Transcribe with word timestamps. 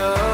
Wanna 0.00 0.29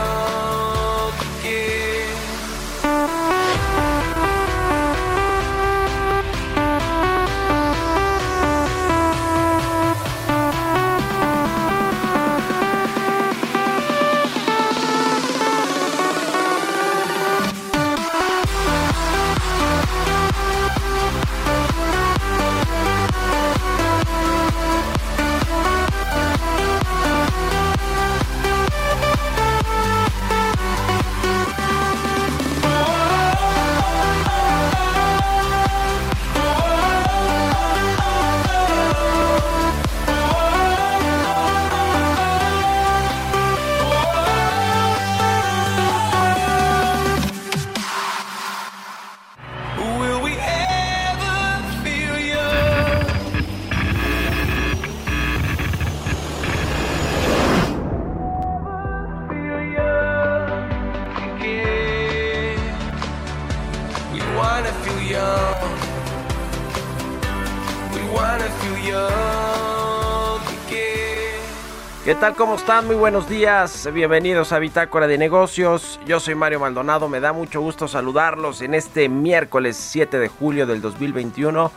tal? 72.20 72.34
¿Cómo 72.34 72.54
están? 72.54 72.86
Muy 72.86 72.96
buenos 72.96 73.28
días. 73.28 73.88
Bienvenidos 73.92 74.52
a 74.52 74.58
Bitácora 74.58 75.06
de 75.06 75.18
Negocios. 75.18 76.00
Yo 76.06 76.18
soy 76.18 76.34
Mario 76.34 76.60
Maldonado. 76.60 77.08
Me 77.08 77.20
da 77.20 77.34
mucho 77.34 77.60
gusto 77.60 77.88
saludarlos 77.88 78.62
en 78.62 78.74
este 78.74 79.10
miércoles 79.10 79.76
7 79.76 80.18
de 80.18 80.28
julio 80.28 80.66
del 80.66 80.80
2021. 80.80 81.70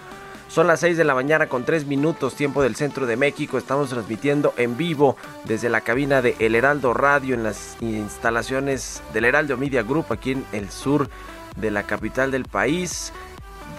Son 0.47 0.67
las 0.67 0.79
6 0.79 0.95
de 0.95 1.03
la 1.03 1.13
mañana 1.13 1.47
con 1.47 1.66
3 1.66 1.85
minutos 1.88 2.35
tiempo 2.35 2.61
del 2.61 2.75
centro 2.75 3.05
de 3.05 3.17
México. 3.17 3.57
Estamos 3.57 3.89
transmitiendo 3.89 4.53
en 4.55 4.77
vivo 4.77 5.17
desde 5.44 5.67
la 5.67 5.81
cabina 5.81 6.22
de 6.22 6.35
El 6.39 6.56
Heraldo 6.56 6.94
Radio 6.94 7.35
en 7.35 7.44
las 7.44 7.75
instalaciones 7.81 9.01
del 9.13 9.25
Heraldo 9.25 9.57
Media 9.57 9.83
Group 9.83 10.06
aquí 10.09 10.31
en 10.31 10.45
el 10.53 10.69
sur 10.69 11.09
de 11.57 11.71
la 11.71 11.83
capital 11.83 12.31
del 12.31 12.45
país 12.45 13.11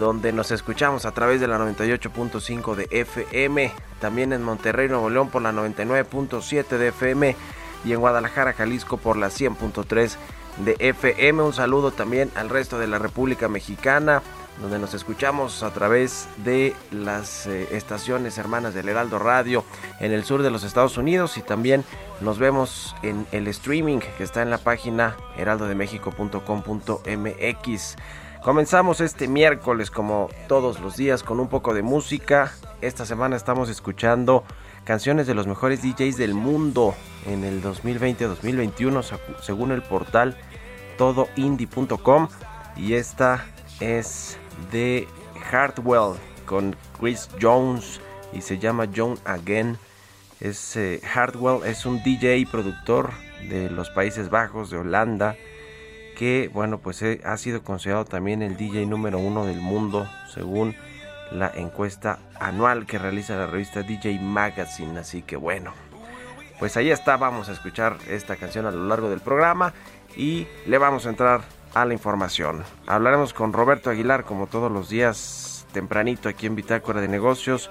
donde 0.00 0.32
nos 0.32 0.50
escuchamos 0.50 1.04
a 1.04 1.12
través 1.12 1.40
de 1.42 1.46
la 1.46 1.58
98.5 1.58 2.74
de 2.74 2.88
FM, 2.90 3.70
también 4.00 4.32
en 4.32 4.42
Monterrey, 4.42 4.88
Nuevo 4.88 5.10
León 5.10 5.28
por 5.28 5.42
la 5.42 5.52
99.7 5.52 6.78
de 6.78 6.88
FM 6.88 7.36
y 7.84 7.92
en 7.92 8.00
Guadalajara, 8.00 8.54
Jalisco 8.54 8.96
por 8.96 9.18
la 9.18 9.28
100.3 9.28 10.16
de 10.64 10.76
FM. 10.78 11.42
Un 11.42 11.52
saludo 11.52 11.90
también 11.92 12.30
al 12.34 12.48
resto 12.48 12.78
de 12.78 12.86
la 12.86 12.98
República 12.98 13.48
Mexicana, 13.48 14.22
donde 14.62 14.78
nos 14.78 14.94
escuchamos 14.94 15.62
a 15.62 15.70
través 15.70 16.28
de 16.38 16.74
las 16.90 17.46
eh, 17.46 17.68
estaciones 17.72 18.38
hermanas 18.38 18.72
del 18.72 18.88
Heraldo 18.88 19.18
Radio 19.18 19.66
en 20.00 20.12
el 20.12 20.24
sur 20.24 20.40
de 20.42 20.50
los 20.50 20.64
Estados 20.64 20.96
Unidos 20.96 21.36
y 21.36 21.42
también 21.42 21.84
nos 22.22 22.38
vemos 22.38 22.96
en 23.02 23.26
el 23.32 23.48
streaming 23.48 23.98
que 23.98 24.24
está 24.24 24.40
en 24.40 24.48
la 24.48 24.56
página 24.56 25.18
heraldodemexico.com.mx. 25.36 27.96
Comenzamos 28.42 29.02
este 29.02 29.28
miércoles 29.28 29.90
como 29.90 30.30
todos 30.48 30.80
los 30.80 30.96
días 30.96 31.22
con 31.22 31.40
un 31.40 31.48
poco 31.48 31.74
de 31.74 31.82
música. 31.82 32.50
Esta 32.80 33.04
semana 33.04 33.36
estamos 33.36 33.68
escuchando 33.68 34.44
canciones 34.84 35.26
de 35.26 35.34
los 35.34 35.46
mejores 35.46 35.82
DJs 35.82 36.16
del 36.16 36.32
mundo 36.32 36.94
en 37.26 37.44
el 37.44 37.62
2020-2021 37.62 39.04
según 39.42 39.72
el 39.72 39.82
portal 39.82 40.38
todoindie.com 40.96 42.28
y 42.76 42.94
esta 42.94 43.44
es 43.78 44.38
de 44.72 45.06
Hardwell 45.50 46.18
con 46.46 46.74
Chris 46.98 47.28
Jones 47.42 48.00
y 48.32 48.40
se 48.40 48.58
llama 48.58 48.88
John 48.96 49.18
Again. 49.26 49.76
Es 50.40 50.76
eh, 50.76 51.02
Hardwell 51.04 51.66
es 51.66 51.84
un 51.84 52.02
DJ 52.02 52.46
productor 52.50 53.10
de 53.50 53.68
los 53.68 53.90
Países 53.90 54.30
Bajos 54.30 54.70
de 54.70 54.78
Holanda 54.78 55.36
que 56.20 56.50
bueno 56.52 56.80
pues 56.80 57.00
eh, 57.00 57.22
ha 57.24 57.34
sido 57.38 57.62
considerado 57.62 58.04
también 58.04 58.42
el 58.42 58.58
DJ 58.58 58.84
número 58.84 59.18
uno 59.18 59.46
del 59.46 59.58
mundo 59.62 60.06
según 60.34 60.76
la 61.32 61.50
encuesta 61.54 62.18
anual 62.38 62.84
que 62.84 62.98
realiza 62.98 63.36
la 63.36 63.46
revista 63.46 63.82
DJ 63.82 64.18
Magazine. 64.20 65.00
Así 65.00 65.22
que 65.22 65.36
bueno 65.36 65.72
pues 66.58 66.76
ahí 66.76 66.90
está 66.90 67.16
vamos 67.16 67.48
a 67.48 67.52
escuchar 67.52 67.96
esta 68.06 68.36
canción 68.36 68.66
a 68.66 68.70
lo 68.70 68.86
largo 68.86 69.08
del 69.08 69.20
programa 69.20 69.72
y 70.14 70.46
le 70.66 70.76
vamos 70.76 71.06
a 71.06 71.08
entrar 71.08 71.40
a 71.72 71.86
la 71.86 71.94
información. 71.94 72.64
Hablaremos 72.86 73.32
con 73.32 73.54
Roberto 73.54 73.88
Aguilar 73.88 74.24
como 74.24 74.46
todos 74.46 74.70
los 74.70 74.90
días 74.90 75.64
tempranito 75.72 76.28
aquí 76.28 76.44
en 76.44 76.54
Bitácora 76.54 77.00
de 77.00 77.08
Negocios 77.08 77.70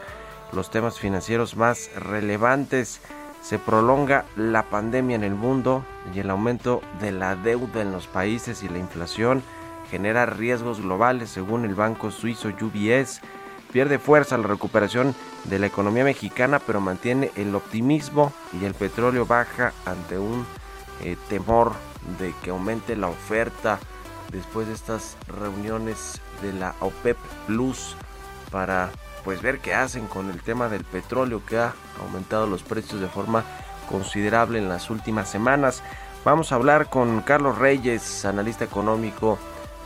los 0.53 0.71
temas 0.71 0.97
financieros 0.97 1.55
más 1.55 1.91
relevantes 1.95 2.99
se 3.41 3.59
prolonga 3.59 4.25
la 4.35 4.63
pandemia 4.63 5.15
en 5.15 5.23
el 5.23 5.35
mundo 5.35 5.83
y 6.13 6.19
el 6.19 6.29
aumento 6.29 6.81
de 6.99 7.11
la 7.11 7.35
deuda 7.35 7.81
en 7.81 7.91
los 7.91 8.07
países 8.07 8.63
y 8.63 8.69
la 8.69 8.79
inflación 8.79 9.41
genera 9.89 10.25
riesgos 10.25 10.81
globales 10.81 11.29
según 11.29 11.65
el 11.65 11.75
banco 11.75 12.11
suizo 12.11 12.49
UBS. 12.49 13.21
Pierde 13.71 13.99
fuerza 13.99 14.37
la 14.37 14.47
recuperación 14.47 15.15
de 15.45 15.59
la 15.59 15.67
economía 15.67 16.03
mexicana 16.03 16.59
pero 16.59 16.81
mantiene 16.81 17.31
el 17.35 17.55
optimismo 17.55 18.33
y 18.59 18.65
el 18.65 18.73
petróleo 18.73 19.25
baja 19.25 19.73
ante 19.85 20.17
un 20.17 20.45
eh, 21.03 21.15
temor 21.29 21.73
de 22.19 22.33
que 22.43 22.49
aumente 22.49 22.95
la 22.95 23.07
oferta 23.07 23.79
después 24.31 24.67
de 24.67 24.73
estas 24.73 25.17
reuniones 25.27 26.21
de 26.41 26.53
la 26.53 26.75
OPEP 26.79 27.17
Plus 27.47 27.95
para 28.51 28.89
pues 29.29 29.43
ver 29.43 29.59
qué 29.59 29.75
hacen 29.75 30.07
con 30.07 30.31
el 30.31 30.41
tema 30.41 30.69
del 30.69 30.83
petróleo 30.83 31.45
que 31.45 31.59
ha 31.59 31.75
aumentado 32.01 32.47
los 32.47 32.63
precios 32.63 32.99
de 32.99 33.07
forma 33.07 33.43
considerable 33.87 34.57
en 34.57 34.67
las 34.69 34.89
últimas 34.89 35.29
semanas. 35.29 35.83
Vamos 36.25 36.51
a 36.51 36.55
hablar 36.55 36.89
con 36.89 37.21
Carlos 37.21 37.59
Reyes, 37.59 38.25
analista 38.25 38.65
económico, 38.65 39.37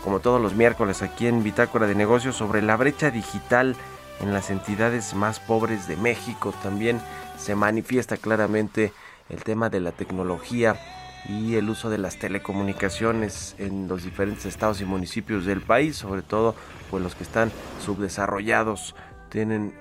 como 0.02 0.22
todos 0.22 0.42
los 0.42 0.54
miércoles 0.54 1.02
aquí 1.02 1.28
en 1.28 1.44
Bitácora 1.44 1.88
de 1.88 1.94
Negocios, 1.94 2.38
sobre 2.38 2.62
la 2.62 2.78
brecha 2.78 3.12
digital 3.12 3.76
en 4.22 4.34
las 4.34 4.50
entidades 4.50 5.14
más 5.14 5.42
pobres 5.42 5.90
de 5.90 5.98
México. 5.98 6.54
También 6.64 7.02
se 7.38 7.54
manifiesta 7.54 8.16
claramente 8.16 8.94
el 9.28 9.44
tema 9.44 9.70
de 9.70 9.82
la 9.82 9.92
tecnología 9.92 10.80
y 11.28 11.56
el 11.56 11.70
uso 11.70 11.90
de 11.90 11.98
las 11.98 12.18
telecomunicaciones 12.18 13.56
en 13.58 13.90
los 13.90 14.06
diferentes 14.06 14.46
estados 14.46 14.80
y 14.80 14.86
municipios 14.86 15.44
del 15.44 15.60
país, 15.60 15.98
sobre 15.98 16.22
todo 16.22 16.56
pues 16.90 17.04
los 17.04 17.16
que 17.16 17.24
están 17.24 17.52
subdesarrollados 17.84 18.96
tienen 19.34 19.74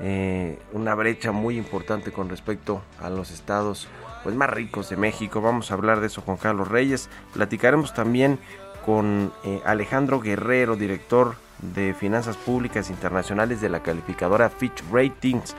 eh, 0.00 0.58
una 0.72 0.94
brecha 0.94 1.30
muy 1.30 1.58
importante 1.58 2.10
con 2.10 2.30
respecto 2.30 2.80
a 3.00 3.10
los 3.10 3.30
estados 3.30 3.86
pues 4.24 4.34
más 4.34 4.48
ricos 4.48 4.88
de 4.88 4.96
México. 4.96 5.42
Vamos 5.42 5.70
a 5.70 5.74
hablar 5.74 6.00
de 6.00 6.06
eso 6.06 6.24
con 6.24 6.38
Carlos 6.38 6.68
Reyes. 6.68 7.10
Platicaremos 7.34 7.92
también 7.92 8.38
con 8.86 9.30
eh, 9.44 9.60
Alejandro 9.66 10.20
Guerrero, 10.20 10.76
director 10.76 11.34
de 11.74 11.92
Finanzas 11.92 12.38
Públicas 12.38 12.88
Internacionales 12.88 13.60
de 13.60 13.68
la 13.68 13.82
calificadora 13.82 14.48
Fitch 14.48 14.82
Ratings. 14.90 15.54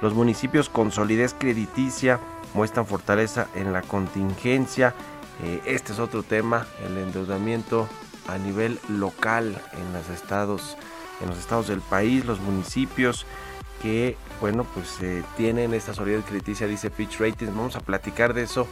Los 0.00 0.14
municipios 0.14 0.70
con 0.70 0.90
solidez 0.90 1.34
crediticia 1.38 2.18
muestran 2.54 2.86
fortaleza 2.86 3.48
en 3.54 3.74
la 3.74 3.82
contingencia. 3.82 4.94
Eh, 5.42 5.60
este 5.66 5.92
es 5.92 5.98
otro 5.98 6.22
tema, 6.22 6.66
el 6.86 6.96
endeudamiento 6.96 7.88
a 8.26 8.38
nivel 8.38 8.78
local 8.88 9.60
en 9.72 9.92
los 9.92 10.08
estados, 10.08 10.78
en 11.20 11.28
los 11.28 11.38
estados 11.38 11.68
del 11.68 11.80
país, 11.80 12.24
los 12.24 12.40
municipios 12.40 13.26
que 13.82 14.16
bueno 14.40 14.64
pues 14.74 15.00
eh, 15.02 15.22
tienen 15.36 15.74
esta 15.74 15.94
solidez 15.94 16.24
crediticia, 16.24 16.66
dice 16.66 16.90
Fitch 16.90 17.18
Ratings. 17.20 17.54
Vamos 17.54 17.76
a 17.76 17.80
platicar 17.80 18.34
de 18.34 18.42
eso 18.42 18.66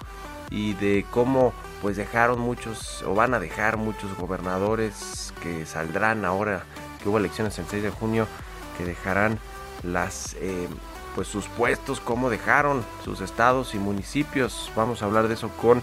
y 0.50 0.74
de 0.74 1.04
cómo 1.10 1.52
pues 1.80 1.96
dejaron 1.96 2.40
muchos 2.40 3.02
o 3.02 3.14
van 3.14 3.34
a 3.34 3.40
dejar 3.40 3.76
muchos 3.76 4.16
gobernadores 4.16 5.32
que 5.42 5.66
saldrán 5.66 6.24
ahora 6.24 6.64
que 7.02 7.08
hubo 7.08 7.18
elecciones 7.18 7.58
el 7.58 7.66
6 7.66 7.82
de 7.82 7.90
junio 7.90 8.26
que 8.78 8.84
dejarán 8.84 9.38
las 9.82 10.34
eh, 10.40 10.68
pues 11.14 11.28
sus 11.28 11.46
puestos, 11.46 12.00
cómo 12.00 12.30
dejaron 12.30 12.84
sus 13.04 13.20
estados 13.20 13.74
y 13.74 13.78
municipios. 13.78 14.70
Vamos 14.74 15.02
a 15.02 15.06
hablar 15.06 15.28
de 15.28 15.34
eso 15.34 15.50
con 15.50 15.82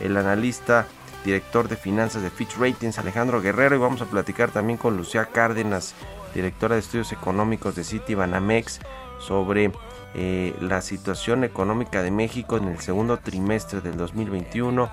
el 0.00 0.16
analista 0.16 0.86
director 1.24 1.68
de 1.68 1.76
finanzas 1.76 2.22
de 2.22 2.30
Fitch 2.30 2.56
Ratings, 2.56 2.98
Alejandro 2.98 3.40
Guerrero, 3.40 3.76
y 3.76 3.78
vamos 3.78 4.02
a 4.02 4.06
platicar 4.06 4.50
también 4.50 4.78
con 4.78 4.96
Lucía 4.96 5.26
Cárdenas, 5.26 5.94
directora 6.34 6.74
de 6.74 6.80
estudios 6.80 7.12
económicos 7.12 7.74
de 7.74 7.84
City 7.84 8.14
Banamex, 8.14 8.80
sobre 9.18 9.72
eh, 10.14 10.54
la 10.60 10.80
situación 10.80 11.44
económica 11.44 12.02
de 12.02 12.10
México 12.10 12.56
en 12.56 12.68
el 12.68 12.80
segundo 12.80 13.18
trimestre 13.18 13.80
del 13.80 13.96
2021, 13.96 14.90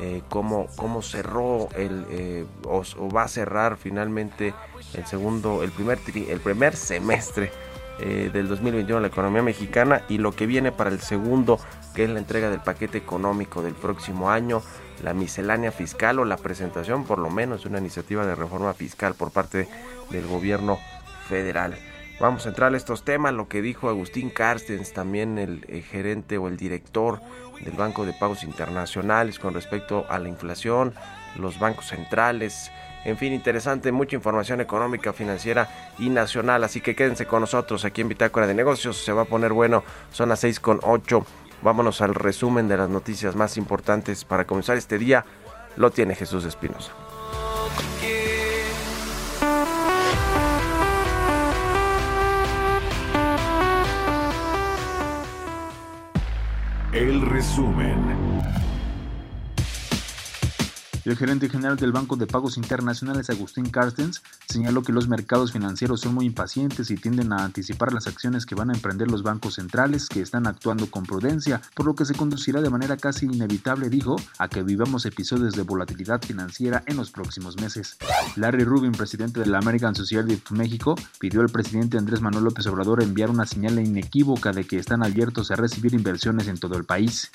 eh, 0.00 0.22
cómo, 0.28 0.66
cómo, 0.76 1.02
cerró 1.02 1.68
el, 1.76 2.06
eh, 2.10 2.46
o, 2.64 2.82
va 3.10 3.24
a 3.24 3.28
cerrar 3.28 3.76
finalmente 3.76 4.54
el 4.94 5.06
segundo, 5.06 5.62
el 5.62 5.70
primer, 5.70 5.98
el 6.14 6.40
primer 6.40 6.76
semestre 6.76 7.52
del 8.00 8.48
2021 8.48 8.98
la 8.98 9.08
economía 9.08 9.42
mexicana 9.42 10.06
y 10.08 10.16
lo 10.16 10.32
que 10.32 10.46
viene 10.46 10.72
para 10.72 10.88
el 10.88 11.00
segundo, 11.00 11.60
que 11.94 12.04
es 12.04 12.08
la 12.08 12.18
entrega 12.18 12.48
del 12.48 12.60
paquete 12.60 12.96
económico 12.96 13.60
del 13.60 13.74
próximo 13.74 14.30
año, 14.30 14.62
la 15.02 15.14
miscelánea 15.14 15.72
fiscal 15.72 16.18
o 16.18 16.24
la 16.24 16.36
presentación 16.36 17.04
por 17.04 17.18
lo 17.18 17.30
menos 17.30 17.62
de 17.62 17.68
una 17.68 17.78
iniciativa 17.78 18.26
de 18.26 18.34
reforma 18.34 18.74
fiscal 18.74 19.14
por 19.14 19.30
parte 19.30 19.68
del 20.10 20.26
gobierno 20.26 20.78
federal. 21.28 21.76
Vamos 22.20 22.44
a 22.44 22.50
entrar 22.50 22.74
a 22.74 22.76
estos 22.76 23.04
temas, 23.04 23.32
lo 23.32 23.48
que 23.48 23.62
dijo 23.62 23.88
Agustín 23.88 24.28
Carstens, 24.28 24.92
también 24.92 25.38
el, 25.38 25.64
el 25.68 25.82
gerente 25.82 26.36
o 26.36 26.48
el 26.48 26.56
director 26.58 27.20
del 27.60 27.72
Banco 27.72 28.04
de 28.04 28.12
Pagos 28.12 28.44
Internacionales 28.44 29.38
con 29.38 29.54
respecto 29.54 30.04
a 30.10 30.18
la 30.18 30.28
inflación, 30.28 30.92
los 31.36 31.58
bancos 31.58 31.86
centrales, 31.86 32.70
en 33.04 33.16
fin, 33.16 33.32
interesante, 33.32 33.92
mucha 33.92 34.16
información 34.16 34.60
económica, 34.60 35.12
financiera 35.12 35.68
y 35.98 36.10
nacional. 36.10 36.64
Así 36.64 36.80
que 36.80 36.94
quédense 36.94 37.26
con 37.26 37.40
nosotros 37.40 37.84
aquí 37.84 38.02
en 38.02 38.08
Bitácora 38.08 38.46
de 38.46 38.54
Negocios. 38.54 38.98
Se 38.98 39.12
va 39.12 39.22
a 39.22 39.24
poner 39.24 39.52
bueno. 39.52 39.82
Son 40.12 40.28
las 40.28 40.40
6 40.40 40.60
con 40.60 40.80
8. 40.82 41.24
Vámonos 41.62 42.00
al 42.00 42.14
resumen 42.14 42.68
de 42.68 42.76
las 42.76 42.88
noticias 42.88 43.36
más 43.36 43.56
importantes 43.56 44.24
para 44.24 44.46
comenzar 44.46 44.76
este 44.76 44.98
día. 44.98 45.24
Lo 45.76 45.90
tiene 45.90 46.14
Jesús 46.14 46.44
Espinosa. 46.44 46.92
El 56.92 57.20
resumen. 57.22 58.09
El 61.06 61.16
gerente 61.16 61.48
general 61.48 61.76
del 61.76 61.92
Banco 61.92 62.16
de 62.16 62.26
Pagos 62.26 62.58
Internacionales, 62.58 63.30
Agustín 63.30 63.70
Carstens, 63.70 64.22
señaló 64.46 64.82
que 64.82 64.92
los 64.92 65.08
mercados 65.08 65.50
financieros 65.50 66.02
son 66.02 66.14
muy 66.14 66.26
impacientes 66.26 66.90
y 66.90 66.96
tienden 66.96 67.32
a 67.32 67.42
anticipar 67.44 67.94
las 67.94 68.06
acciones 68.06 68.44
que 68.44 68.54
van 68.54 68.68
a 68.68 68.74
emprender 68.74 69.10
los 69.10 69.22
bancos 69.22 69.54
centrales 69.54 70.08
que 70.08 70.20
están 70.20 70.46
actuando 70.46 70.90
con 70.90 71.04
prudencia, 71.04 71.62
por 71.74 71.86
lo 71.86 71.94
que 71.94 72.04
se 72.04 72.14
conducirá 72.14 72.60
de 72.60 72.68
manera 72.68 72.98
casi 72.98 73.24
inevitable, 73.24 73.88
dijo, 73.88 74.16
a 74.38 74.48
que 74.48 74.62
vivamos 74.62 75.06
episodios 75.06 75.54
de 75.54 75.62
volatilidad 75.62 76.20
financiera 76.22 76.82
en 76.86 76.98
los 76.98 77.10
próximos 77.10 77.56
meses. 77.58 77.96
Larry 78.36 78.64
Rubin, 78.64 78.92
presidente 78.92 79.40
de 79.40 79.46
la 79.46 79.58
American 79.58 79.94
Society 79.94 80.34
of 80.34 80.50
México, 80.50 80.96
pidió 81.18 81.40
al 81.40 81.48
presidente 81.48 81.96
Andrés 81.96 82.20
Manuel 82.20 82.44
López 82.44 82.66
Obrador 82.66 83.02
enviar 83.02 83.30
una 83.30 83.46
señal 83.46 83.78
inequívoca 83.78 84.52
de 84.52 84.66
que 84.66 84.78
están 84.78 85.02
abiertos 85.02 85.50
a 85.50 85.56
recibir 85.56 85.94
inversiones 85.94 86.46
en 86.46 86.58
todo 86.58 86.76
el 86.76 86.84
país 86.84 87.30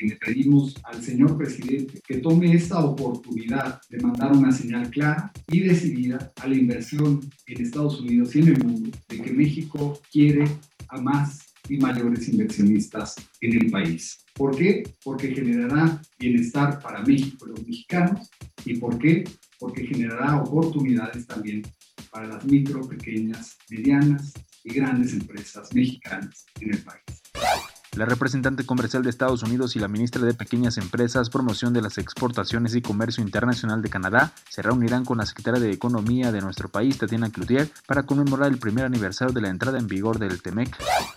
le 0.00 0.16
pedimos 0.16 0.74
al 0.84 1.02
señor 1.02 1.36
presidente 1.36 2.00
que 2.06 2.18
tome 2.18 2.54
esta 2.54 2.84
oportunidad 2.84 3.80
de 3.90 4.00
mandar 4.00 4.32
una 4.32 4.52
señal 4.52 4.90
clara 4.90 5.32
y 5.48 5.60
decidida 5.60 6.32
a 6.40 6.46
la 6.46 6.56
inversión 6.56 7.20
en 7.46 7.62
Estados 7.62 8.00
Unidos 8.00 8.34
y 8.34 8.40
en 8.40 8.48
el 8.48 8.64
mundo 8.64 8.90
de 9.08 9.22
que 9.22 9.32
México 9.32 10.00
quiere 10.10 10.44
a 10.88 11.00
más 11.00 11.52
y 11.68 11.78
mayores 11.78 12.28
inversionistas 12.28 13.14
en 13.40 13.62
el 13.62 13.70
país. 13.70 14.24
¿Por 14.34 14.56
qué? 14.56 14.82
Porque 15.04 15.34
generará 15.34 16.00
bienestar 16.18 16.80
para 16.80 17.02
México 17.02 17.46
y 17.46 17.50
los 17.50 17.66
mexicanos. 17.66 18.30
¿Y 18.64 18.76
por 18.76 18.98
qué? 18.98 19.24
Porque 19.58 19.86
generará 19.86 20.42
oportunidades 20.42 21.26
también 21.26 21.62
para 22.10 22.26
las 22.26 22.44
micro, 22.44 22.86
pequeñas, 22.86 23.56
medianas 23.70 24.32
y 24.64 24.74
grandes 24.74 25.12
empresas 25.12 25.72
mexicanas 25.74 26.46
en 26.60 26.74
el 26.74 26.82
país. 26.82 27.71
La 27.94 28.06
representante 28.06 28.64
comercial 28.64 29.02
de 29.02 29.10
Estados 29.10 29.42
Unidos 29.42 29.76
y 29.76 29.78
la 29.78 29.86
ministra 29.86 30.22
de 30.22 30.32
Pequeñas 30.32 30.78
Empresas, 30.78 31.28
Promoción 31.28 31.74
de 31.74 31.82
las 31.82 31.98
Exportaciones 31.98 32.74
y 32.74 32.80
Comercio 32.80 33.22
Internacional 33.22 33.82
de 33.82 33.90
Canadá 33.90 34.32
se 34.48 34.62
reunirán 34.62 35.04
con 35.04 35.18
la 35.18 35.26
secretaria 35.26 35.60
de 35.60 35.70
Economía 35.70 36.32
de 36.32 36.40
nuestro 36.40 36.70
país, 36.70 36.96
Tatiana 36.96 37.28
Cloutier, 37.28 37.68
para 37.86 38.04
conmemorar 38.04 38.50
el 38.50 38.56
primer 38.56 38.86
aniversario 38.86 39.34
de 39.34 39.42
la 39.42 39.50
entrada 39.50 39.78
en 39.78 39.88
vigor 39.88 40.18
del 40.18 40.40
TEMEC. 40.40 40.74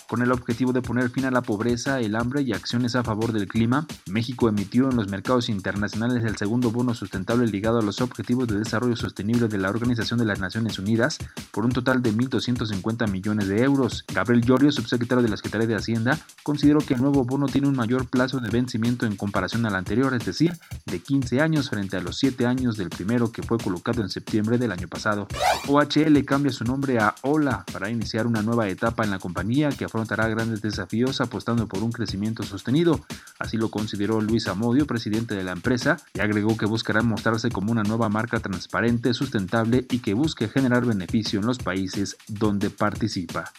Con 0.10 0.22
el 0.22 0.34
objetivo 0.34 0.74
de 0.74 0.82
poner 0.82 1.10
fin 1.10 1.24
a 1.24 1.32
la 1.32 1.42
pobreza, 1.42 2.02
el 2.02 2.14
hambre 2.14 2.42
y 2.42 2.52
acciones 2.52 2.98
a 2.98 3.06
favor 3.06 3.32
del 3.32 3.48
clima, 3.48 3.88
México 4.08 4.50
emitió 4.50 4.90
en 4.90 4.98
los 4.98 5.08
mercados 5.08 5.48
internacionales 5.48 6.26
el 6.26 6.36
segundo 6.36 6.72
bono 6.72 6.94
sustentable 6.94 7.48
ligado 7.48 7.80
a 7.80 7.84
los 7.84 8.02
Objetivos 8.02 8.50
de 8.50 8.60
Desarrollo 8.60 8.98
Sostenible 8.98 9.48
de 9.48 9.60
la 9.60 9.70
Organización 9.70 10.20
de 10.20 10.26
las 10.26 10.42
Naciones 10.42 10.78
Unidas 10.78 11.20
por 11.52 11.64
un 11.64 11.72
total 11.72 12.02
de 12.02 12.12
1.250 12.12 13.10
millones 13.10 13.48
de 13.48 13.64
euros. 13.64 14.04
Gabriel 14.14 14.44
Llorio, 14.44 14.74
subsecretario 14.74 15.24
de 15.24 15.30
la 15.30 15.38
Secretaría 15.38 15.68
de 15.68 15.76
Hacienda, 15.76 16.20
consideró 16.44 16.65
que 16.66 16.96
el 16.96 17.02
nuevo 17.02 17.24
bono 17.24 17.46
tiene 17.46 17.68
un 17.68 17.76
mayor 17.76 18.08
plazo 18.08 18.40
de 18.40 18.50
vencimiento 18.50 19.06
en 19.06 19.16
comparación 19.16 19.68
al 19.68 19.76
anterior, 19.76 20.16
es 20.16 20.26
decir, 20.26 20.58
de 20.88 21.00
15 21.00 21.40
años 21.40 21.70
frente 21.70 21.96
a 21.96 22.02
los 22.02 22.18
7 22.18 22.48
años 22.48 22.76
del 22.76 22.90
primero 22.90 23.32
que 23.32 23.44
fue 23.44 23.60
colocado 23.60 24.02
en 24.02 24.10
septiembre 24.10 24.58
del 24.58 24.72
año 24.72 24.88
pasado. 24.88 25.28
OHL 25.68 26.26
cambia 26.26 26.52
su 26.52 26.64
nombre 26.64 26.98
a 26.98 27.14
Ola 27.22 27.64
para 27.72 27.92
iniciar 27.92 28.26
una 28.26 28.42
nueva 28.42 28.68
etapa 28.68 29.04
en 29.04 29.12
la 29.12 29.20
compañía 29.20 29.70
que 29.70 29.86
afrontará 29.86 30.28
grandes 30.28 30.64
desafíos 30.64 31.22
apostando 31.22 31.68
por 31.68 31.84
un 31.84 31.92
crecimiento 31.92 32.42
sostenido. 32.42 33.00
Así 33.38 33.58
lo 33.58 33.70
consideró 33.70 34.20
Luis 34.20 34.48
Amodio, 34.48 34.88
presidente 34.88 35.36
de 35.36 35.44
la 35.44 35.52
empresa, 35.52 35.98
y 36.16 36.22
agregó 36.22 36.58
que 36.58 36.66
buscará 36.66 37.04
mostrarse 37.04 37.52
como 37.52 37.72
una 37.72 37.84
nueva 37.84 38.10
marca 38.10 38.40
transparente, 38.40 39.14
sustentable 39.14 39.86
y 39.92 40.00
que 40.00 40.16
busque 40.16 40.48
generar 40.48 40.84
beneficio 40.84 41.40
en 41.40 41.46
los 41.46 41.60
países 41.60 42.18
donde 42.28 42.72
participa. 42.72 43.54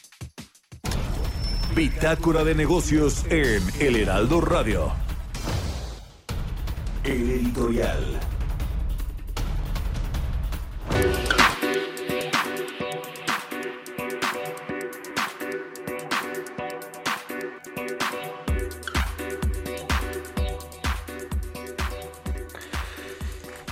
Bitácora 1.77 2.43
de 2.43 2.55
negocios 2.55 3.27
en 3.29 3.63
El 3.79 3.97
Heraldo 3.97 4.41
Radio. 4.41 4.95
El 7.05 7.31
editorial. 7.33 8.19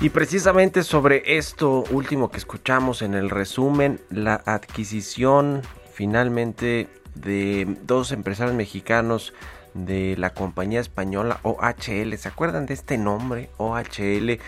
Y 0.02 0.10
precisamente 0.10 0.82
sobre 0.82 1.38
esto 1.38 1.84
último 1.90 2.30
que 2.30 2.36
escuchamos 2.36 3.00
en 3.00 3.14
el 3.14 3.30
resumen, 3.30 3.98
la 4.10 4.34
adquisición 4.44 5.62
finalmente 5.94 6.90
de 7.14 7.76
dos 7.82 8.12
empresarios 8.12 8.56
mexicanos 8.56 9.32
de 9.74 10.16
la 10.16 10.30
compañía 10.30 10.80
española 10.80 11.40
OHL. 11.42 12.16
¿Se 12.16 12.28
acuerdan 12.28 12.66
de 12.66 12.74
este 12.74 12.98
nombre? 12.98 13.50
OHL, 13.58 14.38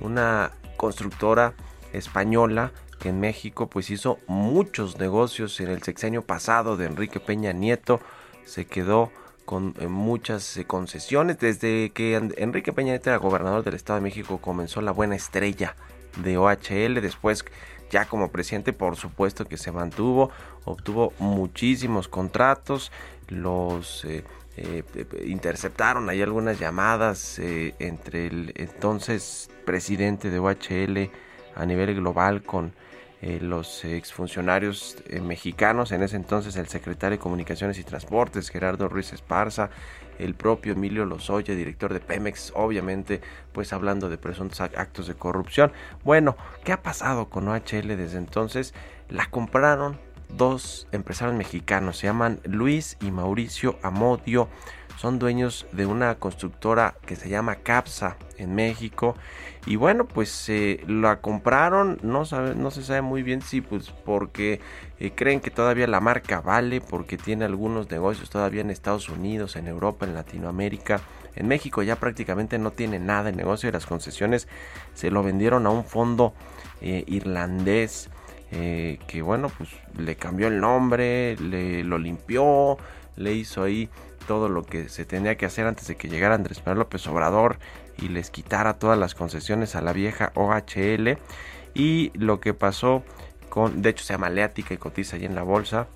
una 0.00 0.52
constructora 0.76 1.54
española 1.92 2.72
que 2.98 3.08
en 3.08 3.20
México 3.20 3.68
pues 3.68 3.90
hizo 3.90 4.18
muchos 4.26 4.98
negocios 4.98 5.58
en 5.60 5.68
el 5.68 5.82
sexenio 5.82 6.22
pasado 6.22 6.76
de 6.76 6.86
Enrique 6.86 7.20
Peña 7.20 7.52
Nieto. 7.52 8.00
Se 8.44 8.64
quedó 8.64 9.10
con 9.44 9.74
eh, 9.78 9.88
muchas 9.88 10.56
eh, 10.56 10.64
concesiones. 10.64 11.38
Desde 11.38 11.90
que 11.90 12.14
Enrique 12.14 12.72
Peña 12.72 12.92
Nieto 12.92 13.10
era 13.10 13.18
gobernador 13.18 13.64
del 13.64 13.74
Estado 13.74 13.98
de 13.98 14.04
México 14.04 14.38
comenzó 14.38 14.80
la 14.80 14.92
buena 14.92 15.16
estrella 15.16 15.76
de 16.16 16.36
OHL. 16.36 17.00
Después, 17.00 17.44
ya 17.90 18.04
como 18.04 18.30
presidente, 18.30 18.72
por 18.72 18.96
supuesto 18.96 19.46
que 19.46 19.56
se 19.56 19.72
mantuvo, 19.72 20.30
obtuvo 20.64 21.12
muchísimos 21.18 22.08
contratos. 22.08 22.92
Los 23.28 24.04
eh, 24.04 24.24
interceptaron 25.26 26.08
ahí 26.10 26.20
algunas 26.22 26.58
llamadas 26.58 27.38
entre 27.38 28.26
el 28.26 28.52
entonces 28.56 29.50
presidente 29.64 30.30
de 30.30 30.38
OHL 30.38 31.10
a 31.54 31.66
nivel 31.66 31.94
global 31.94 32.42
con 32.42 32.72
eh, 33.24 33.38
los 33.40 33.84
exfuncionarios 33.84 34.96
eh, 35.08 35.20
mexicanos, 35.20 35.92
en 35.92 36.02
ese 36.02 36.16
entonces 36.16 36.56
el 36.56 36.66
secretario 36.66 37.18
de 37.18 37.22
Comunicaciones 37.22 37.78
y 37.78 37.84
Transportes, 37.84 38.48
Gerardo 38.48 38.88
Ruiz 38.88 39.12
Esparza, 39.12 39.70
el 40.18 40.34
propio 40.34 40.72
Emilio 40.72 41.04
Lozoya, 41.04 41.54
director 41.54 41.92
de 41.92 42.00
Pemex, 42.00 42.52
obviamente, 42.56 43.20
pues 43.52 43.72
hablando 43.72 44.08
de 44.08 44.18
presuntos 44.18 44.60
actos 44.60 45.06
de 45.06 45.14
corrupción. 45.14 45.70
Bueno, 46.02 46.36
¿qué 46.64 46.72
ha 46.72 46.82
pasado 46.82 47.30
con 47.30 47.46
OHL 47.46 47.96
desde 47.96 48.18
entonces? 48.18 48.74
La 49.08 49.26
compraron 49.26 50.00
dos 50.36 50.88
empresarios 50.92 51.36
mexicanos, 51.36 51.98
se 51.98 52.06
llaman 52.06 52.40
Luis 52.44 52.96
y 53.00 53.10
Mauricio 53.10 53.78
Amodio. 53.82 54.48
Son 54.96 55.18
dueños 55.18 55.66
de 55.72 55.86
una 55.86 56.14
constructora 56.14 56.94
que 57.06 57.16
se 57.16 57.28
llama 57.28 57.56
Capsa 57.56 58.16
en 58.38 58.54
México. 58.54 59.16
Y 59.66 59.76
bueno 59.76 60.06
pues 60.06 60.48
eh, 60.48 60.82
la 60.86 61.20
compraron 61.20 61.98
no 62.02 62.24
sabe, 62.24 62.54
no 62.54 62.70
se 62.70 62.82
sabe 62.82 63.02
muy 63.02 63.22
bien 63.22 63.42
si 63.42 63.60
pues 63.60 63.90
porque 63.90 64.60
eh, 64.98 65.12
creen 65.14 65.40
que 65.40 65.50
todavía 65.50 65.86
la 65.86 66.00
marca 66.00 66.40
vale 66.40 66.80
porque 66.80 67.16
tiene 67.16 67.44
algunos 67.44 67.90
negocios 67.90 68.28
todavía 68.28 68.60
en 68.60 68.70
Estados 68.70 69.08
Unidos 69.08 69.56
en 69.56 69.68
Europa 69.68 70.06
en 70.06 70.14
Latinoamérica. 70.14 71.00
En 71.34 71.48
México 71.48 71.82
ya 71.82 71.96
prácticamente 71.96 72.58
no 72.58 72.72
tiene 72.72 72.98
nada 72.98 73.24
de 73.24 73.32
negocio 73.32 73.68
y 73.68 73.72
las 73.72 73.86
concesiones. 73.86 74.48
Se 74.94 75.10
lo 75.10 75.22
vendieron 75.22 75.66
a 75.66 75.70
un 75.70 75.84
fondo 75.84 76.34
eh, 76.80 77.04
irlandés 77.06 78.10
que 78.52 79.22
bueno 79.22 79.50
pues 79.56 79.70
le 79.96 80.14
cambió 80.16 80.48
el 80.48 80.60
nombre 80.60 81.36
le 81.36 81.82
lo 81.84 81.96
limpió 81.96 82.76
le 83.16 83.32
hizo 83.32 83.62
ahí 83.62 83.88
todo 84.26 84.48
lo 84.48 84.64
que 84.64 84.88
se 84.88 85.04
tenía 85.04 85.36
que 85.36 85.46
hacer 85.46 85.66
antes 85.66 85.86
de 85.88 85.96
que 85.96 86.08
llegara 86.08 86.34
Andrés 86.34 86.58
Manuel 86.60 86.80
López 86.80 87.06
Obrador 87.06 87.58
y 87.98 88.08
les 88.08 88.30
quitara 88.30 88.74
todas 88.74 88.98
las 88.98 89.14
concesiones 89.14 89.74
a 89.76 89.82
la 89.82 89.92
vieja 89.92 90.32
OHL. 90.34 91.18
Y 91.74 92.10
lo 92.14 92.40
que 92.40 92.54
pasó 92.54 93.02
con, 93.48 93.82
de 93.82 93.90
hecho 93.90 94.04
se 94.04 94.14
llama 94.14 94.30
Leática 94.30 94.74
y 94.74 94.78
cotiza 94.78 95.16
ahí 95.16 95.24
en 95.24 95.34
la 95.34 95.42
bolsa. 95.42 95.86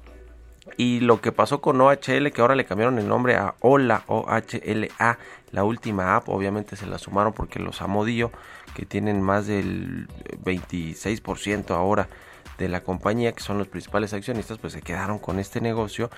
Y 0.76 1.00
lo 1.00 1.20
que 1.20 1.30
pasó 1.30 1.60
con 1.60 1.80
OHL, 1.80 2.32
que 2.32 2.40
ahora 2.40 2.56
le 2.56 2.64
cambiaron 2.64 2.98
el 2.98 3.08
nombre 3.08 3.36
a 3.36 3.54
Hola 3.60 4.02
OHLA, 4.08 5.18
la 5.52 5.64
última 5.64 6.16
app, 6.16 6.28
obviamente 6.28 6.74
se 6.74 6.86
la 6.86 6.98
sumaron 6.98 7.32
porque 7.32 7.60
los 7.60 7.80
Amodillo, 7.82 8.32
que 8.74 8.84
tienen 8.84 9.22
más 9.22 9.46
del 9.46 10.08
26% 10.44 11.70
ahora 11.70 12.08
de 12.58 12.68
la 12.68 12.82
compañía, 12.82 13.32
que 13.32 13.42
son 13.42 13.58
los 13.58 13.68
principales 13.68 14.12
accionistas, 14.12 14.58
pues 14.58 14.72
se 14.72 14.82
quedaron 14.82 15.18
con 15.18 15.38
este 15.38 15.60
negocio 15.60 16.10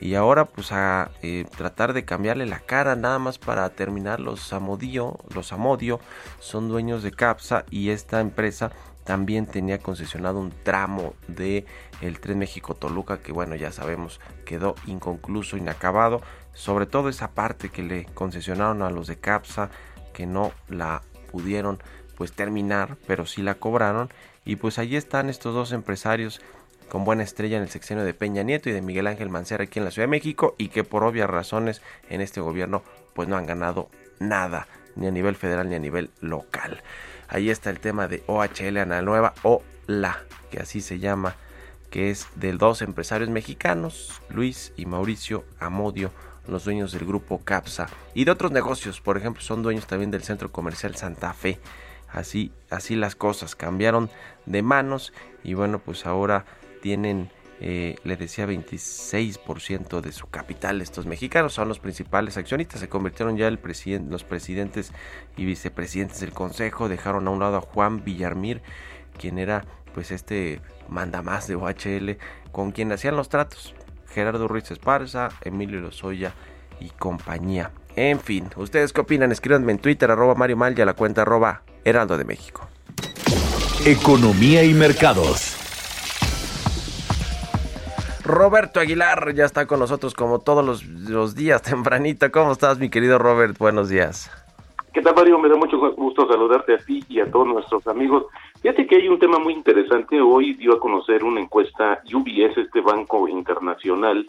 y 0.00 0.14
ahora 0.14 0.44
pues 0.44 0.72
a 0.72 1.10
eh, 1.22 1.46
tratar 1.56 1.92
de 1.92 2.04
cambiarle 2.04 2.46
la 2.46 2.60
cara 2.60 2.96
nada 2.96 3.18
más 3.18 3.38
para 3.38 3.68
terminar 3.70 4.20
los 4.20 4.52
Amodio, 4.52 5.18
los 5.34 5.52
Amodio 5.52 6.00
son 6.38 6.68
dueños 6.68 7.02
de 7.02 7.12
Capsa 7.12 7.64
y 7.70 7.90
esta 7.90 8.20
empresa 8.20 8.72
también 9.04 9.46
tenía 9.46 9.78
concesionado 9.78 10.40
un 10.40 10.50
tramo 10.50 11.14
de 11.28 11.64
el 12.02 12.20
tren 12.20 12.38
México 12.38 12.74
Toluca 12.74 13.18
que 13.18 13.32
bueno 13.32 13.54
ya 13.54 13.72
sabemos 13.72 14.20
quedó 14.44 14.74
inconcluso 14.86 15.56
inacabado. 15.56 16.20
Sobre 16.52 16.86
todo 16.86 17.08
esa 17.08 17.32
parte 17.32 17.68
que 17.68 17.82
le 17.82 18.06
concesionaron 18.06 18.82
a 18.82 18.90
los 18.90 19.06
de 19.06 19.16
Capsa 19.16 19.70
que 20.12 20.26
no 20.26 20.52
la 20.68 21.02
pudieron 21.30 21.78
pues 22.16 22.32
terminar 22.32 22.96
pero 23.06 23.26
sí 23.26 23.42
la 23.42 23.54
cobraron 23.54 24.10
y 24.46 24.56
pues 24.56 24.78
allí 24.78 24.96
están 24.96 25.28
estos 25.28 25.54
dos 25.54 25.72
empresarios 25.72 26.40
con 26.88 27.04
buena 27.04 27.24
estrella 27.24 27.56
en 27.56 27.64
el 27.64 27.68
sexenio 27.68 28.04
de 28.04 28.14
Peña 28.14 28.44
Nieto 28.44 28.70
y 28.70 28.72
de 28.72 28.80
Miguel 28.80 29.08
Ángel 29.08 29.28
Mancera 29.28 29.64
aquí 29.64 29.80
en 29.80 29.84
la 29.84 29.90
Ciudad 29.90 30.04
de 30.06 30.12
México 30.12 30.54
y 30.56 30.68
que 30.68 30.84
por 30.84 31.04
obvias 31.04 31.28
razones 31.28 31.82
en 32.08 32.20
este 32.20 32.40
gobierno 32.40 32.82
pues 33.12 33.28
no 33.28 33.36
han 33.36 33.44
ganado 33.44 33.90
nada 34.20 34.68
ni 34.94 35.08
a 35.08 35.10
nivel 35.10 35.34
federal 35.34 35.68
ni 35.68 35.74
a 35.74 35.80
nivel 35.80 36.10
local. 36.20 36.82
Ahí 37.28 37.50
está 37.50 37.70
el 37.70 37.80
tema 37.80 38.06
de 38.06 38.22
OHL 38.28 38.78
Ana 38.78 39.02
Nueva 39.02 39.34
o 39.42 39.62
la 39.86 40.22
que 40.50 40.60
así 40.60 40.80
se 40.80 41.00
llama 41.00 41.34
que 41.90 42.10
es 42.10 42.28
de 42.36 42.52
dos 42.52 42.82
empresarios 42.82 43.30
mexicanos, 43.30 44.20
Luis 44.28 44.72
y 44.76 44.86
Mauricio 44.86 45.44
Amodio, 45.58 46.12
los 46.46 46.64
dueños 46.64 46.92
del 46.92 47.04
grupo 47.04 47.40
Capsa 47.42 47.88
y 48.14 48.24
de 48.24 48.30
otros 48.30 48.52
negocios, 48.52 49.00
por 49.00 49.16
ejemplo, 49.16 49.42
son 49.42 49.62
dueños 49.62 49.86
también 49.86 50.10
del 50.10 50.22
centro 50.22 50.52
comercial 50.52 50.94
Santa 50.94 51.32
Fe. 51.32 51.58
Así, 52.16 52.50
así 52.70 52.96
las 52.96 53.14
cosas 53.14 53.54
cambiaron 53.54 54.08
de 54.46 54.62
manos 54.62 55.12
y 55.44 55.52
bueno, 55.52 55.80
pues 55.80 56.06
ahora 56.06 56.46
tienen, 56.80 57.30
eh, 57.60 57.96
le 58.04 58.16
decía, 58.16 58.46
26% 58.46 60.00
de 60.00 60.12
su 60.12 60.26
capital. 60.28 60.80
Estos 60.80 61.04
mexicanos 61.04 61.52
son 61.52 61.68
los 61.68 61.78
principales 61.78 62.38
accionistas. 62.38 62.80
Se 62.80 62.88
convirtieron 62.88 63.36
ya 63.36 63.46
el 63.48 63.60
los 64.08 64.24
presidentes 64.24 64.92
y 65.36 65.44
vicepresidentes 65.44 66.20
del 66.20 66.32
consejo. 66.32 66.88
Dejaron 66.88 67.28
a 67.28 67.30
un 67.30 67.38
lado 67.38 67.58
a 67.58 67.60
Juan 67.60 68.02
Villarmir, 68.02 68.62
quien 69.18 69.38
era 69.38 69.66
pues 69.92 70.10
este 70.10 70.62
mandamás 70.88 71.46
de 71.48 71.56
OHL, 71.56 72.16
con 72.50 72.72
quien 72.72 72.92
hacían 72.92 73.16
los 73.16 73.28
tratos. 73.28 73.74
Gerardo 74.08 74.48
Ruiz 74.48 74.70
Esparza, 74.70 75.28
Emilio 75.42 75.80
Lozoya 75.80 76.32
y 76.80 76.88
compañía. 76.88 77.72
En 77.94 78.20
fin, 78.20 78.48
¿ustedes 78.56 78.94
qué 78.94 79.02
opinan? 79.02 79.32
Escríbanme 79.32 79.72
en 79.72 79.78
Twitter, 79.80 80.10
arroba 80.10 80.34
Mario 80.34 80.56
Mal 80.56 80.78
y 80.78 80.80
a 80.80 80.86
la 80.86 80.94
cuenta 80.94 81.20
arroba 81.20 81.62
Heraldo 81.86 82.18
de 82.18 82.24
México. 82.24 82.62
Economía 83.86 84.64
y 84.64 84.74
mercados. 84.74 85.54
Roberto 88.24 88.80
Aguilar 88.80 89.32
ya 89.34 89.44
está 89.44 89.66
con 89.68 89.78
nosotros 89.78 90.12
como 90.12 90.40
todos 90.40 90.84
los, 90.84 91.36
días 91.36 91.62
tempranito. 91.70 92.28
¿Cómo 92.32 92.50
estás, 92.50 92.80
mi 92.80 92.90
querido 92.90 93.18
Robert? 93.18 93.56
Buenos 93.56 93.88
días. 93.88 94.28
¿Qué 94.92 95.00
tal, 95.00 95.14
Mario? 95.14 95.38
Me 95.38 95.48
da 95.48 95.54
mucho 95.54 95.78
gusto 95.94 96.26
saludarte 96.26 96.74
a 96.74 96.78
ti 96.78 97.04
y 97.08 97.20
a 97.20 97.30
todos 97.30 97.46
nuestros 97.46 97.86
amigos. 97.86 98.24
Fíjate 98.62 98.84
que 98.88 98.96
hay 98.96 99.06
un 99.06 99.20
tema 99.20 99.38
muy 99.38 99.52
interesante. 99.52 100.20
Hoy 100.20 100.54
dio 100.54 100.74
a 100.74 100.80
conocer 100.80 101.22
una 101.22 101.40
encuesta 101.40 102.02
UBS, 102.12 102.58
este 102.58 102.80
banco 102.80 103.28
internacional. 103.28 104.26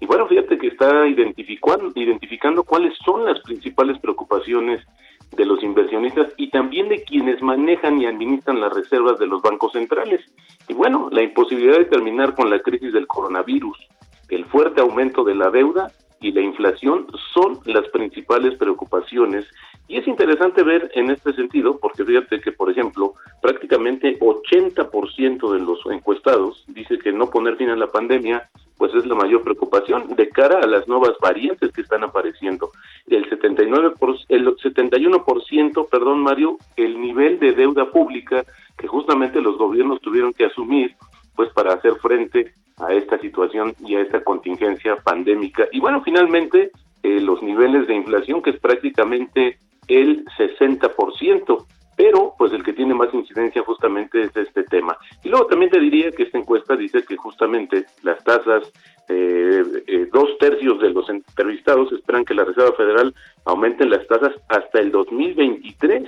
Y 0.00 0.06
bueno, 0.06 0.26
fíjate 0.26 0.58
que 0.58 0.68
está 0.68 1.06
identificando, 1.06 1.92
identificando 1.94 2.64
cuáles 2.64 2.98
son 3.04 3.24
las 3.24 3.38
principales 3.42 3.96
preocupaciones 4.00 4.84
de 5.32 5.44
los 5.44 5.62
inversionistas 5.62 6.32
y 6.36 6.50
también 6.50 6.88
de 6.88 7.02
quienes 7.04 7.42
manejan 7.42 8.00
y 8.00 8.06
administran 8.06 8.60
las 8.60 8.72
reservas 8.72 9.18
de 9.18 9.26
los 9.26 9.42
bancos 9.42 9.72
centrales. 9.72 10.20
Y 10.68 10.74
bueno, 10.74 11.08
la 11.10 11.22
imposibilidad 11.22 11.78
de 11.78 11.84
terminar 11.86 12.34
con 12.34 12.50
la 12.50 12.60
crisis 12.60 12.92
del 12.92 13.06
coronavirus, 13.06 13.78
el 14.28 14.44
fuerte 14.46 14.80
aumento 14.80 15.24
de 15.24 15.34
la 15.34 15.50
deuda 15.50 15.90
y 16.20 16.32
la 16.32 16.40
inflación 16.40 17.06
son 17.34 17.58
las 17.64 17.88
principales 17.88 18.56
preocupaciones. 18.58 19.46
Y 19.88 19.98
es 19.98 20.08
interesante 20.08 20.62
ver 20.62 20.90
en 20.94 21.10
este 21.10 21.32
sentido, 21.34 21.78
porque 21.78 22.04
fíjate 22.04 22.40
que, 22.40 22.52
por 22.52 22.70
ejemplo, 22.70 23.14
prácticamente 23.40 24.18
80% 24.18 25.52
de 25.52 25.60
los 25.60 25.80
encuestados 25.90 26.64
dice 26.68 26.98
que 26.98 27.12
no 27.12 27.30
poner 27.30 27.56
fin 27.56 27.70
a 27.70 27.76
la 27.76 27.90
pandemia 27.90 28.48
pues 28.76 28.94
es 28.94 29.06
la 29.06 29.14
mayor 29.14 29.42
preocupación 29.42 30.14
de 30.16 30.28
cara 30.28 30.60
a 30.60 30.66
las 30.66 30.86
nuevas 30.86 31.12
variantes 31.20 31.72
que 31.72 31.80
están 31.80 32.04
apareciendo. 32.04 32.70
El 33.06 33.28
79 33.28 33.94
el 34.28 34.46
71%, 34.46 35.88
perdón, 35.88 36.20
Mario, 36.20 36.58
el 36.76 37.00
nivel 37.00 37.38
de 37.38 37.52
deuda 37.52 37.90
pública 37.90 38.44
que 38.76 38.86
justamente 38.86 39.40
los 39.40 39.56
gobiernos 39.56 40.00
tuvieron 40.00 40.32
que 40.34 40.46
asumir 40.46 40.94
pues 41.34 41.50
para 41.52 41.74
hacer 41.74 41.94
frente 41.96 42.52
a 42.78 42.92
esta 42.92 43.18
situación 43.18 43.74
y 43.84 43.94
a 43.94 44.02
esta 44.02 44.22
contingencia 44.22 44.96
pandémica. 44.96 45.66
Y 45.72 45.80
bueno, 45.80 46.02
finalmente 46.02 46.70
eh, 47.02 47.20
los 47.20 47.42
niveles 47.42 47.86
de 47.86 47.94
inflación 47.94 48.42
que 48.42 48.50
es 48.50 48.60
prácticamente 48.60 49.58
el 49.88 50.24
60% 50.38 51.66
pero 51.96 52.34
pues 52.36 52.52
el 52.52 52.62
que 52.62 52.74
tiene 52.74 52.94
más 52.94 53.12
incidencia 53.12 53.62
justamente 53.62 54.20
es 54.20 54.36
este 54.36 54.62
tema. 54.64 54.96
Y 55.24 55.30
luego 55.30 55.46
también 55.46 55.70
te 55.70 55.80
diría 55.80 56.12
que 56.12 56.24
esta 56.24 56.38
encuesta 56.38 56.76
dice 56.76 57.02
que 57.02 57.16
justamente 57.16 57.86
las 58.02 58.22
tasas, 58.22 58.70
eh, 59.08 59.62
eh, 59.86 60.06
dos 60.12 60.36
tercios 60.38 60.78
de 60.80 60.90
los 60.90 61.08
entrevistados 61.08 61.90
esperan 61.92 62.24
que 62.24 62.34
la 62.34 62.44
Reserva 62.44 62.76
Federal 62.76 63.14
aumente 63.46 63.86
las 63.86 64.06
tasas 64.06 64.32
hasta 64.48 64.78
el 64.78 64.92
2023 64.92 66.04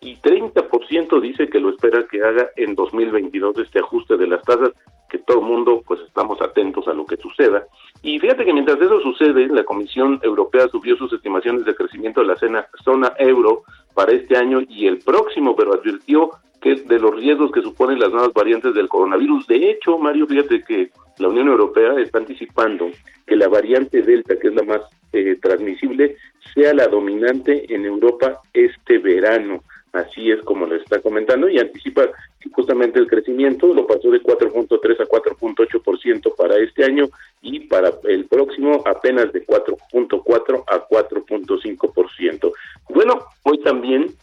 y 0.00 0.16
30% 0.16 1.20
dice 1.20 1.48
que 1.48 1.60
lo 1.60 1.70
espera 1.70 2.06
que 2.08 2.22
haga 2.22 2.50
en 2.56 2.74
2022 2.74 3.58
este 3.58 3.80
ajuste 3.80 4.16
de 4.16 4.26
las 4.28 4.42
tasas, 4.42 4.70
que 5.08 5.18
todo 5.18 5.40
el 5.40 5.46
mundo 5.46 5.82
pues 5.86 6.00
estamos 6.00 6.40
atentos 6.40 6.86
a 6.86 6.94
lo 6.94 7.04
que 7.04 7.16
suceda. 7.16 7.66
Y 8.02 8.18
fíjate 8.18 8.44
que 8.44 8.52
mientras 8.52 8.80
eso 8.80 9.00
sucede, 9.00 9.46
la 9.46 9.64
Comisión 9.64 10.18
Europea 10.22 10.66
subió 10.68 10.96
sus 10.96 11.12
estimaciones 11.12 11.64
de 11.64 11.74
crecimiento 11.74 12.20
de 12.20 12.26
la 12.26 12.36
zona, 12.36 12.66
zona 12.82 13.12
euro 13.18 13.62
para 13.94 14.12
este 14.12 14.36
año 14.36 14.60
y 14.68 14.86
el 14.88 14.98
próximo, 14.98 15.54
pero 15.54 15.74
advirtió 15.74 16.30
que 16.60 16.74
de 16.76 16.98
los 16.98 17.14
riesgos 17.14 17.52
que 17.52 17.62
suponen 17.62 18.00
las 18.00 18.10
nuevas 18.10 18.32
variantes 18.32 18.74
del 18.74 18.88
coronavirus. 18.88 19.46
De 19.46 19.70
hecho, 19.70 19.98
Mario, 19.98 20.26
fíjate 20.26 20.62
que 20.62 20.90
la 21.18 21.28
Unión 21.28 21.48
Europea 21.48 21.94
está 21.98 22.18
anticipando 22.18 22.90
que 23.26 23.36
la 23.36 23.48
variante 23.48 24.02
Delta, 24.02 24.36
que 24.38 24.48
es 24.48 24.54
la 24.54 24.62
más 24.62 24.80
eh, 25.12 25.36
transmisible, 25.40 26.16
sea 26.54 26.74
la 26.74 26.86
dominante 26.86 27.72
en 27.72 27.84
Europa 27.84 28.40
este 28.52 28.98
verano. 28.98 29.62
Así 29.92 30.30
es 30.30 30.40
como 30.42 30.66
le 30.66 30.76
está 30.76 31.00
comentando 31.02 31.50
y 31.50 31.58
anticipa 31.58 32.08
justamente 32.52 32.98
el 32.98 33.06
crecimiento, 33.06 33.74
lo 33.74 33.86
pasó 33.86 34.10
de 34.10 34.22
4.3 34.22 35.00
a 35.00 35.06
4.8% 35.06 36.34
para 36.34 36.56
este 36.56 36.84
año 36.84 37.08
y 37.42 37.60
para 37.60 37.92
el 38.04 38.24
próximo 38.24 38.82
apenas 38.86 39.32
de 39.32 39.44
4.4 39.46 40.64
a 40.66 40.88
4.5%. 40.88 42.52
Bueno, 42.88 43.26
hoy 43.42 43.58
también, 43.62 44.14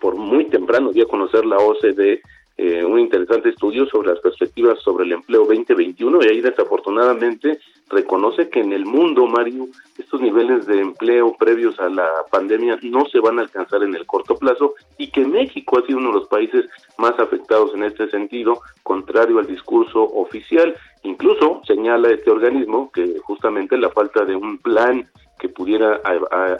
por 0.00 0.16
muy 0.16 0.44
temprano, 0.46 0.92
dio 0.92 1.04
a 1.04 1.08
conocer 1.08 1.46
la 1.46 1.56
OCDE 1.56 2.20
eh, 2.56 2.84
un 2.84 2.98
interesante 2.98 3.48
estudio 3.48 3.86
sobre 3.86 4.08
las 4.08 4.20
perspectivas 4.20 4.78
sobre 4.80 5.04
el 5.04 5.12
empleo 5.12 5.46
2021 5.46 6.18
y 6.22 6.28
ahí 6.28 6.40
desafortunadamente 6.40 7.58
reconoce 7.88 8.50
que 8.50 8.60
en 8.60 8.72
el 8.72 8.84
mundo, 8.84 9.26
Mario, 9.26 9.68
estos 9.98 10.20
niveles 10.20 10.66
de 10.66 10.80
empleo 10.80 11.34
previos 11.38 11.78
a 11.80 11.88
la 11.88 12.08
pandemia 12.30 12.78
no 12.82 13.06
se 13.06 13.18
van 13.18 13.38
a 13.38 13.42
alcanzar 13.42 13.82
en 13.82 13.94
el 13.94 14.06
corto 14.06 14.36
plazo 14.36 14.74
y 14.98 15.10
que 15.10 15.24
México 15.24 15.78
ha 15.78 15.86
sido 15.86 15.98
uno 15.98 16.08
de 16.08 16.20
los 16.20 16.28
países 16.28 16.66
más 16.98 17.18
afectados 17.18 17.74
en 17.74 17.84
este 17.84 18.08
sentido, 18.10 18.60
contrario 18.82 19.38
al 19.38 19.46
discurso 19.46 20.02
oficial. 20.02 20.74
Incluso 21.02 21.62
señala 21.66 22.10
este 22.10 22.30
organismo 22.30 22.90
que 22.92 23.18
justamente 23.20 23.76
la 23.78 23.90
falta 23.90 24.24
de 24.24 24.36
un 24.36 24.58
plan 24.58 25.08
que 25.38 25.48
pudiera 25.48 26.00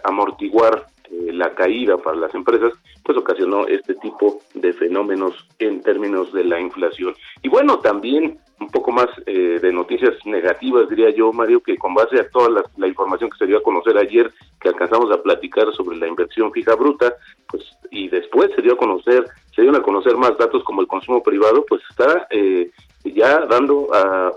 amortiguar 0.04 0.86
eh, 1.10 1.32
la 1.32 1.54
caída 1.54 1.96
para 1.98 2.16
las 2.16 2.34
empresas, 2.34 2.72
pues 3.04 3.18
ocasionó 3.18 3.66
este 3.66 3.94
tipo 3.96 4.40
de 4.54 4.72
fenómenos 4.72 5.34
en 5.58 5.82
términos 5.82 6.32
de 6.32 6.44
la 6.44 6.60
inflación. 6.60 7.14
Y 7.42 7.48
bueno, 7.48 7.80
también 7.80 8.38
un 8.60 8.68
poco 8.68 8.92
más 8.92 9.08
eh, 9.26 9.58
de 9.60 9.72
noticias 9.72 10.14
negativas, 10.26 10.88
diría 10.88 11.10
yo, 11.10 11.32
Mario, 11.32 11.62
que 11.62 11.76
con 11.76 11.94
base 11.94 12.20
a 12.20 12.28
toda 12.28 12.62
la, 12.76 12.86
información 12.86 13.30
que 13.30 13.38
se 13.38 13.46
dio 13.46 13.58
a 13.58 13.62
conocer 13.62 13.96
ayer, 13.96 14.30
que 14.60 14.68
alcanzamos 14.68 15.10
a 15.10 15.22
platicar 15.22 15.72
sobre 15.74 15.96
la 15.96 16.06
inversión 16.06 16.52
fija 16.52 16.74
bruta, 16.74 17.14
pues 17.48 17.64
y 17.90 18.08
después 18.08 18.50
se 18.54 18.62
dio 18.62 18.74
a 18.74 18.78
conocer, 18.78 19.24
se 19.54 19.62
dieron 19.62 19.80
a 19.80 19.82
conocer 19.82 20.16
más 20.16 20.36
datos 20.38 20.62
como 20.64 20.82
el 20.82 20.86
consumo 20.86 21.22
privado, 21.22 21.64
pues 21.68 21.82
está 21.90 22.26
eh, 22.30 22.70
ya 23.04 23.46
dando 23.46 23.88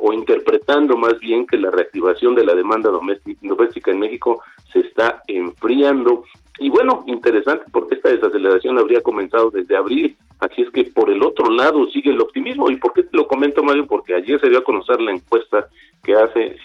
o 0.02 0.14
interpretando 0.14 0.98
más 0.98 1.20
bien 1.20 1.46
que 1.46 1.58
la 1.58 1.72
reactivación 1.72 2.36
de 2.36 2.46
la 2.46 2.56
demanda 2.56 2.90
doméstica 2.90 3.92
en 3.92 4.00
México 4.00 4.42
se 4.72 4.80
está 4.80 5.22
enfriando 5.28 6.24
y 6.60 6.70
bueno, 6.70 7.04
interesante 7.08 7.66
porque 7.72 7.96
esta 7.96 8.10
desaceleración 8.10 8.78
habría 8.78 9.02
comenzado 9.02 9.50
desde 9.50 9.76
abril, 9.76 10.16
así 10.40 10.62
es 10.62 10.70
que 10.70 10.84
por 10.86 11.10
el 11.10 11.24
otro 11.24 11.50
lado 11.50 11.88
sigue 11.88 12.12
el 12.12 12.22
optimismo. 12.22 12.70
¿Y 12.70 12.76
por 12.76 12.94
qué 12.94 13.04
te 13.04 13.18
lo 13.18 13.28
comento, 13.28 13.64
Mario? 13.64 13.88
Porque 13.88 14.14
ayer 14.14 14.40
se 14.40 14.50
dio 14.50 14.60
a 14.60 14.64
conocer 14.64 15.02
la 15.02 15.12
encuesta 15.12 15.68
que 16.04 16.14
hace 16.14 16.58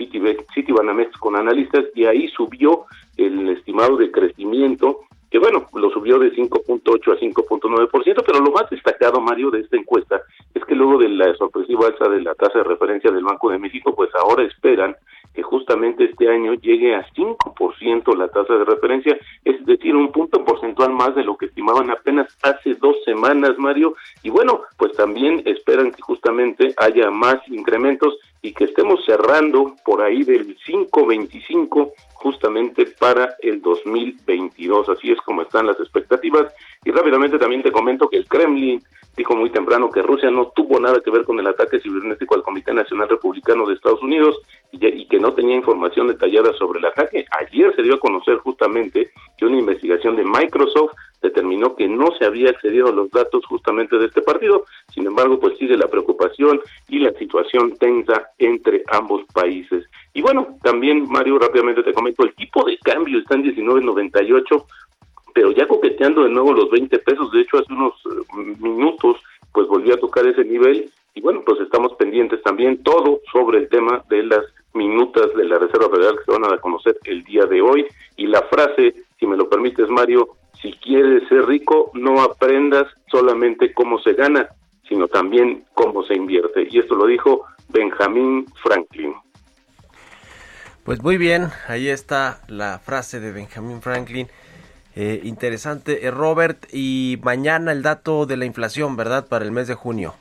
Citibanamex 0.54 1.16
con 1.16 1.36
analistas 1.36 1.86
y 1.94 2.04
ahí 2.04 2.28
subió 2.28 2.84
el 3.16 3.48
estimado 3.48 3.96
de 3.96 4.10
crecimiento 4.10 5.00
que 5.30 5.38
bueno, 5.38 5.66
lo 5.74 5.90
subió 5.90 6.18
de 6.18 6.32
5.8 6.32 7.12
a 7.12 7.20
5.9%, 7.20 8.22
pero 8.26 8.40
lo 8.40 8.50
más 8.50 8.68
destacado, 8.70 9.20
Mario, 9.20 9.50
de 9.50 9.60
esta 9.60 9.76
encuesta 9.76 10.22
es 10.54 10.64
que 10.64 10.74
luego 10.74 10.98
de 10.98 11.08
la 11.10 11.34
sorpresiva 11.34 11.86
alza 11.86 12.08
de 12.08 12.22
la 12.22 12.34
tasa 12.34 12.58
de 12.58 12.64
referencia 12.64 13.10
del 13.10 13.24
Banco 13.24 13.50
de 13.50 13.58
México, 13.58 13.94
pues 13.94 14.10
ahora 14.14 14.44
esperan 14.44 14.96
que 15.38 15.42
justamente 15.44 16.02
este 16.02 16.28
año 16.28 16.54
llegue 16.54 16.96
a 16.96 17.06
5% 17.12 18.16
la 18.16 18.26
tasa 18.26 18.54
de 18.54 18.64
referencia, 18.64 19.16
es 19.44 19.64
decir, 19.64 19.94
un 19.94 20.10
punto 20.10 20.44
porcentual 20.44 20.92
más 20.92 21.14
de 21.14 21.22
lo 21.22 21.36
que 21.36 21.46
estimaban 21.46 21.92
apenas 21.92 22.26
hace 22.42 22.74
dos 22.74 22.96
semanas, 23.04 23.56
Mario, 23.56 23.94
y 24.24 24.30
bueno, 24.30 24.62
pues 24.76 24.94
también 24.94 25.40
esperan 25.44 25.92
que 25.92 26.02
justamente 26.02 26.74
haya 26.76 27.12
más 27.12 27.36
incrementos 27.46 28.18
y 28.42 28.52
que 28.52 28.64
estemos 28.64 29.04
cerrando 29.04 29.76
por 29.84 30.02
ahí 30.02 30.24
del 30.24 30.58
5.25 30.58 31.92
justamente 32.14 32.86
para 32.98 33.36
el 33.40 33.62
2022. 33.62 34.88
Así 34.88 35.12
es 35.12 35.20
como 35.20 35.42
están 35.42 35.68
las 35.68 35.78
expectativas. 35.78 36.52
Y 36.84 36.90
rápidamente 36.90 37.38
también 37.38 37.62
te 37.62 37.70
comento 37.70 38.08
que 38.08 38.16
el 38.16 38.26
Kremlin 38.26 38.82
dijo 39.18 39.34
muy 39.34 39.50
temprano 39.50 39.90
que 39.90 40.00
Rusia 40.00 40.30
no 40.30 40.52
tuvo 40.54 40.78
nada 40.78 41.00
que 41.04 41.10
ver 41.10 41.24
con 41.24 41.38
el 41.40 41.46
ataque 41.48 41.80
cibernético 41.80 42.36
al 42.36 42.42
Comité 42.42 42.72
Nacional 42.72 43.08
Republicano 43.08 43.66
de 43.66 43.74
Estados 43.74 44.00
Unidos 44.00 44.38
y, 44.70 45.06
que 45.06 45.18
no 45.18 45.34
tenía 45.34 45.56
información 45.56 46.06
detallada 46.06 46.52
sobre 46.54 46.78
el 46.78 46.86
ataque. 46.86 47.24
Ayer 47.40 47.74
se 47.74 47.82
dio 47.82 47.94
a 47.94 48.00
conocer 48.00 48.36
justamente 48.36 49.10
que 49.36 49.44
una 49.44 49.58
investigación 49.58 50.14
de 50.14 50.24
Microsoft 50.24 50.92
determinó 51.20 51.74
que 51.74 51.88
no 51.88 52.12
se 52.16 52.26
había 52.26 52.50
accedido 52.50 52.88
a 52.88 52.92
los 52.92 53.10
datos 53.10 53.44
justamente 53.46 53.98
de 53.98 54.06
este 54.06 54.22
partido. 54.22 54.64
Sin 54.94 55.06
embargo, 55.06 55.40
pues 55.40 55.58
sigue 55.58 55.76
la 55.76 55.88
preocupación 55.88 56.60
y 56.88 57.00
la 57.00 57.12
situación 57.14 57.76
tensa 57.76 58.30
entre 58.38 58.84
ambos 58.92 59.24
países. 59.34 59.84
Y 60.14 60.22
bueno, 60.22 60.56
también 60.62 61.08
Mario, 61.08 61.38
rápidamente 61.38 61.82
te 61.82 61.92
comento, 61.92 62.24
el 62.24 62.34
tipo 62.34 62.64
de 62.64 62.78
cambio 62.78 63.18
está 63.18 63.34
en 63.34 63.44
19.98, 63.44 64.64
pero 65.34 65.52
ya 65.52 65.66
coqueteando 65.66 66.24
de 66.24 66.30
nuevo 66.30 66.52
los 66.52 66.70
20 66.70 66.98
pesos, 67.00 67.30
de 67.32 67.40
hecho 67.40 67.58
hace 67.58 67.72
unos 67.72 67.94
eh, 68.06 68.56
minutos 68.60 69.16
pues 69.52 69.66
volvió 69.66 69.94
a 69.94 69.98
tocar 69.98 70.26
ese 70.26 70.44
nivel 70.44 70.90
y 71.14 71.20
bueno, 71.20 71.42
pues 71.44 71.60
estamos 71.60 71.94
pendientes 71.94 72.42
también 72.42 72.82
todo 72.82 73.20
sobre 73.32 73.58
el 73.58 73.68
tema 73.68 74.02
de 74.08 74.22
las 74.22 74.44
minutas 74.74 75.34
de 75.34 75.44
la 75.44 75.58
Reserva 75.58 75.90
Federal 75.90 76.16
que 76.18 76.24
se 76.24 76.38
van 76.38 76.52
a 76.52 76.58
conocer 76.58 76.96
el 77.04 77.24
día 77.24 77.44
de 77.46 77.60
hoy 77.60 77.86
y 78.16 78.26
la 78.26 78.42
frase, 78.42 78.94
si 79.18 79.26
me 79.26 79.36
lo 79.36 79.48
permites 79.48 79.88
Mario, 79.88 80.36
si 80.60 80.72
quieres 80.72 81.26
ser 81.28 81.46
rico, 81.46 81.90
no 81.94 82.22
aprendas 82.22 82.86
solamente 83.10 83.72
cómo 83.72 83.98
se 84.00 84.12
gana, 84.12 84.48
sino 84.88 85.08
también 85.08 85.64
cómo 85.74 86.02
se 86.04 86.14
invierte. 86.14 86.66
Y 86.70 86.78
esto 86.78 86.94
lo 86.94 87.06
dijo 87.06 87.44
Benjamin 87.68 88.46
Franklin. 88.62 89.14
Pues 90.84 91.02
muy 91.02 91.18
bien, 91.18 91.48
ahí 91.68 91.88
está 91.88 92.40
la 92.48 92.78
frase 92.78 93.20
de 93.20 93.32
Benjamin 93.32 93.82
Franklin. 93.82 94.28
Eh, 95.00 95.20
interesante, 95.22 96.04
eh, 96.04 96.10
Robert, 96.10 96.66
y 96.72 97.18
mañana 97.22 97.70
el 97.70 97.84
dato 97.84 98.26
de 98.26 98.36
la 98.36 98.46
inflación, 98.46 98.96
¿verdad? 98.96 99.28
Para 99.28 99.44
el 99.44 99.52
mes 99.52 99.68
de 99.68 99.74
junio. 99.74 100.14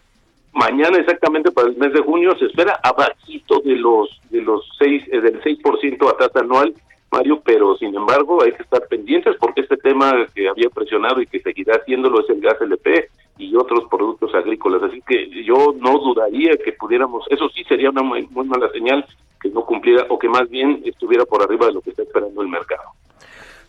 Mañana 0.53 0.99
exactamente 0.99 1.49
para 1.49 1.69
el 1.69 1.77
mes 1.77 1.93
de 1.93 2.01
junio 2.01 2.37
se 2.37 2.45
espera 2.45 2.79
abajito 2.83 3.59
de 3.61 3.75
los 3.75 4.21
de 4.29 4.39
los 4.43 4.69
seis 4.77 5.03
eh, 5.11 5.19
del 5.19 5.41
6% 5.41 6.07
a 6.07 6.17
tasa 6.17 6.41
anual 6.41 6.75
Mario, 7.11 7.41
pero 7.43 7.75
sin 7.77 7.95
embargo 7.95 8.43
hay 8.43 8.51
que 8.51 8.61
estar 8.61 8.87
pendientes 8.87 9.35
porque 9.39 9.61
este 9.61 9.77
tema 9.77 10.13
que 10.35 10.47
había 10.47 10.69
presionado 10.69 11.21
y 11.21 11.25
que 11.25 11.39
seguirá 11.39 11.77
haciéndolo 11.77 12.19
es 12.19 12.29
el 12.29 12.39
gas 12.39 12.61
LP 12.61 13.09
y 13.39 13.55
otros 13.55 13.85
productos 13.89 14.35
agrícolas. 14.35 14.83
Así 14.83 15.01
que 15.07 15.43
yo 15.43 15.73
no 15.79 15.97
dudaría 15.97 16.55
que 16.63 16.73
pudiéramos, 16.73 17.25
eso 17.31 17.49
sí 17.49 17.63
sería 17.63 17.89
una 17.89 18.03
muy, 18.03 18.27
mala 18.27 18.69
señal 18.69 19.03
que 19.41 19.49
no 19.49 19.65
cumpliera 19.65 20.05
o 20.09 20.19
que 20.19 20.29
más 20.29 20.47
bien 20.51 20.83
estuviera 20.85 21.25
por 21.25 21.41
arriba 21.41 21.65
de 21.65 21.73
lo 21.73 21.81
que 21.81 21.89
está 21.89 22.03
esperando 22.03 22.43
el 22.43 22.47
mercado. 22.47 22.91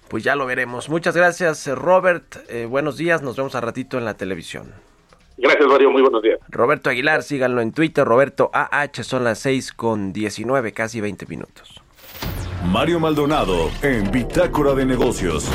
Pues 0.09 0.25
ya 0.25 0.37
lo 0.37 0.47
veremos. 0.47 0.89
Muchas 0.89 1.17
gracias, 1.17 1.67
Robert. 1.67 2.37
Eh, 2.49 2.67
buenos 2.67 2.97
días. 2.97 3.23
Nos 3.23 3.37
vemos 3.37 3.55
a 3.55 3.61
ratito 3.61 3.99
en 3.99 4.05
la 4.05 4.15
televisión. 4.15 4.73
Gracias, 5.37 5.67
Mario. 5.69 5.91
Muy 5.91 6.03
buenos 6.03 6.23
días. 6.23 6.39
Roberto 6.49 6.91
Aguilar, 6.91 7.23
síganlo 7.23 7.61
en 7.61 7.73
Twitter. 7.73 8.05
Roberto 8.05 8.51
AH, 8.53 9.05
son 9.05 9.25
las 9.25 9.39
6 9.41 9.73
con 9.73 10.13
19, 10.13 10.73
casi 10.73 11.01
20 11.01 11.27
minutos. 11.27 11.81
Mario 12.67 12.99
Maldonado 12.99 13.71
en 13.83 14.11
Bitácora 14.11 14.75
de 14.75 14.85
Negocios. 14.85 15.49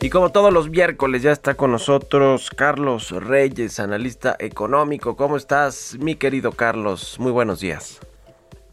Y 0.00 0.10
como 0.10 0.30
todos 0.30 0.52
los 0.52 0.70
miércoles 0.70 1.22
ya 1.22 1.32
está 1.32 1.54
con 1.54 1.72
nosotros 1.72 2.50
Carlos 2.50 3.10
Reyes, 3.10 3.80
analista 3.80 4.36
económico. 4.38 5.16
¿Cómo 5.16 5.36
estás, 5.36 5.96
mi 5.98 6.14
querido 6.14 6.52
Carlos? 6.52 7.16
Muy 7.18 7.32
buenos 7.32 7.58
días. 7.58 8.00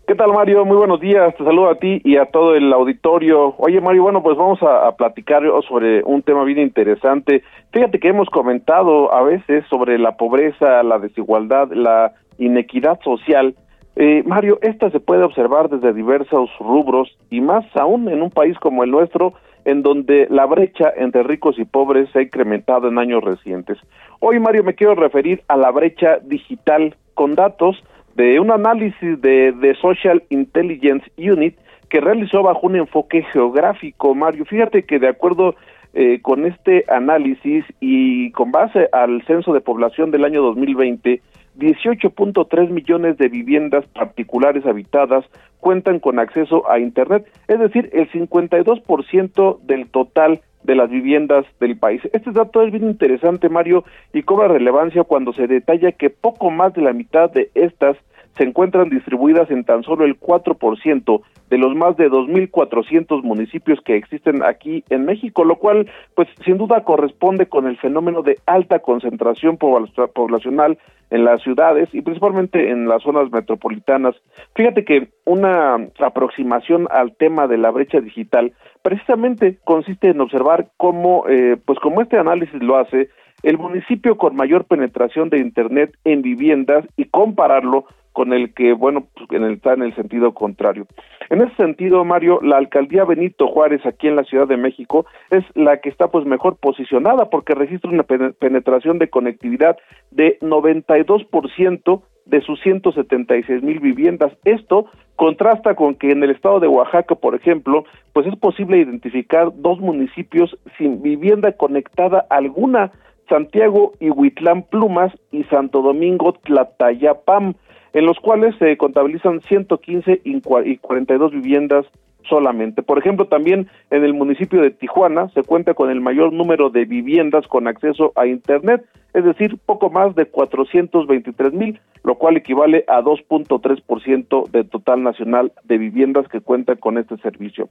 ¿Qué 0.08 0.14
tal, 0.14 0.34
Mario? 0.34 0.66
Muy 0.66 0.78
buenos 0.78 1.00
días. 1.00 1.36
Te 1.36 1.44
saludo 1.44 1.70
a 1.70 1.80
ti 1.80 2.00
y 2.04 2.18
a 2.18 2.26
todo 2.26 2.56
el 2.56 2.72
auditorio. 2.72 3.56
Oye, 3.58 3.82
Mario, 3.82 4.04
bueno, 4.04 4.22
pues 4.22 4.38
vamos 4.38 4.60
a, 4.62 4.92
platicar 4.96 5.44
sobre 5.68 6.04
un 6.04 6.22
tema 6.22 6.44
bien 6.44 6.60
interesante. 6.60 7.44
Fíjate 7.72 8.00
que 8.00 8.10
hemos 8.10 8.30
comentado 8.30 9.12
a 9.12 9.24
veces 9.24 9.66
sobre 9.70 9.98
la 9.98 10.16
pobreza, 10.16 10.84
la 10.84 11.00
desigualdad, 11.00 11.72
la 11.72 12.14
inequidad 12.38 13.00
social 13.04 13.56
eh, 13.98 14.24
Mario, 14.26 14.60
esta 14.62 14.92
se 14.92 15.00
puede 15.00 15.24
observar 15.24 15.70
desde 15.70 15.94
diversos 15.94 16.50
rubros 16.60 17.18
y 17.30 17.40
más 17.40 17.64
aún 17.76 18.10
en 18.10 18.22
un 18.22 18.30
país 18.30 18.58
como 18.60 18.84
el 18.84 18.92
nuestro, 18.92 19.34
en 19.64 19.84
donde 19.84 20.28
la 20.30 20.46
brecha 20.46 20.92
entre 20.98 21.24
ricos 21.24 21.58
y 21.58 21.64
pobres 21.64 22.10
se 22.12 22.20
ha 22.20 22.22
incrementado 22.24 22.90
en 22.90 23.00
años 23.00 23.24
recientes. 23.24 23.78
Hoy, 24.20 24.40
Mario, 24.40 24.64
me 24.64 24.76
quiero 24.76 24.96
referir 24.96 25.44
a 25.48 25.56
la 25.56 25.72
brecha 25.72 26.20
digital 26.22 26.96
con 27.14 27.36
datos 27.36 27.82
de 28.16 28.40
un 28.40 28.52
análisis 28.52 29.22
de, 29.22 29.52
de 29.52 29.76
Social 29.76 30.24
Intelligence 30.30 31.10
Unit 31.18 31.58
que 31.90 32.02
realizó 32.02 32.44
bajo 32.44 32.68
un 32.68 32.76
enfoque 32.78 33.24
geográfico, 33.32 34.16
Mario. 34.16 34.46
Fíjate 34.46 34.84
que 34.84 35.00
de 35.00 35.10
acuerdo 35.10 35.56
eh, 35.94 36.20
con 36.22 36.46
este 36.46 36.84
análisis 36.90 37.64
y 37.80 38.32
con 38.32 38.52
base 38.52 38.90
al 38.92 39.24
censo 39.28 39.54
de 39.54 39.62
población 39.62 40.12
del 40.12 40.26
año 40.26 40.42
2020, 40.42 41.22
18.3 41.58 42.70
millones 42.70 43.18
de 43.18 43.30
viviendas 43.30 43.86
particulares 43.94 44.66
habitadas 44.66 45.24
cuentan 45.62 46.00
con 46.00 46.20
acceso 46.20 46.70
a 46.70 46.80
Internet, 46.80 47.26
es 47.48 47.60
decir, 47.60 47.90
el 47.94 48.12
52% 48.12 49.62
del 49.62 49.88
total 49.88 50.42
de 50.66 50.76
las 50.76 50.90
viviendas 50.90 51.46
del 51.60 51.78
país. 51.78 52.02
Este 52.14 52.32
dato 52.32 52.62
es 52.62 52.72
bien 52.72 52.88
interesante, 52.88 53.50
Mario, 53.50 53.84
y 54.14 54.24
cobra 54.24 54.48
relevancia 54.48 55.04
cuando 55.04 55.34
se 55.34 55.48
detalla 55.48 55.92
que 55.92 56.10
poco 56.10 56.50
más 56.50 56.74
de 56.74 56.82
la 56.82 56.94
mitad 56.94 57.30
de 57.32 57.50
estas 57.54 57.98
se 58.38 58.44
encuentran 58.44 58.90
distribuidas 58.90 59.50
en 59.50 59.64
tan 59.64 59.84
solo 59.84 60.04
el 60.04 60.20
4% 60.20 61.22
de 61.50 61.58
los 61.58 61.76
más 61.76 61.96
de 61.96 62.10
2.400 62.10 63.24
municipios 63.24 63.80
que 63.82 63.96
existen 63.96 64.44
aquí 64.44 64.84
en 64.90 65.06
México, 65.06 65.46
lo 65.46 65.56
cual, 65.56 65.90
pues, 66.16 66.28
sin 66.44 66.58
duda 66.58 66.84
corresponde 66.84 67.46
con 67.46 67.66
el 67.68 67.78
fenómeno 67.78 68.24
de 68.24 68.38
alta 68.46 68.80
concentración 68.80 69.58
poblacional 69.58 70.78
en 71.12 71.24
las 71.24 71.42
ciudades 71.44 71.88
y 71.94 72.02
principalmente 72.02 72.72
en 72.72 72.90
las 72.90 73.04
zonas 73.04 73.32
metropolitanas. 73.32 74.16
Fíjate 74.56 74.84
que 74.84 75.10
una 75.24 75.76
aproximación 76.00 76.88
al 76.90 77.16
tema 77.16 77.48
de 77.48 77.58
la 77.58 77.72
brecha 77.72 78.02
digital 78.02 78.54
precisamente 78.86 79.58
consiste 79.64 80.10
en 80.10 80.22
observar 80.22 80.68
cómo, 80.78 81.28
eh, 81.28 81.58
pues, 81.66 81.80
como 81.80 82.04
este 82.04 82.20
análisis 82.20 82.62
lo 82.62 82.78
hace, 82.78 83.10
el 83.42 83.58
municipio 83.58 84.16
con 84.16 84.36
mayor 84.36 84.66
penetración 84.66 85.32
de 85.32 85.40
Internet 85.40 85.98
en 86.04 86.22
viviendas 86.22 86.86
y 86.96 87.06
compararlo 87.06 87.86
con 88.12 88.32
el 88.32 88.54
que, 88.54 88.74
bueno, 88.74 89.08
pues, 89.16 89.26
en 89.32 89.44
el, 89.44 89.54
está 89.54 89.74
en 89.74 89.82
el 89.82 89.96
sentido 89.96 90.36
contrario. 90.36 90.86
En 91.32 91.42
ese 91.42 91.56
sentido, 91.56 92.06
Mario, 92.06 92.40
la 92.44 92.58
alcaldía 92.58 93.06
Benito 93.06 93.48
Juárez 93.48 93.84
aquí 93.88 94.08
en 94.08 94.18
la 94.18 94.24
Ciudad 94.24 94.48
de 94.48 94.56
México 94.56 95.08
es 95.32 95.44
la 95.56 95.78
que 95.78 95.90
está 95.90 96.10
pues 96.10 96.28
mejor 96.28 96.58
posicionada 96.58 97.32
porque 97.32 97.56
registra 97.56 97.90
una 97.90 98.04
penetración 98.04 99.00
de 99.00 99.10
conectividad 99.10 99.78
de 100.12 100.38
92% 100.42 102.04
de 102.26 102.42
sus 102.42 102.60
176 102.62 103.64
mil 103.64 103.80
viviendas. 103.80 104.34
Esto 104.44 104.88
contrasta 105.16 105.76
con 105.76 105.96
que 105.96 106.12
en 106.12 106.24
el 106.24 106.32
estado 106.32 106.60
de 106.60 106.68
Oaxaca, 106.68 107.16
por 107.16 107.36
ejemplo, 107.36 107.86
pues 108.14 108.28
es 108.28 108.36
posible 108.36 108.78
identificar 108.78 109.52
dos 109.56 109.80
municipios 109.80 110.58
sin 110.78 111.02
vivienda 111.02 111.54
conectada 111.54 112.26
alguna, 112.30 112.92
Santiago 113.30 113.94
y 114.00 114.10
Huitlán 114.10 114.64
Plumas 114.64 115.14
y 115.32 115.44
Santo 115.46 115.82
Domingo 115.82 116.34
Tlatayapam 116.34 117.56
en 117.96 118.06
los 118.06 118.20
cuales 118.20 118.54
se 118.60 118.76
contabilizan 118.76 119.40
115 119.40 120.22
y 120.26 120.42
42 120.42 121.32
viviendas 121.32 121.86
solamente. 122.30 122.84
Por 122.84 122.98
ejemplo, 122.98 123.28
también 123.28 123.68
en 123.92 124.04
el 124.04 124.14
municipio 124.14 124.62
de 124.62 124.72
Tijuana 124.72 125.30
se 125.30 125.44
cuenta 125.44 125.74
con 125.74 125.90
el 125.90 126.02
mayor 126.02 126.34
número 126.34 126.70
de 126.70 126.86
viviendas 126.86 127.48
con 127.48 127.68
acceso 127.68 128.12
a 128.16 128.28
Internet, 128.28 128.86
es 129.14 129.24
decir, 129.24 129.58
poco 129.66 129.90
más 129.90 130.16
de 130.16 130.26
423 130.26 131.54
mil, 131.54 131.80
lo 132.04 132.16
cual 132.16 132.38
equivale 132.38 132.84
a 132.88 133.02
2.3% 133.02 134.50
del 134.50 134.70
total 134.70 135.04
nacional 135.04 135.52
de 135.64 135.78
viviendas 135.78 136.28
que 136.28 136.42
cuentan 136.42 136.78
con 136.78 136.98
este 136.98 137.18
servicio. 137.18 137.70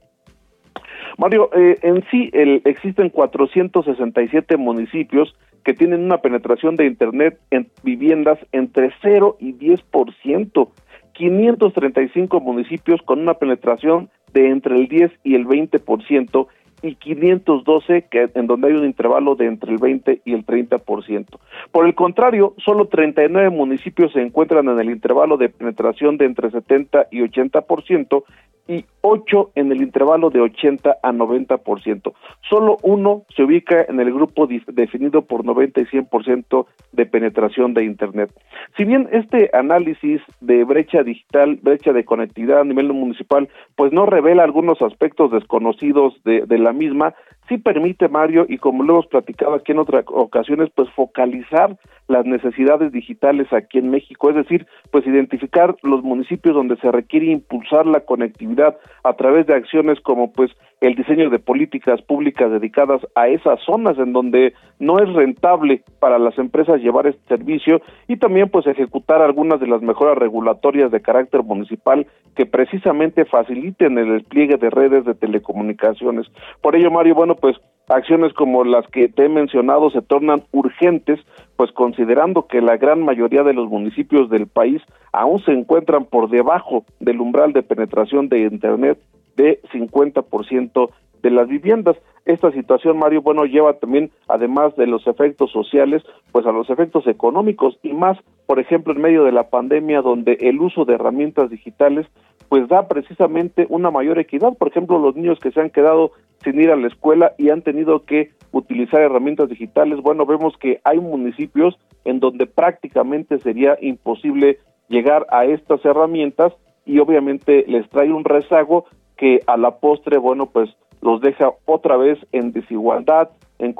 Mario, 1.17 1.49
eh, 1.53 1.77
en 1.81 2.03
sí 2.11 2.29
el, 2.33 2.61
existen 2.65 3.09
467 3.09 4.57
municipios 4.57 5.35
que 5.63 5.73
tienen 5.73 6.03
una 6.03 6.17
penetración 6.19 6.75
de 6.75 6.85
Internet 6.85 7.39
en 7.51 7.67
viviendas 7.83 8.37
entre 8.51 8.91
0 9.01 9.37
y 9.39 9.53
10%, 9.53 10.69
535 11.15 12.39
municipios 12.39 13.01
con 13.01 13.19
una 13.19 13.33
penetración 13.35 14.09
de 14.33 14.49
entre 14.49 14.75
el 14.75 14.87
10 14.87 15.11
y 15.23 15.35
el 15.35 15.45
20%, 15.45 16.47
y 16.81 16.95
512 16.95 18.05
que 18.09 18.29
en 18.35 18.47
donde 18.47 18.67
hay 18.67 18.73
un 18.73 18.85
intervalo 18.85 19.35
de 19.35 19.45
entre 19.47 19.71
el 19.71 19.77
20 19.79 20.21
y 20.23 20.33
el 20.33 20.45
30%. 20.45 21.25
Por 21.71 21.85
el 21.85 21.95
contrario, 21.95 22.53
solo 22.63 22.87
39 22.87 23.49
municipios 23.49 24.13
se 24.13 24.21
encuentran 24.21 24.67
en 24.67 24.79
el 24.79 24.89
intervalo 24.89 25.37
de 25.37 25.49
penetración 25.49 26.17
de 26.17 26.25
entre 26.25 26.51
70 26.51 27.07
y 27.11 27.21
80% 27.21 28.23
y 28.67 28.85
8 29.01 29.51
en 29.55 29.71
el 29.71 29.81
intervalo 29.81 30.29
de 30.29 30.41
80 30.41 30.97
a 31.01 31.11
90%. 31.11 32.13
Solo 32.49 32.77
uno 32.81 33.23
se 33.35 33.43
ubica 33.43 33.85
en 33.87 33.99
el 33.99 34.11
grupo 34.13 34.47
definido 34.47 35.21
por 35.23 35.45
90 35.45 35.81
y 35.81 35.85
100% 35.85 36.65
de 36.91 37.05
penetración 37.05 37.73
de 37.73 37.83
Internet. 37.83 38.31
Si 38.75 38.85
bien 38.85 39.07
este 39.11 39.51
análisis 39.53 40.21
de 40.41 40.63
brecha 40.63 41.03
digital, 41.03 41.59
brecha 41.61 41.93
de 41.93 42.05
conectividad 42.05 42.61
a 42.61 42.65
nivel 42.65 42.91
municipal, 42.93 43.49
pues 43.75 43.91
no 43.91 44.05
revela 44.05 44.43
algunos 44.43 44.81
aspectos 44.81 45.31
desconocidos 45.31 46.15
de, 46.23 46.41
de 46.45 46.57
la 46.57 46.73
misma, 46.73 47.13
sí 47.47 47.57
permite, 47.57 48.07
Mario, 48.07 48.45
y 48.47 48.57
como 48.57 48.83
lo 48.83 48.93
hemos 48.93 49.07
platicado 49.07 49.53
aquí 49.53 49.71
en 49.71 49.79
otras 49.79 50.05
ocasiones, 50.07 50.69
pues 50.75 50.89
focalizar 50.91 51.77
las 52.07 52.25
necesidades 52.25 52.91
digitales 52.91 53.51
aquí 53.51 53.79
en 53.79 53.89
México, 53.89 54.29
es 54.29 54.35
decir, 54.35 54.67
pues 54.91 55.05
identificar 55.07 55.75
los 55.83 56.03
municipios 56.03 56.55
donde 56.55 56.77
se 56.77 56.91
requiere 56.91 57.27
impulsar 57.27 57.85
la 57.85 58.01
conectividad 58.01 58.77
a 59.03 59.13
través 59.13 59.47
de 59.47 59.55
acciones 59.55 59.99
como 60.01 60.31
pues 60.31 60.51
el 60.81 60.95
diseño 60.95 61.29
de 61.29 61.39
políticas 61.39 62.01
públicas 62.01 62.51
dedicadas 62.51 63.01
a 63.15 63.27
esas 63.27 63.59
zonas 63.61 63.97
en 63.97 64.13
donde 64.13 64.53
no 64.79 64.99
es 64.99 65.11
rentable 65.13 65.83
para 65.99 66.19
las 66.19 66.37
empresas 66.37 66.81
llevar 66.81 67.07
este 67.07 67.21
servicio 67.27 67.81
y 68.07 68.17
también 68.17 68.49
pues 68.49 68.67
ejecutar 68.67 69.21
algunas 69.21 69.59
de 69.59 69.67
las 69.67 69.81
mejoras 69.81 70.17
regulatorias 70.17 70.91
de 70.91 71.01
carácter 71.01 71.43
municipal 71.43 72.05
que 72.35 72.45
precisamente 72.45 73.25
faciliten 73.25 73.97
el 73.97 74.13
despliegue 74.13 74.57
de 74.57 74.69
redes 74.69 75.05
de 75.05 75.15
telecomunicaciones. 75.15 76.27
Por 76.61 76.75
ello, 76.75 76.91
Mario, 76.91 77.15
bueno, 77.15 77.35
pues 77.35 77.55
acciones 77.87 78.33
como 78.33 78.63
las 78.63 78.87
que 78.87 79.07
te 79.07 79.25
he 79.25 79.29
mencionado 79.29 79.89
se 79.89 80.01
tornan 80.01 80.43
urgentes, 80.51 81.19
pues 81.55 81.71
considerando 81.71 82.47
que 82.47 82.61
la 82.61 82.77
gran 82.77 83.03
mayoría 83.03 83.43
de 83.43 83.53
los 83.53 83.69
municipios 83.69 84.29
del 84.29 84.47
país 84.47 84.81
aún 85.13 85.39
se 85.43 85.51
encuentran 85.51 86.05
por 86.05 86.29
debajo 86.29 86.83
del 86.99 87.21
umbral 87.21 87.53
de 87.53 87.63
penetración 87.63 88.27
de 88.27 88.41
Internet 88.41 88.99
de 89.35 89.61
50% 89.73 90.89
de 91.21 91.31
las 91.31 91.47
viviendas. 91.47 91.97
Esta 92.25 92.51
situación, 92.51 92.97
Mario, 92.97 93.21
bueno, 93.21 93.45
lleva 93.45 93.73
también, 93.73 94.11
además 94.27 94.75
de 94.75 94.87
los 94.87 95.05
efectos 95.05 95.51
sociales, 95.51 96.03
pues 96.31 96.45
a 96.45 96.51
los 96.51 96.69
efectos 96.69 97.05
económicos 97.07 97.77
y 97.83 97.93
más, 97.93 98.17
por 98.47 98.59
ejemplo, 98.59 98.93
en 98.93 99.01
medio 99.01 99.23
de 99.23 99.31
la 99.31 99.49
pandemia, 99.49 100.01
donde 100.01 100.33
el 100.41 100.59
uso 100.59 100.85
de 100.85 100.95
herramientas 100.95 101.49
digitales, 101.49 102.07
pues 102.49 102.67
da 102.67 102.87
precisamente 102.87 103.67
una 103.69 103.91
mayor 103.91 104.19
equidad. 104.19 104.53
Por 104.57 104.69
ejemplo, 104.69 104.97
los 104.97 105.15
niños 105.15 105.39
que 105.39 105.51
se 105.51 105.61
han 105.61 105.69
quedado 105.69 106.11
sin 106.43 106.59
ir 106.59 106.71
a 106.71 106.75
la 106.75 106.87
escuela 106.87 107.33
y 107.37 107.49
han 107.49 107.61
tenido 107.61 108.05
que 108.05 108.31
utilizar 108.51 109.01
herramientas 109.01 109.49
digitales, 109.49 109.99
bueno, 110.01 110.25
vemos 110.25 110.57
que 110.57 110.79
hay 110.83 110.99
municipios 110.99 111.77
en 112.05 112.19
donde 112.19 112.45
prácticamente 112.45 113.39
sería 113.39 113.77
imposible 113.81 114.59
llegar 114.89 115.25
a 115.29 115.45
estas 115.45 115.83
herramientas 115.83 116.53
y 116.85 116.99
obviamente 116.99 117.65
les 117.67 117.89
trae 117.89 118.11
un 118.11 118.23
rezago 118.23 118.85
que 119.17 119.41
a 119.47 119.57
la 119.57 119.77
postre, 119.77 120.17
bueno, 120.17 120.47
pues 120.47 120.69
los 121.01 121.21
deja 121.21 121.51
otra 121.65 121.97
vez 121.97 122.17
en 122.31 122.51
desigualdad, 122.51 123.29
en, 123.59 123.75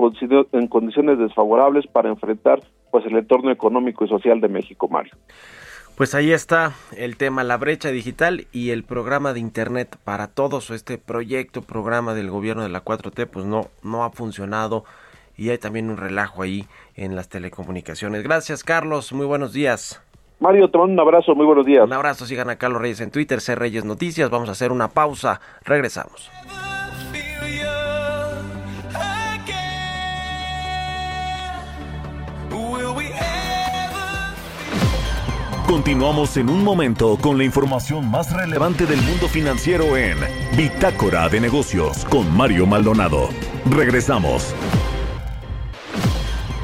en 0.51 0.67
condiciones 0.67 1.19
desfavorables 1.19 1.87
para 1.87 2.09
enfrentar 2.09 2.61
pues 2.91 3.05
el 3.05 3.17
entorno 3.17 3.51
económico 3.51 4.05
y 4.05 4.07
social 4.07 4.39
de 4.39 4.47
México, 4.47 4.87
Mario. 4.87 5.13
Pues 5.97 6.13
ahí 6.13 6.33
está 6.33 6.73
el 6.97 7.15
tema, 7.15 7.43
la 7.43 7.57
brecha 7.57 7.89
digital 7.89 8.47
y 8.51 8.71
el 8.71 8.83
programa 8.83 9.33
de 9.33 9.39
Internet 9.39 9.97
para 10.03 10.27
todos. 10.27 10.69
Este 10.69 10.97
proyecto, 10.97 11.61
programa 11.61 12.13
del 12.13 12.29
gobierno 12.29 12.63
de 12.63 12.69
la 12.69 12.83
4T, 12.83 13.27
pues 13.27 13.45
no, 13.45 13.67
no 13.81 14.03
ha 14.03 14.11
funcionado 14.11 14.83
y 15.37 15.49
hay 15.49 15.57
también 15.57 15.89
un 15.89 15.97
relajo 15.97 16.41
ahí 16.41 16.65
en 16.95 17.15
las 17.15 17.29
telecomunicaciones. 17.29 18.23
Gracias, 18.23 18.63
Carlos. 18.63 19.13
Muy 19.13 19.25
buenos 19.25 19.53
días. 19.53 20.01
Mario, 20.39 20.69
te 20.69 20.77
mando 20.77 20.93
un 20.93 20.99
abrazo, 20.99 21.33
muy 21.33 21.45
buenos 21.45 21.65
días. 21.65 21.85
Un 21.85 21.93
abrazo, 21.93 22.25
sigan 22.25 22.49
a 22.49 22.57
Carlos 22.57 22.81
Reyes 22.81 23.01
en 23.01 23.11
Twitter, 23.11 23.39
C 23.41 23.55
Reyes 23.55 23.85
Noticias. 23.85 24.29
Vamos 24.29 24.49
a 24.49 24.51
hacer 24.51 24.71
una 24.71 24.89
pausa, 24.89 25.39
regresamos. 25.63 26.29
Continuamos 35.67 36.37
en 36.37 36.49
un 36.49 36.63
momento 36.63 37.17
con 37.19 37.37
la 37.37 37.43
información 37.43 38.09
más 38.09 38.31
relevante 38.31 38.85
del 38.85 39.01
mundo 39.01 39.27
financiero 39.27 39.97
en 39.97 40.17
Bitácora 40.55 41.27
de 41.27 41.41
Negocios 41.41 42.05
con 42.05 42.35
Mario 42.35 42.67
Maldonado. 42.67 43.29
Regresamos. 43.71 44.53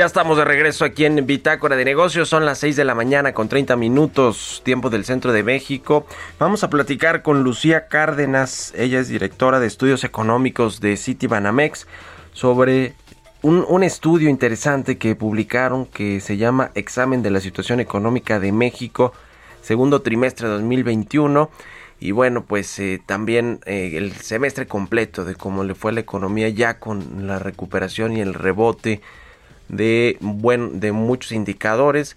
Ya 0.00 0.06
estamos 0.06 0.38
de 0.38 0.46
regreso 0.46 0.86
aquí 0.86 1.04
en 1.04 1.26
Bitácora 1.26 1.76
de 1.76 1.84
Negocios. 1.84 2.26
Son 2.26 2.46
las 2.46 2.56
6 2.60 2.74
de 2.74 2.86
la 2.86 2.94
mañana 2.94 3.34
con 3.34 3.50
30 3.50 3.76
minutos, 3.76 4.62
tiempo 4.64 4.88
del 4.88 5.04
centro 5.04 5.30
de 5.30 5.42
México. 5.42 6.06
Vamos 6.38 6.64
a 6.64 6.70
platicar 6.70 7.20
con 7.20 7.42
Lucía 7.42 7.86
Cárdenas. 7.86 8.72
Ella 8.74 8.98
es 8.98 9.08
directora 9.08 9.60
de 9.60 9.66
estudios 9.66 10.02
económicos 10.02 10.80
de 10.80 10.96
Citibanamex 10.96 11.86
sobre 12.32 12.94
un, 13.42 13.62
un, 13.68 13.82
estudio 13.82 14.30
interesante 14.30 14.96
que 14.96 15.14
publicaron 15.16 15.84
que 15.84 16.20
se 16.20 16.38
llama 16.38 16.70
Examen 16.74 17.20
de 17.22 17.32
la 17.32 17.40
Situación 17.40 17.78
Económica 17.78 18.40
de 18.40 18.52
México, 18.52 19.12
segundo 19.60 20.00
trimestre 20.00 20.48
de 20.48 20.54
2021. 20.54 21.50
Y 22.00 22.12
bueno, 22.12 22.46
pues 22.46 22.78
eh, 22.78 23.02
también 23.04 23.60
eh, 23.66 23.92
el 23.96 24.12
semestre 24.14 24.66
completo 24.66 25.26
de 25.26 25.34
cómo 25.34 25.62
le 25.62 25.74
fue 25.74 25.90
a 25.90 25.94
la 25.94 26.00
economía 26.00 26.48
ya 26.48 26.78
con 26.78 27.26
la 27.26 27.38
recuperación 27.38 28.16
y 28.16 28.22
el 28.22 28.32
rebote 28.32 29.02
de, 29.70 30.18
buen, 30.20 30.80
de 30.80 30.92
muchos 30.92 31.32
indicadores 31.32 32.16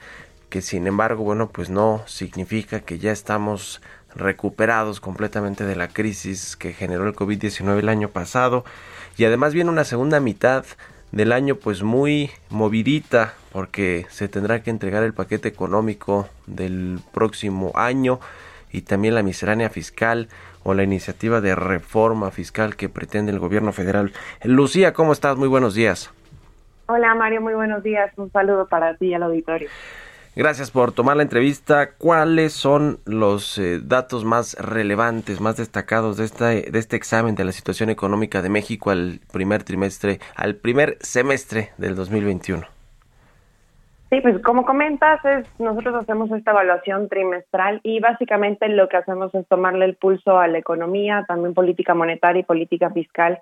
que 0.50 0.62
sin 0.62 0.86
embargo, 0.86 1.24
bueno, 1.24 1.50
pues 1.50 1.72
no 1.72 2.04
significa 2.06 2.82
que 2.82 3.00
ya 3.00 3.12
estamos 3.12 3.82
recuperados 4.16 5.00
completamente 5.00 5.66
de 5.66 5.76
la 5.76 5.88
crisis 5.88 6.56
que 6.56 6.74
generó 6.74 7.08
el 7.08 7.16
COVID-19 7.16 7.80
el 7.80 7.90
año 7.90 8.10
pasado 8.10 8.64
y 9.18 9.26
además 9.26 9.56
viene 9.56 9.72
una 9.72 9.84
segunda 9.84 10.20
mitad 10.20 10.64
del 11.12 11.32
año 11.32 11.56
pues 11.56 11.82
muy 11.82 12.30
movidita 12.52 13.34
porque 13.52 14.06
se 14.12 14.28
tendrá 14.28 14.62
que 14.62 14.70
entregar 14.70 15.02
el 15.02 15.14
paquete 15.14 15.48
económico 15.48 16.30
del 16.46 17.00
próximo 17.12 17.72
año 17.74 18.20
y 18.72 18.82
también 18.82 19.16
la 19.16 19.24
miscelánea 19.24 19.72
fiscal 19.72 20.30
o 20.64 20.76
la 20.76 20.84
iniciativa 20.84 21.42
de 21.42 21.56
reforma 21.56 22.30
fiscal 22.30 22.76
que 22.76 22.90
pretende 22.90 23.32
el 23.32 23.40
gobierno 23.40 23.74
federal. 23.74 24.14
Lucía, 24.44 24.94
¿cómo 24.94 25.14
estás? 25.14 25.36
Muy 25.36 25.48
buenos 25.48 25.74
días. 25.74 26.12
Hola 26.88 27.16
Mario, 27.16 27.42
muy 27.42 27.54
buenos 27.54 27.82
días. 27.84 28.12
Un 28.18 28.32
saludo 28.32 28.68
para 28.68 28.96
ti 28.96 29.08
y 29.08 29.14
al 29.14 29.24
auditorio. 29.24 29.70
Gracias 30.36 30.72
por 30.72 30.92
tomar 30.92 31.16
la 31.16 31.24
entrevista. 31.24 31.92
¿Cuáles 31.98 32.54
son 32.54 32.98
los 33.06 33.58
eh, 33.60 33.80
datos 33.84 34.26
más 34.26 34.56
relevantes, 34.60 35.40
más 35.40 35.58
destacados 35.58 36.18
de, 36.18 36.26
esta, 36.26 36.48
de 36.48 36.72
este 36.74 36.96
examen 36.96 37.36
de 37.36 37.46
la 37.46 37.52
situación 37.52 37.92
económica 37.92 38.42
de 38.42 38.50
México 38.50 38.90
al 38.90 39.20
primer 39.32 39.64
trimestre, 39.64 40.20
al 40.36 40.56
primer 40.56 40.98
semestre 41.02 41.70
del 41.78 41.96
2021? 41.96 42.64
Sí, 44.10 44.22
pues 44.22 44.40
como 44.44 44.66
comentas, 44.66 45.24
es, 45.26 45.48
nosotros 45.60 45.96
hacemos 45.96 46.32
esta 46.32 46.52
evaluación 46.52 47.10
trimestral 47.10 47.80
y 47.84 48.00
básicamente 48.00 48.68
lo 48.70 48.88
que 48.88 48.98
hacemos 48.98 49.34
es 49.34 49.48
tomarle 49.48 49.86
el 49.86 49.96
pulso 49.96 50.38
a 50.38 50.48
la 50.48 50.60
economía, 50.60 51.26
también 51.28 51.56
política 51.56 51.96
monetaria 51.96 52.42
y 52.42 52.44
política 52.44 52.92
fiscal 52.92 53.40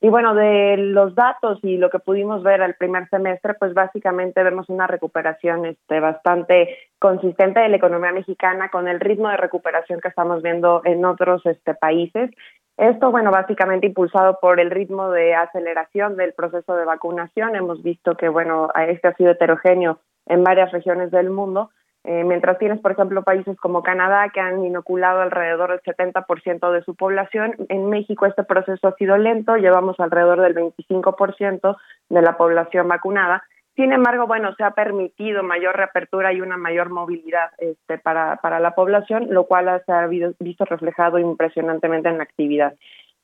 y 0.00 0.08
bueno, 0.10 0.34
de 0.34 0.76
los 0.76 1.16
datos 1.16 1.58
y 1.62 1.76
lo 1.76 1.90
que 1.90 1.98
pudimos 1.98 2.44
ver 2.44 2.62
al 2.62 2.74
primer 2.74 3.08
semestre, 3.08 3.54
pues 3.54 3.74
básicamente 3.74 4.44
vemos 4.44 4.68
una 4.68 4.86
recuperación 4.86 5.66
este, 5.66 5.98
bastante 5.98 6.76
consistente 7.00 7.58
de 7.58 7.68
la 7.68 7.76
economía 7.76 8.12
mexicana 8.12 8.68
con 8.68 8.86
el 8.86 9.00
ritmo 9.00 9.28
de 9.28 9.36
recuperación 9.36 10.00
que 10.00 10.08
estamos 10.08 10.40
viendo 10.42 10.82
en 10.84 11.04
otros 11.04 11.44
este, 11.46 11.74
países. 11.74 12.30
Esto, 12.76 13.10
bueno, 13.10 13.32
básicamente 13.32 13.88
impulsado 13.88 14.38
por 14.40 14.60
el 14.60 14.70
ritmo 14.70 15.10
de 15.10 15.34
aceleración 15.34 16.16
del 16.16 16.32
proceso 16.32 16.76
de 16.76 16.84
vacunación. 16.84 17.56
Hemos 17.56 17.82
visto 17.82 18.16
que, 18.16 18.28
bueno, 18.28 18.68
este 18.86 19.08
ha 19.08 19.14
sido 19.14 19.32
heterogéneo 19.32 19.98
en 20.26 20.44
varias 20.44 20.70
regiones 20.70 21.10
del 21.10 21.30
mundo 21.30 21.70
eh, 22.10 22.24
mientras 22.24 22.58
tienes, 22.58 22.80
por 22.80 22.92
ejemplo, 22.92 23.22
países 23.22 23.54
como 23.58 23.82
Canadá 23.82 24.30
que 24.32 24.40
han 24.40 24.64
inoculado 24.64 25.20
alrededor 25.20 25.72
del 25.72 25.82
70% 25.82 26.72
de 26.72 26.82
su 26.82 26.94
población, 26.94 27.54
en 27.68 27.90
México 27.90 28.24
este 28.24 28.44
proceso 28.44 28.88
ha 28.88 28.94
sido 28.94 29.18
lento, 29.18 29.56
llevamos 29.56 30.00
alrededor 30.00 30.40
del 30.40 30.54
25% 30.54 31.76
de 32.08 32.22
la 32.22 32.38
población 32.38 32.88
vacunada. 32.88 33.44
Sin 33.76 33.92
embargo, 33.92 34.26
bueno, 34.26 34.54
se 34.54 34.64
ha 34.64 34.70
permitido 34.70 35.42
mayor 35.42 35.76
reapertura 35.76 36.32
y 36.32 36.40
una 36.40 36.56
mayor 36.56 36.88
movilidad 36.88 37.50
este, 37.58 37.98
para, 37.98 38.36
para 38.36 38.58
la 38.58 38.74
población, 38.74 39.26
lo 39.28 39.44
cual 39.44 39.82
se 39.84 39.92
ha 39.92 40.06
visto 40.06 40.64
reflejado 40.64 41.18
impresionantemente 41.18 42.08
en 42.08 42.16
la 42.16 42.24
actividad. 42.24 42.72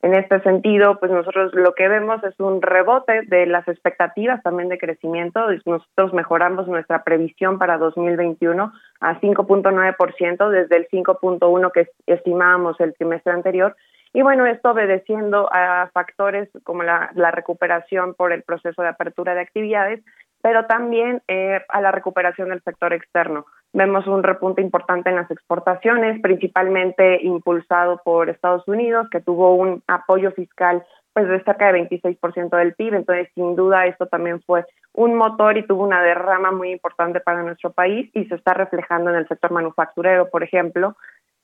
En 0.05 0.13
este 0.13 0.39
sentido, 0.41 1.01
pues 1.01 1.11
nosotros 1.11 1.55
lo 1.55 1.75
que 1.75 1.89
vemos 1.89 2.23
es 2.25 2.39
un 2.39 2.61
rebote 2.61 3.23
de 3.23 3.47
las 3.47 3.67
expectativas 3.67 4.43
también 4.43 4.69
de 4.69 4.77
crecimiento. 4.77 5.41
Nosotros 5.65 6.13
mejoramos 6.13 6.69
nuestra 6.69 7.03
previsión 7.05 7.59
para 7.59 7.79
2021 7.79 8.71
a 9.01 9.19
5.9% 9.19 10.51
desde 10.51 10.77
el 10.77 10.89
5.1 10.89 11.73
que 11.73 11.89
estimábamos 12.07 12.79
el 12.81 12.93
trimestre 12.93 13.33
anterior. 13.33 13.77
Y 14.13 14.21
bueno, 14.21 14.45
esto 14.45 14.73
obedeciendo 14.73 15.49
a 15.51 15.89
factores 15.95 16.51
como 16.65 16.83
la, 16.83 17.11
la 17.15 17.31
recuperación 17.31 18.13
por 18.13 18.35
el 18.35 18.43
proceso 18.43 18.83
de 18.83 18.89
apertura 18.89 19.35
de 19.35 19.41
actividades, 19.41 20.05
pero 20.45 20.67
también 20.67 21.23
eh, 21.27 21.63
a 21.71 21.81
la 21.81 21.91
recuperación 21.91 22.51
del 22.51 22.61
sector 22.61 22.93
externo. 22.93 23.47
Vemos 23.73 24.07
un 24.07 24.23
repunte 24.23 24.61
importante 24.61 25.09
en 25.09 25.17
las 25.17 25.31
exportaciones, 25.31 26.21
principalmente 26.21 27.19
impulsado 27.23 28.03
por 28.05 28.29
Estados 28.29 28.69
Unidos, 28.69 29.09
que 29.11 29.23
tuvo 29.23 29.55
un 29.55 29.83
apoyo 29.89 30.33
fiscal 30.33 30.85
pues 31.15 31.29
de 31.29 31.43
cerca 31.45 31.73
de 31.73 31.89
26% 31.89 32.59
del 32.59 32.75
PIB, 32.75 32.93
entonces 32.93 33.29
sin 33.35 33.57
duda 33.57 33.87
esto 33.87 34.07
también 34.07 34.43
fue 34.43 34.67
un 34.93 35.15
motor 35.15 35.57
y 35.57 35.67
tuvo 35.67 35.83
una 35.83 36.03
derrama 36.03 36.51
muy 36.51 36.73
importante 36.73 37.21
para 37.21 37.43
nuestro 37.43 37.73
país 37.73 38.11
y 38.13 38.27
se 38.27 38.35
está 38.35 38.53
reflejando 38.53 39.09
en 39.11 39.17
el 39.17 39.29
sector 39.29 39.51
manufacturero, 39.51 40.29
por 40.29 40.43
ejemplo, 40.43 40.95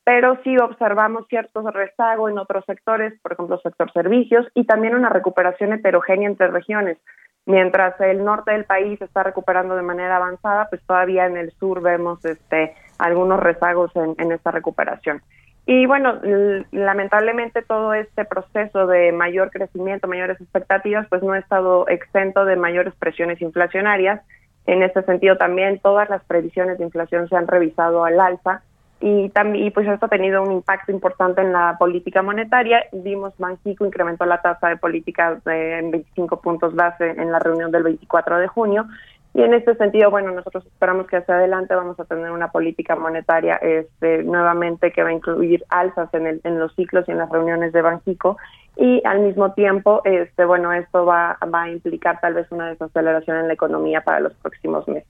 pero 0.05 0.39
sí 0.45 0.59
observamos 0.59 1.27
ciertos 1.29 1.65
rezagos 1.73 2.31
en 2.31 2.39
otros 2.39 2.67
sectores, 2.67 3.19
por 3.23 3.33
ejemplo, 3.33 3.59
sector 3.61 3.91
servicios 3.93 4.47
y 4.55 4.65
también 4.65 4.95
una 4.95 5.09
recuperación 5.09 5.73
heterogénea 5.73 6.29
entre 6.29 6.49
regiones. 6.49 6.99
Mientras 7.46 8.00
el 8.00 8.24
norte 8.24 8.53
del 8.53 8.64
país 8.64 9.00
está 9.00 9.22
recuperando 9.22 9.74
de 9.74 9.83
manera 9.83 10.16
avanzada, 10.16 10.68
pues 10.68 10.83
todavía 10.87 11.26
en 11.26 11.37
el 11.37 11.50
sur 11.53 11.81
vemos 11.81 12.24
este 12.24 12.74
algunos 12.98 13.40
rezagos 13.40 13.90
en, 13.96 14.14
en 14.18 14.33
esta 14.33 14.50
recuperación. 14.50 15.22
Y 15.66 15.87
bueno, 15.87 16.18
lamentablemente 16.72 17.62
todo 17.62 17.94
este 17.94 18.24
proceso 18.24 18.87
de 18.87 19.12
mayor 19.12 19.50
crecimiento, 19.50 20.09
mayores 20.09 20.40
expectativas, 20.40 21.07
pues 21.09 21.22
no 21.22 21.33
ha 21.33 21.38
estado 21.38 21.87
exento 21.88 22.44
de 22.44 22.57
mayores 22.57 22.94
presiones 22.94 23.40
inflacionarias. 23.40 24.20
En 24.66 24.83
este 24.83 25.03
sentido 25.03 25.37
también 25.37 25.79
todas 25.79 26.11
las 26.11 26.24
previsiones 26.24 26.79
de 26.79 26.85
inflación 26.85 27.29
se 27.29 27.37
han 27.37 27.46
revisado 27.46 28.05
al 28.05 28.18
alza 28.20 28.62
y 29.01 29.31
también 29.31 29.73
pues 29.73 29.89
esto 29.89 30.07
ha 30.07 30.11
tenido 30.11 30.43
un 30.43 30.53
impacto 30.53 30.93
importante 30.93 31.41
en 31.41 31.53
la 31.53 31.77
política 31.79 32.23
monetaria. 32.23 32.85
Vimos 32.93 33.33
Banxico 33.39 33.87
incrementó 33.87 34.27
la 34.27 34.43
tasa 34.43 34.69
de 34.69 34.77
política 34.77 35.41
en 35.47 35.91
25 35.91 36.41
puntos 36.41 36.75
base 36.75 37.09
en 37.11 37.33
la 37.33 37.39
reunión 37.39 37.71
del 37.71 37.83
24 37.83 38.39
de 38.39 38.49
junio 38.49 38.87
y 39.33 39.43
en 39.43 39.55
este 39.55 39.77
sentido, 39.77 40.11
bueno, 40.11 40.33
nosotros 40.33 40.67
esperamos 40.67 41.07
que 41.07 41.17
hacia 41.17 41.37
adelante 41.37 41.75
vamos 41.75 41.99
a 42.01 42.05
tener 42.05 42.33
una 42.33 42.51
política 42.51 42.97
monetaria 42.97 43.57
este, 43.57 44.25
nuevamente 44.25 44.91
que 44.91 45.05
va 45.05 45.11
a 45.11 45.13
incluir 45.13 45.65
alzas 45.69 46.13
en, 46.15 46.27
el, 46.27 46.41
en 46.43 46.59
los 46.59 46.75
ciclos 46.75 47.05
y 47.07 47.13
en 47.13 47.19
las 47.19 47.31
reuniones 47.31 47.73
de 47.73 47.81
Banxico 47.81 48.39
y 48.77 49.01
al 49.05 49.21
mismo 49.21 49.53
tiempo, 49.53 50.01
este, 50.05 50.45
bueno, 50.45 50.73
esto 50.73 51.05
va, 51.07 51.39
va 51.55 51.63
a 51.63 51.71
implicar 51.71 52.21
tal 52.21 52.35
vez 52.35 52.51
una 52.51 52.71
desaceleración 52.71 53.37
en 53.37 53.49
la 53.49 53.55
economía 53.55 54.01
para 54.01 54.21
los 54.21 54.33
próximos 54.35 54.87
meses. 54.89 55.09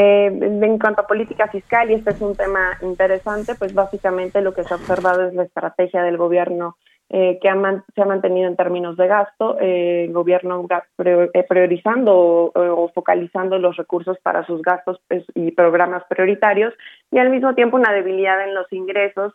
Eh, 0.00 0.26
en 0.26 0.78
cuanto 0.78 1.00
a 1.00 1.08
política 1.08 1.48
fiscal, 1.48 1.90
y 1.90 1.94
este 1.94 2.10
es 2.10 2.20
un 2.20 2.36
tema 2.36 2.78
interesante, 2.82 3.56
pues 3.56 3.74
básicamente 3.74 4.40
lo 4.40 4.54
que 4.54 4.62
se 4.62 4.72
ha 4.72 4.76
observado 4.76 5.26
es 5.26 5.34
la 5.34 5.42
estrategia 5.42 6.04
del 6.04 6.16
gobierno 6.16 6.76
eh, 7.10 7.38
que 7.40 7.48
se 7.94 8.02
ha 8.02 8.04
mantenido 8.04 8.48
en 8.48 8.56
términos 8.56 8.94
de 8.98 9.06
gasto, 9.06 9.58
eh, 9.60 10.04
el 10.04 10.12
gobierno 10.12 10.66
eh, 11.02 11.46
priorizando 11.48 12.52
o, 12.54 12.90
focalizando 12.94 13.58
los 13.58 13.78
recursos 13.78 14.18
para 14.18 14.44
sus 14.44 14.60
gastos 14.60 15.00
pues, 15.08 15.24
y 15.34 15.52
programas 15.52 16.04
prioritarios 16.10 16.74
y 17.10 17.16
al 17.16 17.30
mismo 17.30 17.54
tiempo 17.54 17.78
una 17.78 17.94
debilidad 17.94 18.46
en 18.46 18.54
los 18.54 18.70
ingresos, 18.70 19.32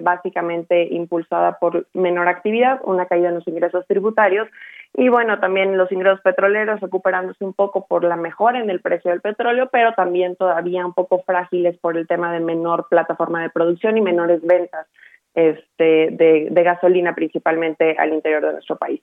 básicamente 0.00 0.88
impulsada 0.90 1.60
por 1.60 1.86
menor 1.94 2.26
actividad, 2.26 2.80
una 2.82 3.06
caída 3.06 3.28
en 3.28 3.36
los 3.36 3.46
ingresos 3.46 3.86
tributarios 3.86 4.48
y 4.94 5.08
bueno, 5.08 5.38
también 5.38 5.78
los 5.78 5.92
ingresos 5.92 6.20
petroleros 6.22 6.80
recuperándose 6.80 7.44
un 7.44 7.52
poco 7.52 7.86
por 7.86 8.02
la 8.02 8.16
mejora 8.16 8.58
en 8.58 8.68
el 8.68 8.80
precio 8.80 9.12
del 9.12 9.20
petróleo, 9.20 9.68
pero 9.70 9.94
también 9.94 10.34
todavía 10.34 10.84
un 10.84 10.92
poco 10.92 11.22
frágiles 11.22 11.78
por 11.78 11.96
el 11.96 12.08
tema 12.08 12.32
de 12.32 12.40
menor 12.40 12.88
plataforma 12.90 13.40
de 13.42 13.50
producción 13.50 13.96
y 13.96 14.00
menores 14.00 14.44
ventas 14.44 14.88
este, 15.34 16.10
de, 16.10 16.48
de 16.50 16.62
gasolina 16.62 17.14
principalmente 17.14 17.96
al 17.98 18.12
interior 18.12 18.44
de 18.44 18.52
nuestro 18.52 18.76
país. 18.76 19.00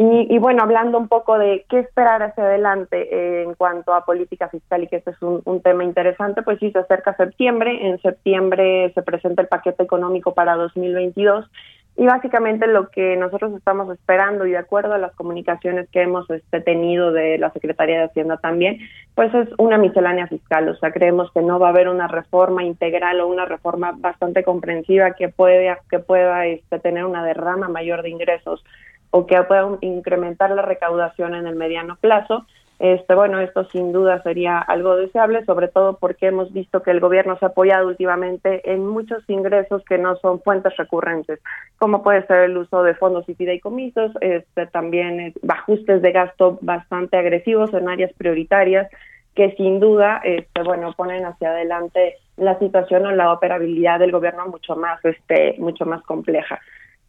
Y, 0.00 0.32
y, 0.32 0.38
bueno, 0.38 0.62
hablando 0.62 0.96
un 0.96 1.08
poco 1.08 1.40
de 1.40 1.66
qué 1.68 1.80
esperar 1.80 2.22
hacia 2.22 2.44
adelante 2.44 3.42
en 3.42 3.54
cuanto 3.54 3.92
a 3.92 4.04
política 4.04 4.48
fiscal 4.48 4.84
y 4.84 4.86
que 4.86 4.96
este 4.96 5.10
es 5.10 5.20
un, 5.20 5.42
un, 5.44 5.60
tema 5.60 5.82
interesante, 5.82 6.42
pues 6.42 6.60
sí, 6.60 6.70
se 6.70 6.78
acerca 6.78 7.16
septiembre. 7.16 7.88
En 7.88 8.00
septiembre 8.00 8.92
se 8.94 9.02
presenta 9.02 9.42
el 9.42 9.48
paquete 9.48 9.82
económico 9.82 10.34
para 10.34 10.54
2022 10.54 11.50
y 11.98 12.06
básicamente 12.06 12.68
lo 12.68 12.90
que 12.90 13.16
nosotros 13.16 13.52
estamos 13.56 13.92
esperando 13.92 14.46
y 14.46 14.52
de 14.52 14.58
acuerdo 14.58 14.94
a 14.94 14.98
las 14.98 15.12
comunicaciones 15.16 15.88
que 15.90 16.02
hemos 16.02 16.30
este, 16.30 16.60
tenido 16.60 17.10
de 17.10 17.38
la 17.38 17.50
Secretaría 17.50 17.98
de 17.98 18.04
Hacienda 18.04 18.36
también, 18.36 18.78
pues 19.16 19.34
es 19.34 19.48
una 19.58 19.78
miscelánea 19.78 20.28
fiscal. 20.28 20.68
O 20.68 20.76
sea, 20.76 20.92
creemos 20.92 21.32
que 21.32 21.42
no 21.42 21.58
va 21.58 21.66
a 21.66 21.70
haber 21.70 21.88
una 21.88 22.06
reforma 22.06 22.62
integral 22.62 23.20
o 23.20 23.26
una 23.26 23.46
reforma 23.46 23.96
bastante 23.98 24.44
comprensiva 24.44 25.14
que 25.14 25.28
pueda, 25.28 25.80
que 25.90 25.98
pueda 25.98 26.46
este, 26.46 26.78
tener 26.78 27.04
una 27.04 27.24
derrama 27.24 27.66
mayor 27.66 28.02
de 28.02 28.10
ingresos 28.10 28.64
o 29.10 29.26
que 29.26 29.42
pueda 29.42 29.68
incrementar 29.80 30.52
la 30.52 30.62
recaudación 30.62 31.34
en 31.34 31.48
el 31.48 31.56
mediano 31.56 31.96
plazo, 31.96 32.46
Este, 32.78 33.14
bueno, 33.14 33.40
esto 33.40 33.64
sin 33.70 33.92
duda 33.92 34.22
sería 34.22 34.58
algo 34.58 34.96
deseable, 34.96 35.44
sobre 35.44 35.66
todo 35.66 35.98
porque 35.98 36.26
hemos 36.26 36.52
visto 36.52 36.82
que 36.82 36.92
el 36.92 37.00
gobierno 37.00 37.36
se 37.38 37.44
ha 37.44 37.48
apoyado 37.48 37.88
últimamente 37.88 38.72
en 38.72 38.86
muchos 38.86 39.28
ingresos 39.28 39.84
que 39.84 39.98
no 39.98 40.16
son 40.16 40.40
fuentes 40.40 40.76
recurrentes, 40.76 41.40
como 41.78 42.04
puede 42.04 42.24
ser 42.26 42.44
el 42.44 42.56
uso 42.56 42.84
de 42.84 42.94
fondos 42.94 43.28
y 43.28 43.34
fideicomisos, 43.34 44.12
este, 44.20 44.66
también 44.66 45.18
eh, 45.18 45.34
ajustes 45.48 46.02
de 46.02 46.12
gasto 46.12 46.58
bastante 46.60 47.16
agresivos 47.16 47.74
en 47.74 47.88
áreas 47.88 48.12
prioritarias 48.12 48.88
que 49.34 49.52
sin 49.56 49.78
duda, 49.78 50.20
este, 50.24 50.62
bueno, 50.62 50.92
ponen 50.96 51.24
hacia 51.24 51.50
adelante 51.50 52.16
la 52.36 52.58
situación 52.58 53.06
o 53.06 53.12
la 53.12 53.32
operabilidad 53.32 54.00
del 54.00 54.12
gobierno 54.12 54.46
mucho 54.48 54.74
más, 54.74 55.04
este, 55.04 55.54
mucho 55.58 55.84
más 55.84 56.02
compleja. 56.02 56.60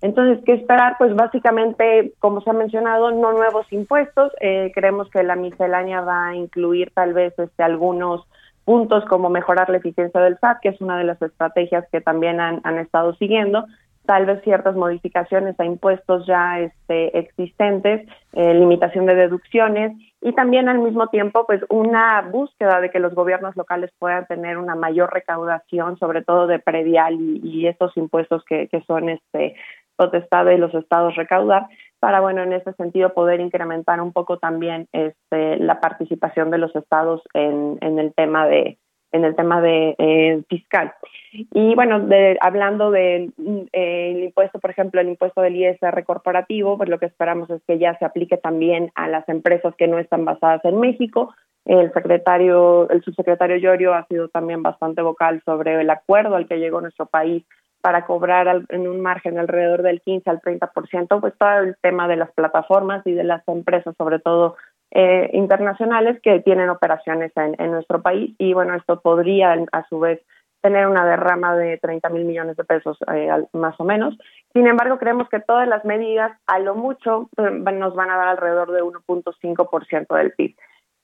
Entonces, 0.02 0.44
¿qué 0.46 0.54
esperar? 0.54 0.96
Pues 0.98 1.14
básicamente, 1.14 2.14
como 2.20 2.42
se 2.42 2.50
ha 2.50 2.54
mencionado, 2.54 3.12
no 3.12 3.34
nuevos 3.34 3.66
impuestos. 3.72 4.32
Eh, 4.40 4.72
creemos 4.74 5.10
que 5.10 5.24
la 5.24 5.36
miscelánea 5.36 6.02
va 6.02 6.28
a 6.28 6.36
incluir 6.36 6.92
tal 6.94 7.14
vez 7.14 7.38
este, 7.38 7.64
algunos 7.64 8.26
puntos 8.64 9.04
como 9.06 9.30
mejorar 9.30 9.70
la 9.70 9.78
eficiencia 9.78 10.22
del 10.22 10.38
SAT, 10.38 10.60
que 10.62 10.70
es 10.70 10.80
una 10.80 10.98
de 10.98 11.04
las 11.04 11.22
estrategias 11.22 11.86
que 11.92 12.02
también 12.02 12.40
han, 12.40 12.78
estado 12.78 13.16
siguiendo, 13.16 13.66
tal 14.06 14.28
vez 14.28 14.44
ciertas 14.44 14.76
modificaciones 14.76 15.60
a 15.60 15.66
impuestos 15.66 16.28
ya 16.28 16.60
este, 16.60 17.18
existentes, 17.18 18.08
eh, 18.34 18.54
limitación 18.54 19.08
de 19.08 19.16
deducciones 19.16 19.94
y 20.22 20.34
también 20.34 20.70
al 20.70 20.80
mismo 20.80 21.08
tiempo 21.08 21.46
pues 21.48 21.62
una 21.70 22.22
búsqueda 22.22 22.80
de 22.80 22.92
que 22.92 23.00
los 23.00 23.16
gobiernos 23.16 23.56
locales 23.56 23.92
puedan 23.98 24.28
tener 24.28 24.60
una 24.60 24.76
mayor 24.76 25.12
recaudación, 25.12 25.98
sobre 25.98 26.24
todo 26.24 26.46
de 26.46 26.60
predial 26.60 27.16
y, 27.16 27.42
y 27.44 27.68
estos 27.68 27.98
impuestos 27.98 28.44
que, 28.46 28.68
que 28.68 28.82
son 28.82 29.10
este 29.10 29.56
potestad 30.00 30.46
de 30.46 30.58
los 30.58 30.74
estados 30.74 31.16
recaudar 31.18 31.68
para 32.00 32.22
bueno 32.22 32.42
en 32.42 32.54
ese 32.54 32.72
sentido 32.74 33.14
poder 33.14 33.42
incrementar 33.42 34.00
un 34.00 34.14
poco 34.14 34.40
también 34.40 34.88
este 34.94 35.58
la 35.58 35.82
participación 35.82 36.50
de 36.50 36.58
los 36.58 36.74
estados 36.74 37.22
en, 37.34 37.78
en 37.82 38.00
el 38.00 38.14
tema 38.14 38.48
de 38.48 38.78
en 39.12 39.26
el 39.26 39.36
tema 39.36 39.60
de 39.60 39.96
eh, 39.98 40.44
fiscal. 40.48 40.94
Y 41.34 41.76
bueno 41.76 42.00
de, 42.00 42.38
hablando 42.42 42.92
del 42.92 43.34
de, 43.38 43.68
eh, 43.74 44.24
impuesto 44.28 44.60
por 44.60 44.70
ejemplo 44.72 45.02
el 45.02 45.10
impuesto 45.10 45.42
del 45.42 45.58
ISR 45.58 46.04
corporativo 46.06 46.78
pues 46.78 46.90
lo 46.90 47.00
que 47.00 47.08
esperamos 47.08 47.50
es 47.50 47.62
que 47.68 47.78
ya 47.78 47.98
se 47.98 48.06
aplique 48.06 48.38
también 48.38 48.92
a 48.96 49.08
las 49.08 49.28
empresas 49.28 49.76
que 49.76 49.88
no 49.88 50.00
están 50.00 50.24
basadas 50.26 50.64
en 50.64 50.80
México. 50.80 51.34
El 51.66 51.92
secretario 51.92 52.90
el 52.90 53.04
subsecretario 53.04 53.58
Llorio 53.58 53.94
ha 53.94 54.06
sido 54.08 54.30
también 54.30 54.64
bastante 54.64 55.02
vocal 55.02 55.42
sobre 55.44 55.82
el 55.82 55.90
acuerdo 55.90 56.36
al 56.36 56.48
que 56.48 56.60
llegó 56.60 56.80
nuestro 56.80 57.08
país 57.08 57.44
para 57.82 58.06
cobrar 58.06 58.64
en 58.70 58.88
un 58.88 59.02
margen 59.02 59.38
alrededor 59.38 59.84
del 59.84 60.02
15 60.02 60.30
al 60.30 60.42
30%, 60.42 61.22
pues 61.22 61.34
todo 61.38 61.60
el 61.60 61.78
tema 61.82 62.08
de 62.08 62.18
las 62.18 62.32
plataformas 62.32 63.06
y 63.06 63.14
de 63.14 63.24
las 63.24 63.48
empresas, 63.48 63.96
sobre 63.98 64.20
todo 64.20 64.56
eh, 64.92 65.30
internacionales, 65.34 66.20
que 66.22 66.40
tienen 66.40 66.70
operaciones 66.70 67.32
en, 67.36 67.72
nuestro 67.72 68.02
país. 68.02 68.36
Y 68.38 68.54
bueno, 68.54 68.76
esto 68.76 69.00
podría 69.02 69.54
a 69.72 69.88
su 69.88 70.00
vez 70.00 70.20
tener 70.62 70.88
una 70.88 71.06
derrama 71.06 71.56
de 71.56 71.78
30 71.78 72.10
mil 72.10 72.26
millones 72.26 72.58
de 72.58 72.66
pesos 72.66 72.98
eh, 73.14 73.30
más 73.54 73.80
o 73.80 73.84
menos. 73.84 74.18
Sin 74.52 74.68
embargo, 74.68 74.98
creemos 74.98 75.30
que 75.30 75.40
todas 75.40 75.68
las 75.68 75.86
medidas, 75.86 76.32
a 76.48 76.60
lo 76.60 76.76
mucho, 76.76 77.30
eh, 77.38 77.50
nos 77.50 77.96
van 77.96 78.10
a 78.10 78.18
dar 78.18 78.28
alrededor 78.30 78.72
de 78.72 78.84
1.5% 78.84 80.16
del 80.16 80.32
PIB. 80.32 80.56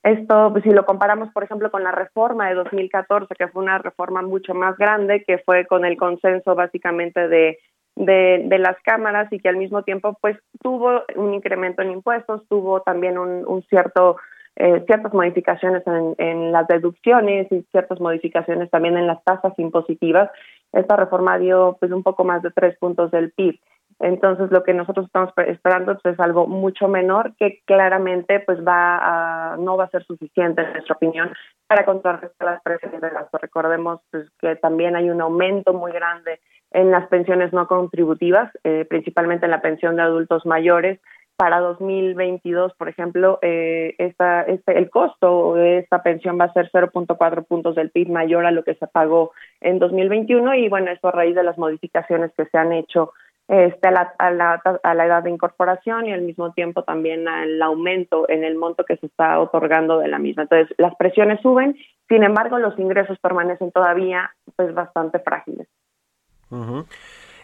Esto, 0.06 0.52
pues, 0.52 0.64
si 0.64 0.70
lo 0.70 0.86
comparamos, 0.86 1.32
por 1.32 1.44
ejemplo, 1.44 1.72
con 1.72 1.84
la 1.84 1.92
reforma 1.92 2.48
de 2.48 2.54
2014, 2.54 3.34
que 3.34 3.48
fue 3.48 3.64
una 3.64 3.80
reforma 3.80 4.22
mucho 4.22 4.54
más 4.54 4.78
grande, 4.78 5.24
que 5.24 5.40
fue 5.40 5.66
con 5.66 5.84
el 5.84 5.98
consenso 5.98 6.54
básicamente 6.54 7.28
de, 7.28 7.58
de, 7.96 8.60
las 8.60 8.78
cámaras 8.84 9.34
y 9.34 9.40
que 9.40 9.50
al 9.50 9.58
mismo 9.58 9.82
tiempo, 9.82 10.16
pues, 10.22 10.38
tuvo 10.62 11.02
un 11.16 11.34
incremento 11.34 11.82
en 11.82 11.90
impuestos, 11.90 12.48
tuvo 12.48 12.82
también 12.84 13.18
un, 13.18 13.48
un 13.48 13.64
cierto 13.64 14.18
eh, 14.58 14.84
ciertas 14.86 15.12
modificaciones 15.12 15.82
en, 15.88 16.14
en, 16.20 16.52
las 16.52 16.68
deducciones 16.68 17.52
y 17.52 17.64
ciertas 17.72 18.00
modificaciones 18.00 18.70
también 18.70 18.98
en 18.98 19.08
las 19.08 19.24
tasas 19.24 19.58
impositivas. 19.58 20.30
Esta 20.72 20.96
reforma 20.98 21.40
dio 21.40 21.78
pues 21.80 21.92
un 21.92 22.04
poco 22.04 22.24
más 22.24 22.44
de 22.44 22.52
tres 22.52 22.78
puntos 22.78 23.10
del 23.10 23.32
PIB. 23.32 23.60
Entonces, 24.00 24.52
lo 24.52 24.64
que 24.64 24.74
nosotros 24.74 25.06
estamos 25.06 25.32
esperando 25.48 25.98
pues, 25.98 26.16
es 26.16 26.20
algo 26.20 26.48
mucho 26.48 26.88
menor 26.88 27.34
que 27.38 27.62
claramente 27.66 28.42
pues 28.42 28.60
va 28.60 29.54
a, 29.54 29.58
no 29.58 29.78
va 29.78 29.86
a 29.86 29.90
ser 29.90 30.04
suficiente, 30.04 30.62
en 30.62 30.74
nuestra 30.74 30.96
opinión, 30.96 31.32
para 31.68 31.86
contrarrestar 31.86 32.52
las 32.52 32.62
presiones 32.62 33.00
de 33.02 33.10
gasto. 33.10 33.38
Recordemos 33.38 34.02
pues, 34.12 34.30
que 34.40 34.58
también 34.58 34.96
hay 34.96 35.10
un 35.10 35.22
aumento 35.22 35.74
muy 35.74 35.92
grande 35.94 36.40
en 36.72 36.92
las 36.92 37.08
pensiones 37.08 37.54
no 37.54 37.68
contributivas, 37.68 38.52
eh, 38.66 38.86
principalmente 38.90 39.46
en 39.46 39.52
la 39.52 39.62
pensión 39.62 39.96
de 39.96 40.02
adultos 40.02 40.46
mayores. 40.46 41.00
Para 41.38 41.60
2022, 41.60 42.74
por 42.76 42.88
ejemplo, 42.88 43.40
eh, 43.42 43.94
esta, 43.98 44.44
este, 44.44 44.78
el 44.78 44.90
costo 44.90 45.56
de 45.56 45.80
esta 45.80 46.02
pensión 46.02 46.40
va 46.40 46.46
a 46.46 46.54
ser 46.54 46.70
0.4 46.72 47.46
puntos 47.46 47.76
del 47.76 47.92
PIB 47.92 48.10
mayor 48.10 48.46
a 48.46 48.52
lo 48.52 48.64
que 48.64 48.76
se 48.76 48.88
pagó 48.88 49.32
en 49.60 49.80
2021 49.80 50.56
y 50.56 50.70
bueno, 50.70 50.92
esto 50.92 51.10
a 51.10 51.12
raíz 51.12 51.36
de 51.36 51.44
las 51.44 51.58
modificaciones 51.58 52.32
que 52.38 52.46
se 52.46 52.58
han 52.58 52.72
hecho 52.72 53.12
este, 53.48 53.88
a, 53.88 53.92
la, 53.92 54.14
a, 54.18 54.32
la, 54.32 54.62
a 54.84 54.94
la 54.96 55.06
edad 55.06 55.24
de 55.24 55.30
incorporación 55.30 56.08
y 56.08 56.14
al 56.14 56.22
mismo 56.22 56.52
tiempo 56.54 56.84
también 56.84 57.28
el 57.28 57.62
aumento 57.62 58.28
en 58.30 58.44
el 58.44 58.56
monto 58.56 58.86
que 58.86 58.98
se 58.98 59.06
está 59.06 59.40
otorgando 59.40 60.00
de 60.00 60.08
la 60.08 60.20
misma. 60.20 60.44
Entonces, 60.44 60.76
las 60.78 60.96
presiones 60.96 61.42
suben, 61.42 61.78
sin 62.10 62.24
embargo, 62.24 62.58
los 62.58 62.78
ingresos 62.80 63.20
permanecen 63.20 63.72
todavía 63.72 64.32
pues 64.56 64.74
bastante 64.74 65.20
frágiles. 65.20 65.68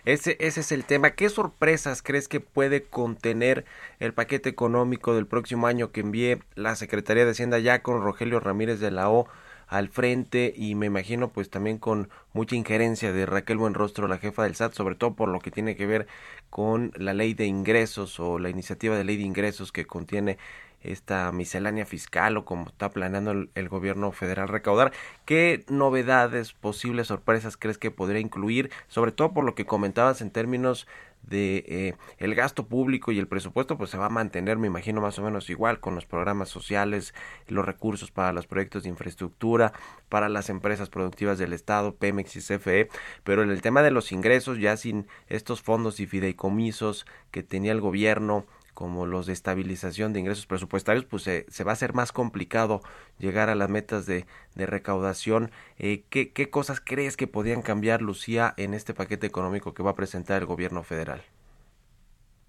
Ese, 0.06 0.38
ese 0.40 0.62
es 0.62 0.72
el 0.72 0.86
tema. 0.86 1.12
¿Qué 1.12 1.30
sorpresas 1.30 2.02
crees 2.02 2.28
que 2.28 2.40
puede 2.40 2.84
contener 2.84 3.66
el 4.00 4.14
paquete 4.14 4.50
económico 4.50 5.14
del 5.14 5.28
próximo 5.28 5.68
año 5.68 5.92
que 5.92 6.02
envíe 6.02 6.40
la 6.56 6.76
Secretaría 6.76 7.26
de 7.26 7.32
Hacienda 7.32 7.60
ya 7.60 7.84
con 7.84 8.02
Rogelio 8.02 8.40
Ramírez 8.40 8.80
de 8.80 8.90
la 8.90 9.12
O? 9.12 9.28
Al 9.72 9.88
frente 9.88 10.54
y 10.56 10.76
me 10.76 10.88
imagino 10.88 11.30
pues 11.30 11.50
también 11.50 11.78
con 11.78 12.10
mucha 12.34 12.58
injerencia 12.58 13.14
de 13.14 13.26
Raquel 13.26 13.58
Buenrostro, 13.58 14.10
la 14.10 14.18
jefa 14.18 14.44
del 14.44 14.54
SAT, 14.54 14.74
sobre 14.74 14.96
todo 14.96 15.16
por 15.16 15.30
lo 15.30 15.40
que 15.40 15.50
tiene 15.50 15.78
que 15.78 15.86
ver 15.86 16.08
con 16.50 16.92
la 16.98 17.14
ley 17.14 17.34
de 17.34 17.46
ingresos 17.46 18.20
o 18.20 18.38
la 18.38 18.50
iniciativa 18.50 18.98
de 18.98 19.06
ley 19.06 19.16
de 19.16 19.24
ingresos 19.24 19.72
que 19.72 19.86
contiene 19.86 20.38
esta 20.82 21.32
miscelánea 21.32 21.86
fiscal 21.86 22.36
o 22.36 22.44
como 22.44 22.68
está 22.68 22.90
planeando 22.90 23.32
el, 23.32 23.50
el, 23.56 23.70
gobierno 23.70 24.12
federal 24.12 24.50
recaudar. 24.50 24.92
¿Qué 25.26 25.64
novedades, 25.70 26.52
posibles 26.52 27.08
sorpresas 27.08 27.56
crees 27.56 27.78
que 27.78 27.92
podría 27.92 28.20
incluir? 28.20 28.72
Sobre 28.90 29.14
todo 29.14 29.32
por 29.32 29.46
lo 29.46 29.56
que 29.56 29.66
comentabas 29.66 30.22
en 30.22 30.32
términos 30.32 30.86
de 31.24 31.64
eh, 31.68 31.94
el 32.18 32.36
gasto 32.36 32.68
público 32.68 33.12
y 33.12 33.20
el 33.20 33.28
presupuesto 33.28 33.78
pues 33.78 33.90
se 33.90 33.98
va 33.98 34.08
a 34.08 34.10
mantener 34.10 34.58
me 34.58 34.68
imagino 34.68 35.02
más 35.02 35.20
o 35.20 35.24
menos 35.24 35.50
igual 35.50 35.80
con 35.80 35.96
los 35.96 36.06
programas 36.06 36.50
sociales 36.50 37.14
los 37.48 37.66
recursos 37.66 38.12
para 38.12 38.34
los 38.34 38.48
proyectos 38.48 38.84
de 38.84 38.90
infraestructura 38.90 39.74
para 40.10 40.30
las 40.30 40.50
empresas 40.50 40.90
productivas 40.90 41.38
del 41.38 41.54
estado 41.54 41.96
Pemex 41.96 42.36
y 42.36 42.40
CFE 42.40 42.90
pero 43.24 43.44
en 43.44 43.52
el 43.52 43.62
tema 43.62 43.82
de 43.82 43.92
los 43.92 44.12
ingresos 44.12 44.60
ya 44.60 44.76
sin 44.78 45.08
estos 45.28 45.62
fondos 45.62 46.00
y 46.00 46.08
fideicomisos 46.08 47.06
que 47.32 47.44
tenía 47.44 47.72
el 47.72 47.82
gobierno 47.82 48.46
como 48.74 49.06
los 49.06 49.26
de 49.26 49.34
estabilización 49.34 50.14
de 50.14 50.20
ingresos 50.20 50.46
presupuestarios, 50.46 51.06
pues 51.06 51.24
se, 51.24 51.64
va 51.64 51.72
a 51.72 51.76
ser 51.76 51.94
más 51.94 52.12
complicado 52.12 52.82
llegar 53.20 53.50
a 53.50 53.56
las 53.56 53.70
metas 53.70 54.06
de, 54.06 54.26
recaudación. 54.56 55.52
Eh, 55.78 56.04
¿qué, 56.10 56.32
¿Qué 56.32 56.50
cosas 56.50 56.82
crees 56.82 57.18
que 57.18 57.28
podrían 57.28 57.62
cambiar, 57.62 58.02
Lucía, 58.02 58.54
en 58.58 58.74
este 58.74 58.94
paquete 58.94 59.28
económico 59.28 59.74
que 59.74 59.84
va 59.84 59.92
a 59.92 59.96
presentar 59.96 60.42
el 60.42 60.48
gobierno 60.48 60.84
federal? 60.84 61.24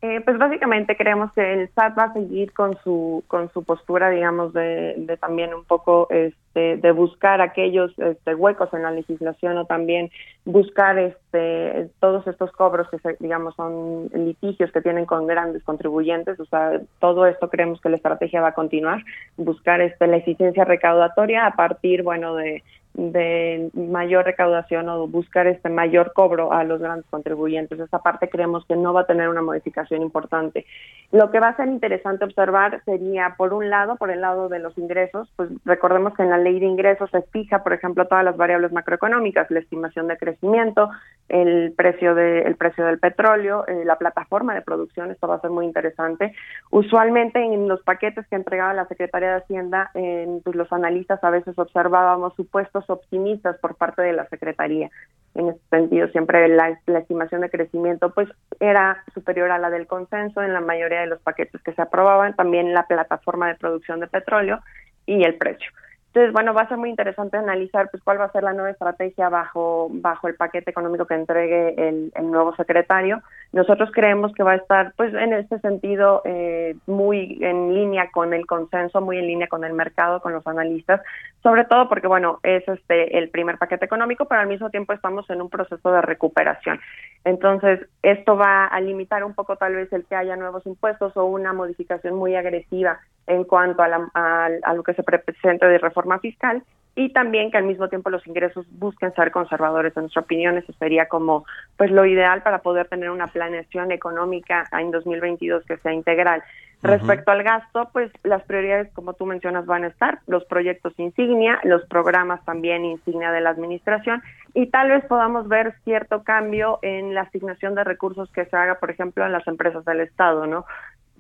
Eh, 0.05 0.21
pues 0.25 0.37
básicamente 0.37 0.97
creemos 0.97 1.33
que 1.33 1.53
el 1.53 1.69
SAT 1.77 1.97
va 1.97 2.03
a 2.07 2.13
seguir 2.13 2.53
con 2.53 2.77
su 2.83 3.23
con 3.29 3.53
su 3.53 3.63
postura, 3.63 4.11
digamos, 4.11 4.53
de, 4.53 5.17
también 5.21 5.55
un 5.55 5.65
poco 5.65 6.09
este, 6.11 6.77
de 6.77 6.91
buscar 6.91 7.41
aquellos 7.41 7.97
este, 7.97 8.35
huecos 8.35 8.75
en 8.75 8.83
la 8.83 8.91
legislación 8.91 9.59
o 9.59 9.65
también 9.65 10.11
buscar 10.45 10.99
este 10.99 11.89
todos 12.01 12.27
estos 12.27 12.51
cobros 12.51 12.91
que 12.91 12.99
se, 12.99 13.17
digamos 13.21 13.55
son 13.55 14.09
litigios 14.13 14.73
que 14.73 14.83
tienen 14.83 15.07
con 15.07 15.29
grandes 15.29 15.63
contribuyentes, 15.63 16.41
o 16.41 16.47
sea, 16.47 16.81
todo 16.99 17.27
esto 17.27 17.49
creemos 17.49 17.81
que 17.81 17.91
la 17.91 17.97
estrategia 17.97 18.43
va 18.43 18.49
a 18.49 18.55
continuar, 18.55 19.05
buscar 19.37 19.81
este 19.81 20.09
la 20.09 20.17
eficiencia 20.17 20.65
recaudatoria 20.65 21.47
a 21.47 21.53
partir, 21.53 22.03
bueno, 22.03 22.35
de 22.35 22.65
de 22.95 23.71
mayor 23.75 24.25
recaudación 24.25 24.89
o 24.89 25.07
buscar 25.09 25.47
este 25.47 25.69
mayor 25.69 26.13
cobro 26.13 26.53
a 26.53 26.65
los 26.65 26.81
grandes 26.81 27.07
contribuyentes. 27.11 27.81
Esa 27.81 28.01
parte 28.01 28.29
creemos 28.29 28.67
que 28.67 28.77
no 28.77 28.93
va 28.93 29.03
a 29.03 29.07
tener 29.07 29.29
una 29.29 29.43
modificación 29.43 30.03
importante. 30.03 30.67
Lo 31.11 31.31
que 31.31 31.41
va 31.41 31.49
a 31.49 31.57
ser 31.57 31.69
interesante 31.69 32.25
observar 32.25 32.83
sería, 32.85 33.35
por 33.37 33.55
un 33.55 33.71
lado, 33.71 33.97
por 33.97 34.11
el 34.11 34.21
lado 34.21 34.49
de 34.49 34.59
los 34.59 34.77
ingresos, 34.77 35.31
pues 35.37 35.51
recordemos 35.65 36.15
que 36.15 36.23
en 36.23 36.31
la 36.31 36.39
ley 36.39 36.61
de 36.61 36.67
ingresos 36.67 37.11
se 37.11 37.23
fija, 37.23 37.63
por 37.63 37.73
ejemplo, 37.73 38.07
todas 38.07 38.25
las 38.25 38.37
variables 38.37 38.73
macroeconómicas, 38.73 39.51
la 39.51 39.61
estimación 39.61 40.09
de 40.09 40.17
crecimiento, 40.17 40.91
el 41.29 41.73
precio 41.77 42.15
de 42.15 42.43
el 42.43 42.57
precio 42.57 42.85
del 42.85 42.99
petróleo, 42.99 43.67
eh, 43.67 43.85
la 43.85 43.97
plataforma 43.97 44.55
de 44.55 44.63
producción, 44.63 45.11
esto 45.11 45.29
va 45.29 45.37
a 45.37 45.41
ser 45.41 45.51
muy 45.51 45.65
interesante. 45.65 46.35
Usualmente 46.71 47.41
en 47.41 47.69
los 47.69 47.83
paquetes 47.83 48.27
que 48.29 48.37
entregaba 48.37 48.75
la 48.75 48.87
Secretaría 48.87 49.31
de 49.31 49.37
Hacienda, 49.37 49.91
eh, 49.95 50.41
pues 50.45 50.57
los 50.57 50.73
analistas 50.73 51.23
a 51.25 51.31
veces 51.31 51.59
observábamos 51.59 52.35
supuestos 52.35 52.82
optimistas 52.89 53.59
por 53.59 53.77
parte 53.77 54.03
de 54.03 54.13
la 54.13 54.27
Secretaría. 54.29 54.91
En 55.35 55.49
ese 55.49 55.61
sentido, 55.71 56.09
siempre 56.09 56.47
la, 56.49 56.79
la 56.87 56.99
estimación 56.99 57.41
de 57.41 57.51
crecimiento 57.51 58.13
pues 58.13 58.29
era 58.61 59.03
superior 59.15 59.51
a 59.51 59.59
la 59.59 59.71
del 59.71 59.87
consenso 59.87 60.43
en 60.43 60.53
la 60.53 60.61
mayoría 60.61 61.01
de 61.01 61.07
los 61.07 61.21
paquetes 61.21 61.63
que 61.63 61.73
se 61.73 61.83
aprobaban, 61.83 62.37
también 62.37 62.75
la 62.75 62.87
plataforma 62.87 63.49
de 63.49 63.55
producción 63.55 64.01
de 64.01 64.09
petróleo 64.09 64.61
y 65.07 65.25
el 65.25 65.37
precio. 65.37 65.71
Entonces, 66.13 66.35
bueno, 66.35 66.53
va 66.53 66.63
a 66.63 66.69
ser 66.69 66.77
muy 66.77 66.91
interesante 66.91 67.39
analizar 67.39 67.89
pues 67.91 68.03
cuál 68.03 68.21
va 68.21 68.27
a 68.27 68.33
ser 68.33 68.43
la 68.43 68.53
nueva 68.53 68.69
estrategia 68.69 69.31
bajo, 69.31 69.89
bajo 69.91 70.29
el 70.29 70.35
paquete 70.35 70.71
económico 70.71 71.07
que 71.07 71.15
entregue 71.15 71.75
el, 71.89 72.13
nuevo 72.31 72.55
secretario. 72.55 73.23
Nosotros 73.53 73.91
creemos 73.95 74.31
que 74.35 74.43
va 74.43 74.53
a 74.53 74.57
estar, 74.57 74.93
pues, 74.99 75.15
en 75.15 75.33
este 75.33 75.59
sentido, 75.61 76.21
eh, 76.27 76.77
muy 76.87 77.39
en 77.41 77.73
línea 77.75 78.11
con 78.11 78.35
el 78.35 78.45
consenso, 78.45 79.01
muy 79.01 79.17
en 79.17 79.27
línea 79.27 79.47
con 79.47 79.65
el 79.65 79.73
mercado, 79.73 80.21
con 80.21 80.35
los 80.35 80.47
analistas, 80.47 81.01
sobre 81.43 81.65
todo 81.65 81.89
porque, 81.89 82.09
bueno, 82.09 82.41
es 82.43 82.67
este 82.69 83.17
el 83.17 83.31
primer 83.31 83.57
paquete 83.57 83.87
económico, 83.87 84.27
pero 84.27 84.43
al 84.43 84.49
mismo 84.49 84.69
tiempo 84.69 84.93
estamos 84.93 85.29
en 85.31 85.41
un 85.41 85.49
proceso 85.49 85.93
de 85.93 86.03
recuperación. 86.03 86.79
Entonces, 87.25 87.81
esto 88.03 88.37
va 88.37 88.67
a 88.67 88.81
limitar 88.83 89.25
un 89.25 89.33
poco 89.33 89.57
tal 89.57 89.77
vez 89.77 89.91
el 89.95 90.05
que 90.05 90.17
haya 90.17 90.37
nuevos 90.37 90.67
impuestos 90.67 91.17
o 91.17 91.25
una 91.25 91.55
modificación 91.55 92.17
muy 92.17 92.37
agresiva 92.37 93.01
en 93.27 93.45
cuanto 93.45 93.83
a, 93.83 93.89
la, 93.89 94.09
a, 94.15 94.49
a 94.63 94.75
lo 94.75 94.83
que 94.83 94.95
se 94.95 95.03
presenta 95.03 95.69
de 95.69 95.79
reforma 95.79 96.19
fiscal 96.19 96.63
y 96.95 97.11
también 97.11 97.51
que 97.51 97.57
al 97.57 97.65
mismo 97.65 97.89
tiempo 97.89 98.11
los 98.11 98.27
ingresos 98.27 98.67
busquen 98.73 99.15
ser 99.15 99.31
conservadores. 99.31 99.97
En 99.97 100.03
nuestra 100.03 100.23
opinión, 100.23 100.59
eso 100.59 100.73
sería 100.75 101.07
como 101.07 101.45
pues 101.77 101.91
lo 101.91 102.05
ideal 102.05 102.43
para 102.43 102.59
poder 102.59 102.89
tener 102.89 103.11
una 103.11 103.29
planeación 103.29 103.93
económica 103.93 104.69
en 104.73 104.91
2022 104.91 105.65
que 105.65 105.79
sea 105.79 105.93
integral. 105.93 106.43
Respecto 106.83 107.31
al 107.31 107.45
gasto, 107.45 107.91
pues 107.93 108.11
las 108.25 108.43
prioridades, 108.43 108.93
como 108.93 109.13
tú 109.15 109.25
mencionas, 109.25 109.67
van 109.67 109.85
a 109.85 109.87
estar 109.87 110.19
los 110.27 110.45
proyectos 110.47 110.93
insignia, 110.99 111.61
los 111.63 111.87
programas 111.87 112.45
también 112.45 112.85
insignia 112.85 113.31
de 113.31 113.41
la 113.41 113.51
administración 113.51 114.21
y 114.53 114.67
tal 114.67 114.89
vez 114.89 115.05
podamos 115.05 115.49
ver 115.49 115.77
cierto 115.85 116.25
cambio 116.25 116.81
en 116.83 117.15
la 117.15 117.23
asignación 117.23 117.77
de 117.77 117.85
recursos 117.85 118.33
que 118.33 118.47
se 118.47 118.57
haga, 118.57 118.81
por 118.81 118.91
ejemplo, 118.91 119.25
en 119.25 119.31
las 119.31 119.47
empresas 119.47 119.85
del 119.85 120.01
Estado, 120.01 120.49
¿no? 120.49 120.67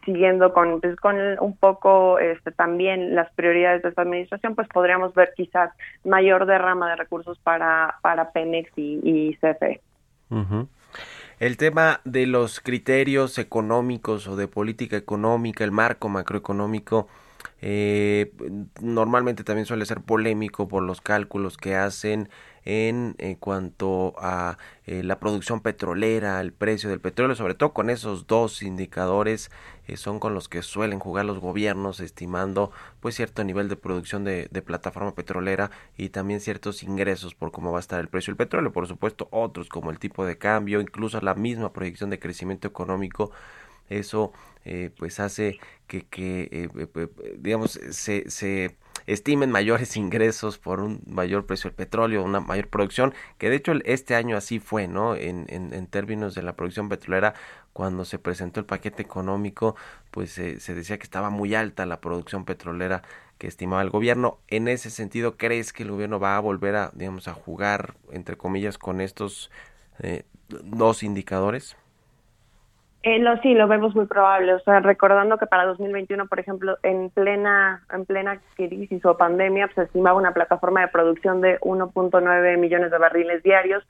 Siguiendo 0.04 0.52
con, 0.52 0.80
pues, 0.80 0.96
con 0.96 1.16
un 1.40 1.56
poco 1.56 2.18
este, 2.18 2.50
también 2.50 3.14
las 3.14 3.30
prioridades 3.32 3.82
de 3.82 3.90
esta 3.90 4.02
administración, 4.02 4.54
pues 4.54 4.68
podríamos 4.68 5.14
ver 5.14 5.32
quizás 5.36 5.70
mayor 6.04 6.46
derrama 6.46 6.90
de 6.90 6.96
recursos 6.96 7.38
para, 7.38 7.96
para 8.02 8.32
Pemex 8.32 8.70
y, 8.76 9.00
y 9.02 9.36
CFE. 9.36 9.80
El 11.38 11.56
tema 11.56 12.00
de 12.04 12.26
los 12.26 12.60
criterios 12.60 13.38
económicos 13.38 14.28
o 14.28 14.36
de 14.36 14.48
política 14.48 14.96
económica, 14.96 15.64
el 15.64 15.72
marco 15.72 16.08
macroeconómico, 16.08 17.08
eh, 17.60 18.32
normalmente 18.80 19.44
también 19.44 19.66
suele 19.66 19.86
ser 19.86 20.00
polémico 20.00 20.68
por 20.68 20.82
los 20.82 21.00
cálculos 21.00 21.56
que 21.56 21.76
hacen 21.76 22.28
en, 22.64 23.14
en 23.18 23.34
cuanto 23.34 24.14
a 24.18 24.56
eh, 24.86 25.02
la 25.02 25.18
producción 25.18 25.60
petrolera, 25.60 26.40
el 26.40 26.52
precio 26.52 26.90
del 26.90 27.00
petróleo, 27.00 27.34
sobre 27.36 27.54
todo 27.54 27.72
con 27.72 27.90
esos 27.90 28.26
dos 28.26 28.62
indicadores 28.62 29.50
eh, 29.88 29.96
son 29.96 30.20
con 30.20 30.34
los 30.34 30.48
que 30.48 30.62
suelen 30.62 31.00
jugar 31.00 31.24
los 31.24 31.40
gobiernos 31.40 32.00
estimando 32.00 32.70
pues 33.00 33.16
cierto 33.16 33.42
nivel 33.44 33.68
de 33.68 33.76
producción 33.76 34.24
de, 34.24 34.48
de, 34.50 34.62
plataforma 34.62 35.14
petrolera 35.14 35.70
y 35.96 36.10
también 36.10 36.40
ciertos 36.40 36.82
ingresos 36.82 37.34
por 37.34 37.50
cómo 37.50 37.72
va 37.72 37.78
a 37.78 37.80
estar 37.80 38.00
el 38.00 38.08
precio 38.08 38.32
del 38.32 38.38
petróleo, 38.38 38.72
por 38.72 38.86
supuesto 38.86 39.28
otros 39.32 39.68
como 39.68 39.90
el 39.90 39.98
tipo 39.98 40.24
de 40.24 40.38
cambio, 40.38 40.80
incluso 40.80 41.20
la 41.20 41.34
misma 41.34 41.72
proyección 41.72 42.10
de 42.10 42.18
crecimiento 42.18 42.68
económico 42.68 43.32
eso 43.88 44.32
eh, 44.64 44.90
pues 44.96 45.20
hace 45.20 45.58
que, 45.92 46.06
que 46.06 46.48
eh, 46.50 47.08
digamos 47.36 47.78
se, 47.90 48.30
se 48.30 48.78
estimen 49.06 49.50
mayores 49.50 49.96
ingresos 49.98 50.56
por 50.56 50.80
un 50.80 51.02
mayor 51.06 51.44
precio 51.44 51.68
del 51.68 51.76
petróleo, 51.76 52.22
una 52.22 52.40
mayor 52.40 52.68
producción, 52.68 53.12
que 53.36 53.50
de 53.50 53.56
hecho 53.56 53.72
este 53.84 54.14
año 54.14 54.38
así 54.38 54.58
fue, 54.58 54.88
¿no? 54.88 55.14
En, 55.14 55.46
en, 55.50 55.86
términos 55.88 56.34
de 56.34 56.42
la 56.42 56.56
producción 56.56 56.88
petrolera, 56.88 57.34
cuando 57.74 58.06
se 58.06 58.18
presentó 58.18 58.60
el 58.60 58.66
paquete 58.66 59.02
económico, 59.02 59.76
pues 60.10 60.38
eh, 60.38 60.60
se 60.60 60.74
decía 60.74 60.96
que 60.96 61.04
estaba 61.04 61.28
muy 61.28 61.54
alta 61.54 61.84
la 61.84 62.00
producción 62.00 62.46
petrolera 62.46 63.02
que 63.36 63.46
estimaba 63.46 63.82
el 63.82 63.90
gobierno. 63.90 64.38
En 64.48 64.68
ese 64.68 64.88
sentido, 64.88 65.36
¿crees 65.36 65.74
que 65.74 65.82
el 65.82 65.90
gobierno 65.90 66.18
va 66.20 66.36
a 66.36 66.40
volver 66.40 66.76
a, 66.76 66.90
digamos, 66.94 67.28
a 67.28 67.34
jugar, 67.34 67.96
entre 68.12 68.36
comillas, 68.36 68.78
con 68.78 69.02
estos 69.02 69.50
eh, 69.98 70.24
dos 70.48 71.02
indicadores? 71.02 71.76
Eh, 73.04 73.18
lo, 73.18 73.36
sí, 73.38 73.54
lo 73.54 73.66
vemos 73.66 73.96
muy 73.96 74.06
probable. 74.06 74.54
O 74.54 74.60
sea, 74.60 74.80
recordando 74.80 75.36
que 75.36 75.46
para 75.46 75.66
2021, 75.66 76.26
por 76.26 76.38
ejemplo, 76.38 76.78
en 76.82 77.10
plena 77.10 77.82
en 77.92 78.04
plena 78.04 78.40
crisis 78.54 79.04
o 79.04 79.16
pandemia, 79.16 79.66
pues, 79.66 79.74
se 79.74 79.82
estimaba 79.82 80.16
una 80.16 80.32
plataforma 80.32 80.82
de 80.82 80.88
producción 80.88 81.40
de 81.40 81.58
1.9 81.60 82.58
millones 82.58 82.90
de 82.92 82.98
barriles 82.98 83.42
diarios. 83.42 83.84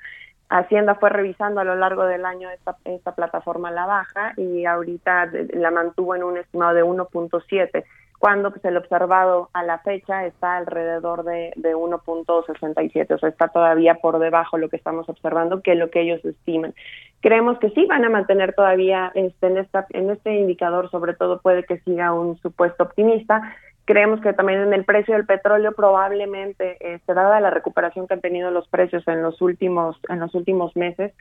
Hacienda 0.48 0.94
fue 0.94 1.10
revisando 1.10 1.60
a 1.60 1.64
lo 1.64 1.74
largo 1.76 2.04
del 2.04 2.24
año 2.24 2.50
esta, 2.50 2.76
esta 2.84 3.14
plataforma 3.14 3.68
a 3.68 3.72
la 3.72 3.86
baja 3.86 4.32
y 4.36 4.64
ahorita 4.66 5.30
la 5.54 5.70
mantuvo 5.70 6.14
en 6.14 6.24
un 6.24 6.38
estimado 6.38 6.74
de 6.74 6.84
1.7 6.84 7.84
cuando 8.22 8.52
pues, 8.52 8.64
el 8.64 8.76
observado 8.76 9.50
a 9.52 9.64
la 9.64 9.80
fecha 9.80 10.24
está 10.26 10.58
alrededor 10.58 11.24
de, 11.24 11.52
de 11.56 11.74
1.67, 11.74 13.12
o 13.12 13.18
sea, 13.18 13.28
está 13.28 13.48
todavía 13.48 13.96
por 13.96 14.20
debajo 14.20 14.58
lo 14.58 14.68
que 14.68 14.76
estamos 14.76 15.08
observando 15.08 15.60
que 15.60 15.74
lo 15.74 15.90
que 15.90 16.02
ellos 16.02 16.24
estiman. 16.24 16.72
Creemos 17.20 17.58
que 17.58 17.70
sí 17.70 17.84
van 17.86 18.04
a 18.04 18.10
mantener 18.10 18.54
todavía 18.54 19.10
este, 19.16 19.48
en, 19.48 19.58
esta, 19.58 19.86
en 19.90 20.10
este 20.10 20.36
indicador, 20.36 20.88
sobre 20.92 21.14
todo 21.14 21.40
puede 21.40 21.64
que 21.64 21.80
siga 21.80 22.12
un 22.12 22.38
supuesto 22.38 22.84
optimista, 22.84 23.56
creemos 23.84 24.20
que 24.20 24.32
también 24.32 24.60
en 24.60 24.72
el 24.72 24.84
precio 24.84 25.14
del 25.14 25.26
petróleo 25.26 25.72
probablemente 25.72 26.76
este, 26.80 27.14
dada 27.14 27.40
la 27.40 27.50
recuperación 27.50 28.06
que 28.06 28.14
han 28.14 28.20
tenido 28.20 28.50
los 28.50 28.68
precios 28.68 29.06
en 29.08 29.22
los 29.22 29.40
últimos 29.42 29.96
en 30.08 30.20
los 30.20 30.34
últimos 30.34 30.76
meses. 30.76 31.12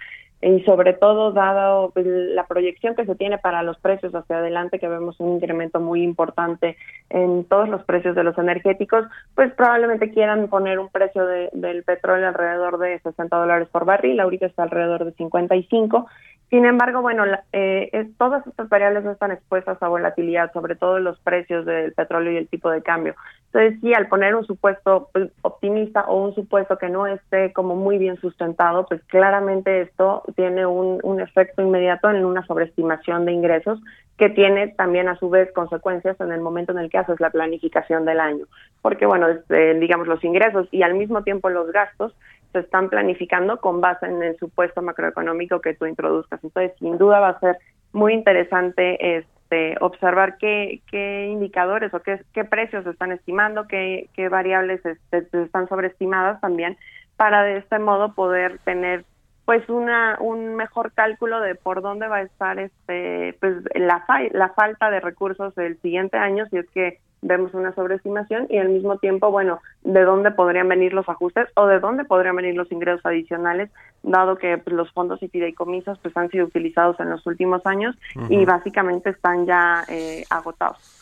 Y 0.43 0.61
sobre 0.63 0.93
todo 0.93 1.33
dado 1.33 1.91
pues, 1.91 2.03
la 2.07 2.47
proyección 2.47 2.95
que 2.95 3.05
se 3.05 3.15
tiene 3.15 3.37
para 3.37 3.61
los 3.61 3.77
precios 3.77 4.15
hacia 4.15 4.37
adelante 4.37 4.79
que 4.79 4.87
vemos 4.87 5.19
un 5.19 5.35
incremento 5.35 5.79
muy 5.79 6.01
importante 6.01 6.77
en 7.11 7.45
todos 7.45 7.69
los 7.69 7.83
precios 7.83 8.15
de 8.15 8.23
los 8.23 8.35
energéticos 8.39 9.05
pues 9.35 9.53
probablemente 9.53 10.09
quieran 10.09 10.47
poner 10.47 10.79
un 10.79 10.89
precio 10.89 11.27
de, 11.27 11.49
del 11.53 11.83
petróleo 11.83 12.27
alrededor 12.27 12.79
de 12.79 12.99
60 12.99 13.37
dólares 13.37 13.67
por 13.71 13.85
barril. 13.85 14.19
Ahorita 14.19 14.47
está 14.47 14.63
alrededor 14.63 15.05
de 15.05 15.11
55 15.11 16.07
sin 16.51 16.65
embargo, 16.65 17.01
bueno, 17.01 17.23
eh, 17.53 18.09
todas 18.17 18.45
estas 18.45 18.67
variables 18.67 19.05
no 19.05 19.11
están 19.11 19.31
expuestas 19.31 19.81
a 19.81 19.87
volatilidad, 19.87 20.51
sobre 20.51 20.75
todo 20.75 20.99
los 20.99 21.17
precios 21.21 21.65
del 21.65 21.93
petróleo 21.93 22.33
y 22.33 22.37
el 22.37 22.49
tipo 22.49 22.69
de 22.69 22.83
cambio. 22.83 23.15
Entonces, 23.45 23.79
sí, 23.79 23.93
al 23.93 24.09
poner 24.09 24.35
un 24.35 24.45
supuesto 24.45 25.09
pues, 25.13 25.31
optimista 25.43 26.01
o 26.09 26.21
un 26.21 26.35
supuesto 26.35 26.77
que 26.77 26.89
no 26.89 27.07
esté 27.07 27.53
como 27.53 27.77
muy 27.77 27.97
bien 27.97 28.19
sustentado, 28.19 28.85
pues 28.85 29.01
claramente 29.05 29.79
esto 29.79 30.23
tiene 30.35 30.65
un, 30.65 30.99
un 31.03 31.21
efecto 31.21 31.61
inmediato 31.61 32.09
en 32.09 32.25
una 32.25 32.45
sobreestimación 32.45 33.23
de 33.23 33.31
ingresos 33.31 33.79
que 34.17 34.29
tiene 34.29 34.67
también 34.67 35.07
a 35.07 35.15
su 35.15 35.29
vez 35.29 35.53
consecuencias 35.53 36.19
en 36.19 36.33
el 36.33 36.41
momento 36.41 36.73
en 36.73 36.79
el 36.79 36.89
que 36.89 36.97
haces 36.97 37.21
la 37.21 37.29
planificación 37.29 38.03
del 38.03 38.19
año. 38.19 38.45
Porque, 38.81 39.05
bueno, 39.05 39.29
este, 39.29 39.75
digamos, 39.75 40.05
los 40.05 40.21
ingresos 40.25 40.67
y 40.71 40.83
al 40.83 40.95
mismo 40.95 41.23
tiempo 41.23 41.49
los 41.49 41.71
gastos 41.71 42.13
se 42.51 42.59
están 42.59 42.89
planificando 42.89 43.59
con 43.59 43.81
base 43.81 44.05
en 44.05 44.21
el 44.21 44.37
supuesto 44.37 44.81
macroeconómico 44.81 45.61
que 45.61 45.73
tú 45.73 45.85
introduzcas. 45.85 46.43
Entonces, 46.43 46.73
sin 46.79 46.97
duda 46.97 47.19
va 47.19 47.29
a 47.29 47.39
ser 47.39 47.57
muy 47.93 48.13
interesante 48.13 49.17
este, 49.17 49.75
observar 49.81 50.37
qué, 50.37 50.81
qué 50.89 51.27
indicadores 51.27 51.93
o 51.93 52.01
qué, 52.01 52.21
qué 52.33 52.45
precios 52.45 52.85
están 52.85 53.11
estimando, 53.11 53.67
qué, 53.67 54.09
qué 54.13 54.29
variables 54.29 54.81
este, 54.85 55.27
están 55.43 55.67
sobreestimadas 55.67 56.39
también, 56.41 56.77
para 57.17 57.43
de 57.43 57.57
este 57.57 57.79
modo 57.79 58.13
poder 58.13 58.59
tener 58.59 59.05
pues 59.45 59.67
una 59.69 60.17
un 60.19 60.55
mejor 60.55 60.91
cálculo 60.93 61.39
de 61.41 61.55
por 61.55 61.81
dónde 61.81 62.07
va 62.07 62.17
a 62.17 62.21
estar 62.21 62.59
este 62.59 63.35
pues 63.39 63.57
la 63.75 64.05
la 64.31 64.49
falta 64.49 64.89
de 64.89 64.99
recursos 64.99 65.57
el 65.57 65.79
siguiente 65.81 66.17
año 66.17 66.45
si 66.49 66.57
es 66.57 66.69
que 66.69 66.99
vemos 67.21 67.53
una 67.53 67.73
sobreestimación 67.75 68.47
y 68.49 68.57
al 68.57 68.69
mismo 68.69 68.97
tiempo, 68.97 69.31
bueno, 69.31 69.61
de 69.83 70.01
dónde 70.03 70.31
podrían 70.31 70.67
venir 70.67 70.93
los 70.93 71.07
ajustes 71.07 71.47
o 71.55 71.67
de 71.67 71.79
dónde 71.79 72.03
podrían 72.03 72.35
venir 72.35 72.55
los 72.55 72.71
ingresos 72.71 73.05
adicionales, 73.05 73.69
dado 74.03 74.37
que 74.37 74.57
pues, 74.57 74.75
los 74.75 74.91
fondos 74.91 75.21
y 75.21 75.27
fideicomisos 75.27 75.99
pues 75.99 76.15
han 76.17 76.29
sido 76.29 76.45
utilizados 76.45 76.99
en 76.99 77.09
los 77.09 77.25
últimos 77.27 77.65
años 77.65 77.95
uh 78.15 78.21
-huh. 78.21 78.41
y 78.41 78.45
básicamente 78.45 79.11
están 79.11 79.45
ya 79.45 79.83
eh, 79.87 80.23
agotados. 80.29 80.97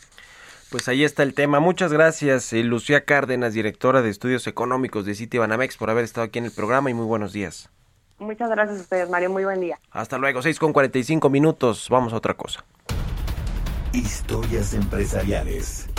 Pues 0.72 0.88
ahí 0.88 1.04
está 1.04 1.24
el 1.24 1.34
tema. 1.34 1.60
Muchas 1.60 1.92
gracias, 1.92 2.54
eh, 2.54 2.64
Lucía 2.64 3.04
Cárdenas, 3.04 3.54
directora 3.54 4.02
de 4.04 4.10
Estudios 4.10 4.46
Económicos 4.46 5.06
de 5.06 5.16
Citibanamex, 5.16 5.78
por 5.78 5.90
haber 5.90 6.04
estado 6.04 6.28
aquí 6.28 6.38
en 6.38 6.46
el 6.46 6.52
programa 6.52 6.92
y 6.92 6.94
muy 6.94 7.06
buenos 7.06 7.34
días. 7.34 7.72
Muchas 8.20 8.50
gracias 8.50 8.80
a 8.80 8.82
ustedes, 8.82 9.10
Mario. 9.10 9.30
Muy 9.30 9.46
buen 9.46 9.62
día. 9.62 9.80
Hasta 9.92 10.18
luego, 10.18 10.42
6 10.42 10.60
con 10.60 10.74
45 10.74 11.30
minutos. 11.30 11.88
Vamos 11.90 12.14
a 12.14 12.18
otra 12.18 12.34
cosa. 12.34 12.64
Historias 13.94 14.74
empresariales. 14.74 15.90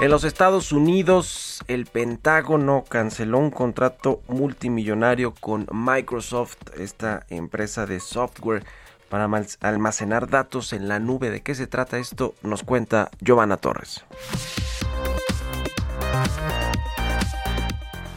En 0.00 0.12
los 0.12 0.22
Estados 0.22 0.70
Unidos, 0.70 1.60
el 1.66 1.86
Pentágono 1.86 2.84
canceló 2.88 3.38
un 3.38 3.50
contrato 3.50 4.22
multimillonario 4.28 5.34
con 5.34 5.66
Microsoft, 5.72 6.56
esta 6.78 7.26
empresa 7.30 7.84
de 7.84 7.98
software 7.98 8.64
para 9.08 9.28
almacenar 9.60 10.30
datos 10.30 10.72
en 10.72 10.86
la 10.86 11.00
nube. 11.00 11.30
¿De 11.30 11.40
qué 11.40 11.56
se 11.56 11.66
trata 11.66 11.98
esto? 11.98 12.34
Nos 12.42 12.62
cuenta 12.62 13.10
Giovanna 13.20 13.56
Torres. 13.56 14.04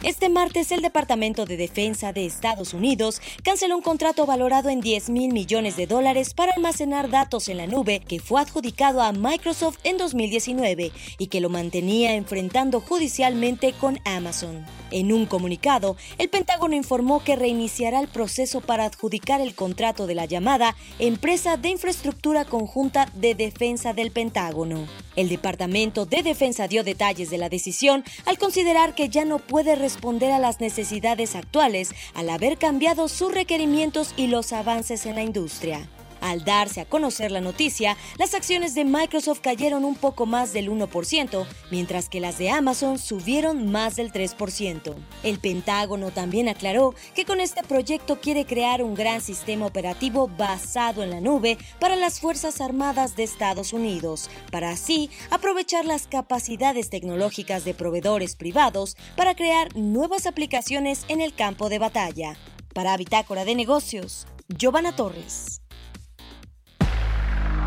Este 0.04 0.28
martes, 0.28 0.72
el 0.72 0.82
Departamento 0.82 1.44
de 1.44 1.56
Defensa 1.56 2.12
de 2.12 2.26
Estados 2.26 2.74
Unidos 2.74 3.22
canceló 3.44 3.76
un 3.76 3.82
contrato 3.82 4.26
valorado 4.26 4.68
en 4.68 4.80
10 4.80 5.10
mil 5.10 5.32
millones 5.32 5.76
de 5.76 5.86
dólares 5.86 6.34
para 6.34 6.54
almacenar 6.54 7.08
datos 7.08 7.48
en 7.48 7.58
la 7.58 7.68
nube 7.68 8.00
que 8.00 8.18
fue 8.18 8.40
adjudicado 8.40 9.00
a 9.00 9.12
Microsoft 9.12 9.78
en 9.84 9.98
2019 9.98 10.90
y 11.18 11.26
que 11.28 11.40
lo 11.40 11.50
mantenía 11.50 12.16
enfrentando 12.16 12.80
judicialmente 12.80 13.74
con 13.74 14.00
Amazon. 14.04 14.66
En 14.90 15.12
un 15.12 15.24
comunicado, 15.24 15.96
el 16.18 16.28
Pentágono 16.28 16.74
informó 16.74 17.22
que 17.22 17.36
reiniciará 17.36 18.00
el 18.00 18.08
proceso 18.08 18.60
para 18.60 18.84
adjudicar 18.84 19.40
el 19.40 19.54
contrato 19.54 20.08
de 20.08 20.16
la 20.16 20.26
llamada 20.26 20.76
Empresa 20.98 21.56
de 21.56 21.70
Infraestructura 21.70 22.44
Conjunta 22.44 23.08
de 23.14 23.36
Defensa 23.36 23.92
del 23.92 24.10
Pentágono. 24.10 24.86
El 25.14 25.28
Departamento 25.28 26.06
de 26.06 26.22
Defensa 26.22 26.68
dio 26.68 26.84
detalles 26.84 27.30
de 27.30 27.38
la 27.38 27.48
decisión 27.48 28.04
al 28.26 28.38
considerar 28.38 28.94
que 28.94 29.08
ya 29.08 29.24
no 29.24 29.38
puede 29.38 29.76
responder 29.92 30.32
a 30.32 30.38
las 30.38 30.58
necesidades 30.58 31.36
actuales 31.36 31.90
al 32.14 32.30
haber 32.30 32.56
cambiado 32.56 33.08
sus 33.08 33.34
requerimientos 33.34 34.14
y 34.16 34.28
los 34.28 34.54
avances 34.54 35.04
en 35.04 35.16
la 35.16 35.22
industria. 35.22 35.86
Al 36.22 36.44
darse 36.44 36.80
a 36.80 36.84
conocer 36.84 37.32
la 37.32 37.40
noticia, 37.40 37.96
las 38.16 38.32
acciones 38.34 38.76
de 38.76 38.84
Microsoft 38.84 39.40
cayeron 39.40 39.84
un 39.84 39.96
poco 39.96 40.24
más 40.24 40.52
del 40.52 40.70
1%, 40.70 41.46
mientras 41.72 42.08
que 42.08 42.20
las 42.20 42.38
de 42.38 42.48
Amazon 42.48 43.00
subieron 43.00 43.72
más 43.72 43.96
del 43.96 44.12
3%. 44.12 44.94
El 45.24 45.40
Pentágono 45.40 46.12
también 46.12 46.48
aclaró 46.48 46.94
que 47.16 47.24
con 47.24 47.40
este 47.40 47.64
proyecto 47.64 48.20
quiere 48.20 48.46
crear 48.46 48.84
un 48.84 48.94
gran 48.94 49.20
sistema 49.20 49.66
operativo 49.66 50.28
basado 50.28 51.02
en 51.02 51.10
la 51.10 51.20
nube 51.20 51.58
para 51.80 51.96
las 51.96 52.20
Fuerzas 52.20 52.60
Armadas 52.60 53.16
de 53.16 53.24
Estados 53.24 53.72
Unidos, 53.72 54.30
para 54.52 54.70
así 54.70 55.10
aprovechar 55.30 55.84
las 55.84 56.06
capacidades 56.06 56.88
tecnológicas 56.88 57.64
de 57.64 57.74
proveedores 57.74 58.36
privados 58.36 58.96
para 59.16 59.34
crear 59.34 59.76
nuevas 59.76 60.26
aplicaciones 60.26 61.04
en 61.08 61.20
el 61.20 61.34
campo 61.34 61.68
de 61.68 61.80
batalla. 61.80 62.36
Para 62.72 62.96
Bitácora 62.96 63.44
de 63.44 63.56
Negocios, 63.56 64.28
Giovanna 64.48 64.94
Torres. 64.94 65.61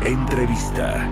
Entrevista. 0.06 1.10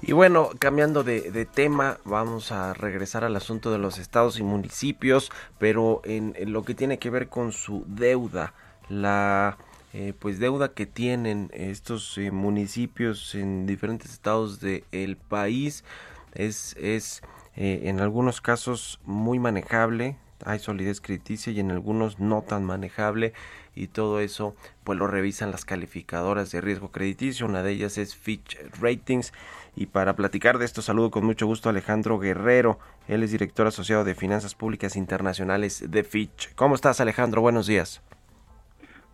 Y 0.00 0.12
bueno, 0.12 0.48
cambiando 0.58 1.04
de, 1.04 1.44
tema, 1.44 1.98
vamos 2.06 2.52
a 2.52 2.72
regresar 2.72 3.22
al 3.22 3.36
asunto 3.36 3.70
de 3.70 3.76
los 3.76 3.98
estados 3.98 4.38
y 4.38 4.42
municipios, 4.42 5.30
pero 5.58 6.00
en, 6.04 6.34
lo 6.50 6.64
que 6.64 6.74
tiene 6.74 6.98
que 6.98 7.10
ver 7.10 7.28
con 7.28 7.52
su 7.52 7.84
deuda, 7.86 8.54
la 8.88 9.58
eh, 9.92 10.14
pues 10.18 10.38
deuda 10.38 10.72
que 10.72 10.86
tienen 10.86 11.50
estos 11.52 12.16
eh, 12.16 12.30
municipios 12.30 13.34
en 13.34 13.66
diferentes 13.66 14.10
estados 14.10 14.60
del 14.60 15.18
país 15.18 15.84
es, 16.32 16.74
es 16.78 17.22
eh, 17.56 17.82
en 17.84 18.00
algunos 18.00 18.40
casos 18.40 19.00
muy 19.04 19.38
manejable, 19.38 20.16
hay 20.44 20.58
solidez 20.58 21.00
crediticia 21.00 21.52
y 21.52 21.60
en 21.60 21.70
algunos 21.70 22.20
no 22.20 22.42
tan 22.42 22.64
manejable 22.64 23.32
y 23.74 23.88
todo 23.88 24.20
eso 24.20 24.54
pues 24.82 24.98
lo 24.98 25.06
revisan 25.06 25.50
las 25.50 25.64
calificadoras 25.64 26.50
de 26.50 26.60
riesgo 26.60 26.90
crediticio, 26.90 27.46
una 27.46 27.62
de 27.62 27.72
ellas 27.72 27.98
es 27.98 28.14
Fitch 28.14 28.58
Ratings 28.80 29.32
y 29.76 29.86
para 29.86 30.14
platicar 30.14 30.58
de 30.58 30.64
esto 30.64 30.82
saludo 30.82 31.10
con 31.10 31.24
mucho 31.24 31.46
gusto 31.46 31.68
a 31.68 31.72
Alejandro 31.72 32.18
Guerrero, 32.18 32.78
él 33.08 33.22
es 33.22 33.32
director 33.32 33.66
asociado 33.66 34.04
de 34.04 34.14
Finanzas 34.14 34.54
Públicas 34.54 34.96
Internacionales 34.96 35.90
de 35.90 36.04
Fitch. 36.04 36.54
¿Cómo 36.54 36.74
estás 36.74 37.00
Alejandro? 37.00 37.40
Buenos 37.40 37.66
días. 37.66 38.02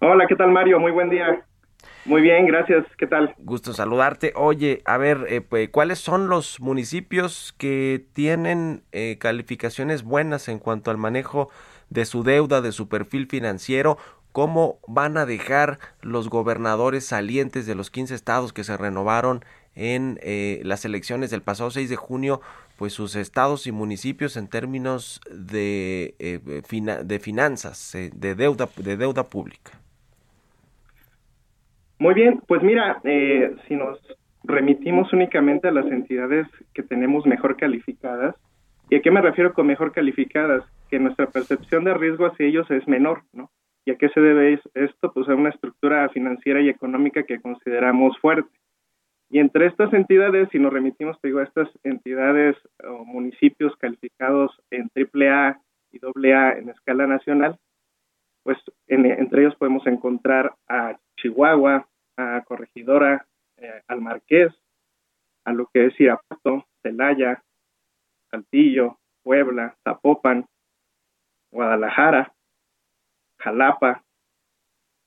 Hola, 0.00 0.26
¿qué 0.26 0.36
tal 0.36 0.50
Mario? 0.50 0.80
Muy 0.80 0.92
buen 0.92 1.10
día. 1.10 1.44
Muy 2.06 2.22
bien, 2.22 2.46
gracias. 2.46 2.86
¿Qué 2.96 3.06
tal? 3.06 3.34
Gusto 3.38 3.72
saludarte. 3.74 4.32
Oye, 4.34 4.80
a 4.86 4.96
ver, 4.96 5.26
eh, 5.28 5.40
pues, 5.42 5.68
¿cuáles 5.68 5.98
son 5.98 6.28
los 6.28 6.58
municipios 6.60 7.54
que 7.58 8.04
tienen 8.14 8.82
eh, 8.92 9.18
calificaciones 9.18 10.02
buenas 10.02 10.48
en 10.48 10.58
cuanto 10.58 10.90
al 10.90 10.96
manejo 10.96 11.50
de 11.90 12.06
su 12.06 12.22
deuda, 12.22 12.62
de 12.62 12.72
su 12.72 12.88
perfil 12.88 13.26
financiero? 13.26 13.98
¿Cómo 14.32 14.78
van 14.86 15.18
a 15.18 15.26
dejar 15.26 15.78
los 16.00 16.30
gobernadores 16.30 17.04
salientes 17.04 17.66
de 17.66 17.74
los 17.74 17.90
15 17.90 18.14
estados 18.14 18.52
que 18.52 18.64
se 18.64 18.76
renovaron 18.76 19.44
en 19.74 20.18
eh, 20.22 20.60
las 20.64 20.84
elecciones 20.84 21.30
del 21.30 21.42
pasado 21.42 21.70
6 21.70 21.90
de 21.90 21.96
junio, 21.96 22.40
pues 22.76 22.92
sus 22.92 23.14
estados 23.14 23.66
y 23.66 23.72
municipios 23.72 24.36
en 24.36 24.48
términos 24.48 25.20
de, 25.30 26.14
de 26.18 27.18
finanzas, 27.20 27.92
de 27.92 28.34
deuda, 28.34 28.68
de 28.76 28.96
deuda 28.96 29.24
pública? 29.24 29.80
Muy 32.00 32.14
bien, 32.14 32.40
pues 32.48 32.62
mira, 32.62 32.98
eh, 33.04 33.54
si 33.68 33.76
nos 33.76 33.98
remitimos 34.42 35.12
únicamente 35.12 35.68
a 35.68 35.70
las 35.70 35.84
entidades 35.84 36.46
que 36.72 36.82
tenemos 36.82 37.26
mejor 37.26 37.58
calificadas, 37.58 38.34
¿y 38.88 38.96
a 38.96 39.02
qué 39.02 39.10
me 39.10 39.20
refiero 39.20 39.52
con 39.52 39.66
mejor 39.66 39.92
calificadas? 39.92 40.64
Que 40.88 40.98
nuestra 40.98 41.26
percepción 41.26 41.84
de 41.84 41.92
riesgo 41.92 42.24
hacia 42.24 42.46
ellos 42.46 42.70
es 42.70 42.88
menor, 42.88 43.24
¿no? 43.34 43.50
¿Y 43.84 43.90
a 43.90 43.96
qué 43.96 44.08
se 44.08 44.20
debe 44.22 44.58
esto? 44.72 45.12
Pues 45.12 45.28
a 45.28 45.34
una 45.34 45.50
estructura 45.50 46.08
financiera 46.08 46.62
y 46.62 46.70
económica 46.70 47.24
que 47.24 47.38
consideramos 47.38 48.18
fuerte. 48.18 48.48
Y 49.28 49.38
entre 49.38 49.66
estas 49.66 49.92
entidades, 49.92 50.48
si 50.52 50.58
nos 50.58 50.72
remitimos, 50.72 51.20
te 51.20 51.28
digo, 51.28 51.40
a 51.40 51.44
estas 51.44 51.68
entidades 51.84 52.56
o 52.82 53.04
municipios 53.04 53.76
calificados 53.76 54.58
en 54.70 54.90
AAA 54.96 55.60
y 55.92 56.00
AA 56.32 56.52
en 56.52 56.70
escala 56.70 57.06
nacional, 57.06 57.58
pues 58.42 58.56
entre 58.88 59.42
ellos 59.42 59.54
podemos 59.56 59.86
encontrar 59.86 60.54
a 60.66 60.96
Chihuahua, 61.18 61.86
a 62.20 62.42
Corregidora, 62.42 63.26
eh, 63.56 63.82
al 63.88 64.00
Marqués, 64.00 64.52
a 65.44 65.52
lo 65.52 65.66
que 65.72 65.86
es 65.86 66.00
Irapuato, 66.00 66.66
Celaya, 66.82 67.42
Saltillo, 68.30 68.98
Puebla, 69.22 69.76
Zapopan, 69.84 70.46
Guadalajara, 71.50 72.32
Jalapa 73.38 74.04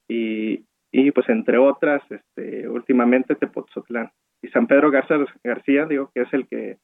y, 0.07 0.65
y 0.91 1.11
pues 1.11 1.29
entre 1.29 1.57
otras, 1.57 2.01
este, 2.09 2.67
últimamente 2.67 3.35
Tepoztlán. 3.35 4.11
Y 4.41 4.49
San 4.49 4.67
Pedro 4.67 4.91
Garza 4.91 5.15
García, 5.43 5.85
digo 5.85 6.11
que 6.13 6.21
es 6.23 6.33
el 6.33 6.47
que 6.47 6.77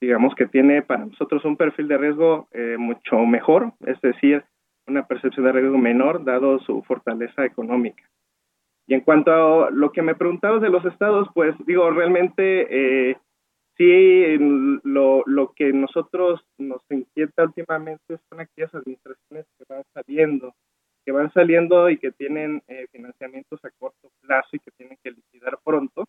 digamos 0.00 0.34
que 0.34 0.46
tiene 0.46 0.82
para 0.82 1.06
nosotros 1.06 1.44
un 1.44 1.56
perfil 1.56 1.86
de 1.86 1.96
riesgo 1.96 2.48
eh, 2.50 2.76
mucho 2.76 3.18
mejor, 3.18 3.72
es 3.86 4.00
decir, 4.00 4.44
una 4.88 5.06
percepción 5.06 5.46
de 5.46 5.52
riesgo 5.52 5.78
menor 5.78 6.24
dado 6.24 6.58
su 6.58 6.82
fortaleza 6.82 7.44
económica. 7.44 8.02
Y 8.86 8.94
en 8.94 9.00
cuanto 9.00 9.64
a 9.64 9.70
lo 9.70 9.92
que 9.92 10.02
me 10.02 10.14
preguntabas 10.14 10.60
de 10.60 10.70
los 10.70 10.84
estados, 10.84 11.28
pues 11.34 11.54
digo, 11.66 11.90
realmente 11.90 13.10
eh, 13.10 13.16
sí, 13.76 14.36
lo, 14.84 15.22
lo 15.26 15.52
que 15.54 15.72
nosotros 15.72 16.40
nos 16.58 16.82
inquieta 16.90 17.44
últimamente 17.44 18.18
son 18.28 18.40
aquellas 18.40 18.74
administraciones 18.74 19.46
que 19.56 19.64
van 19.68 19.84
saliendo, 19.94 20.54
que 21.04 21.12
van 21.12 21.32
saliendo 21.32 21.90
y 21.90 21.98
que 21.98 22.12
tienen 22.12 22.62
eh, 22.68 22.86
financiamientos 22.90 23.64
a 23.64 23.70
corto 23.78 24.10
plazo 24.20 24.48
y 24.52 24.58
que 24.58 24.70
tienen 24.72 24.98
que 25.02 25.12
liquidar 25.12 25.58
pronto 25.64 26.06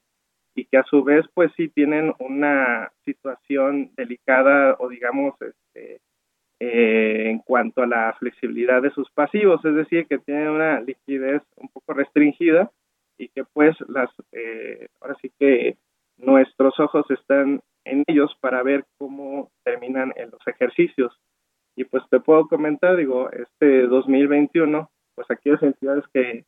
y 0.55 0.65
que 0.65 0.77
a 0.77 0.83
su 0.83 1.03
vez 1.03 1.25
pues 1.33 1.51
sí 1.57 1.69
tienen 1.69 2.13
una 2.19 2.91
situación 3.05 3.91
delicada 3.95 4.75
o 4.79 4.87
digamos 4.87 5.35
este 5.41 5.99
eh, 6.59 7.29
en 7.29 7.39
cuanto 7.39 7.81
a 7.81 7.87
la 7.87 8.13
flexibilidad 8.19 8.81
de 8.81 8.91
sus 8.91 9.09
pasivos, 9.11 9.63
es 9.65 9.75
decir, 9.75 10.05
que 10.07 10.19
tienen 10.19 10.49
una 10.49 10.79
liquidez 10.81 11.41
un 11.57 11.69
poco 11.69 11.93
restringida 11.93 12.71
y 13.17 13.29
que 13.29 13.43
pues 13.43 13.75
las, 13.87 14.09
eh, 14.31 14.87
ahora 15.01 15.15
sí 15.21 15.31
que 15.39 15.77
nuestros 16.17 16.79
ojos 16.79 17.05
están 17.09 17.61
en 17.85 18.03
ellos 18.07 18.35
para 18.39 18.63
ver 18.63 18.85
cómo 18.97 19.51
terminan 19.63 20.13
en 20.15 20.31
los 20.31 20.45
ejercicios. 20.47 21.13
Y 21.75 21.85
pues 21.85 22.03
te 22.09 22.19
puedo 22.19 22.47
comentar, 22.47 22.97
digo, 22.97 23.29
este 23.31 23.87
2021, 23.87 24.89
pues 25.15 25.31
aquellas 25.31 25.61
entidades 25.63 26.05
que 26.13 26.45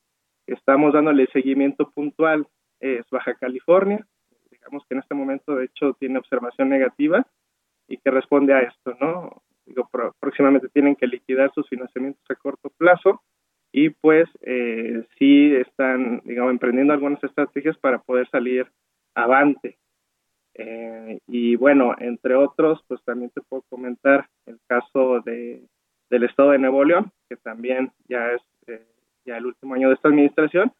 estamos 0.48 0.94
dándole 0.94 1.28
seguimiento 1.28 1.90
puntual 1.92 2.48
es 2.80 3.06
Baja 3.10 3.34
California, 3.34 4.06
digamos 4.52 4.86
que 4.88 4.96
en 4.96 5.02
este 5.02 5.16
momento 5.16 5.56
de 5.56 5.66
hecho 5.66 5.94
tiene 6.00 6.20
observación 6.20 6.70
negativa 6.70 7.26
y 7.88 7.98
que 7.98 8.12
responde 8.12 8.54
a 8.54 8.62
esto, 8.62 8.96
¿no? 9.00 9.44
Digo, 9.66 9.90
próximamente 10.20 10.70
tienen 10.70 10.96
que 10.96 11.08
liquidar 11.08 11.52
sus 11.54 11.68
financiamientos 11.68 12.24
a 12.30 12.36
corto 12.36 12.70
plazo 12.78 13.22
y 13.72 13.90
pues 13.90 14.30
eh, 14.42 15.04
sí 15.18 15.54
están, 15.56 16.22
digamos, 16.24 16.52
emprendiendo 16.52 16.94
algunas 16.94 17.24
estrategias 17.24 17.78
para 17.78 18.00
poder 18.00 18.30
salir 18.30 18.68
avante. 19.14 19.78
Eh, 20.54 21.20
y 21.28 21.56
bueno, 21.58 21.94
entre 22.00 22.36
otros, 22.36 22.82
pues 22.88 23.04
también 23.04 23.32
te 23.32 23.42
puedo 23.42 23.64
comentar 23.70 24.30
el 24.46 24.58
caso 24.68 25.20
de, 25.22 25.62
del 26.10 26.24
estado 26.24 26.52
de 26.52 26.60
Nuevo 26.60 26.86
León, 26.86 27.12
que 27.28 27.36
también 27.36 27.92
ya 28.08 28.32
es 28.32 28.42
eh, 28.68 28.86
ya 29.26 29.38
el 29.38 29.46
último 29.48 29.74
año 29.74 29.90
de 29.90 29.96
esta 29.96 30.08
administración 30.08 30.72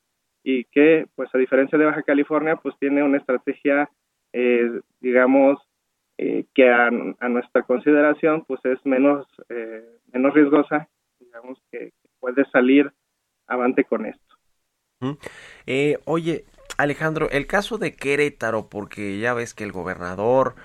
y 0.44 0.64
que, 0.66 1.08
pues 1.16 1.34
a 1.34 1.38
diferencia 1.38 1.78
de 1.78 1.86
Baja 1.86 2.04
California, 2.04 2.56
pues 2.56 2.76
tiene 2.80 3.04
una 3.04 3.18
estrategia, 3.18 3.90
eh, 4.32 4.80
digamos, 5.02 5.60
eh, 6.18 6.46
que 6.54 6.70
a, 6.70 6.90
nuestra 6.90 7.64
consideración 7.64 8.46
pues 8.46 8.60
es 8.66 8.84
menos, 8.86 9.28
eh, 9.50 9.84
menos 10.14 10.34
riesgosa, 10.34 10.88
digamos 11.20 11.60
que, 11.72 11.92
puede 12.20 12.46
salir 12.46 12.92
avante 13.46 13.84
con 13.84 14.06
esto. 14.08 14.36
Eh, 15.68 16.00
oye, 16.06 16.46
Alejandro, 16.78 17.30
el 17.30 17.46
caso 17.46 17.78
de 17.78 17.94
Querétaro, 17.94 18.68
porque 18.68 19.20
ya 19.20 19.34
ves 19.36 19.54
que 19.54 19.64
el 19.64 19.72
gobernador 19.72 20.56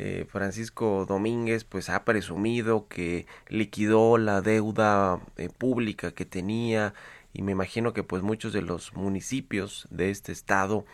eh, 0.00 0.26
Francisco 0.28 1.06
Domínguez 1.08 1.64
pues 1.64 1.90
ha 1.90 2.04
presumido 2.04 2.86
que 2.86 3.26
liquidó 3.48 4.16
la 4.16 4.42
deuda 4.42 5.18
eh, 5.36 5.48
pública 5.48 6.12
que 6.12 6.24
tenía 6.24 6.94
y 7.32 7.42
me 7.42 7.50
imagino 7.50 7.92
que 7.92 8.04
pues 8.04 8.22
muchos 8.22 8.52
de 8.52 8.62
los 8.62 8.94
municipios 8.94 9.88
de 9.90 10.10
este 10.10 10.30
estado 10.30 10.84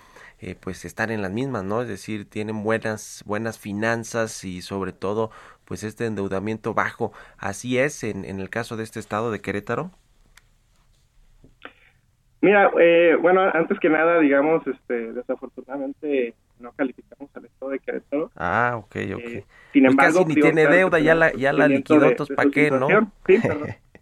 eh, 0.50 0.56
pues 0.60 0.84
están 0.84 1.10
en 1.10 1.22
las 1.22 1.30
mismas, 1.32 1.64
¿no? 1.64 1.82
Es 1.82 1.88
decir, 1.88 2.28
tienen 2.28 2.62
buenas 2.62 3.22
buenas 3.26 3.58
finanzas 3.58 4.44
y 4.44 4.62
sobre 4.62 4.92
todo 4.92 5.30
pues 5.64 5.82
este 5.84 6.06
endeudamiento 6.06 6.74
bajo. 6.74 7.12
Así 7.38 7.78
es 7.78 8.04
en, 8.04 8.24
en 8.24 8.40
el 8.40 8.50
caso 8.50 8.76
de 8.76 8.84
este 8.84 9.00
estado 9.00 9.30
de 9.30 9.40
Querétaro. 9.40 9.90
Mira, 12.40 12.70
eh, 12.78 13.16
bueno, 13.20 13.40
antes 13.54 13.78
que 13.80 13.88
nada, 13.88 14.18
digamos, 14.20 14.66
este, 14.66 15.12
desafortunadamente 15.14 16.36
no 16.58 16.72
calificamos 16.72 17.30
al 17.34 17.46
estado 17.46 17.70
de 17.70 17.78
Querétaro. 17.80 18.30
Ah, 18.36 18.74
ok, 18.76 18.96
ok. 19.16 19.28
Eh, 19.28 19.46
sin 19.72 19.84
Pues 19.84 19.92
embargo, 19.92 20.24
casi 20.24 20.24
ni 20.26 20.36
tiene 20.36 20.66
deuda, 20.66 20.98
ya 21.00 21.14
la, 21.14 21.32
ya 21.32 21.54
la 21.54 21.68
liquidó, 21.68 22.06
entonces 22.06 22.36
¿para 22.36 22.50
qué, 22.50 22.70
no? 22.70 23.14
Sí, 23.26 23.38
perdón. 23.38 23.74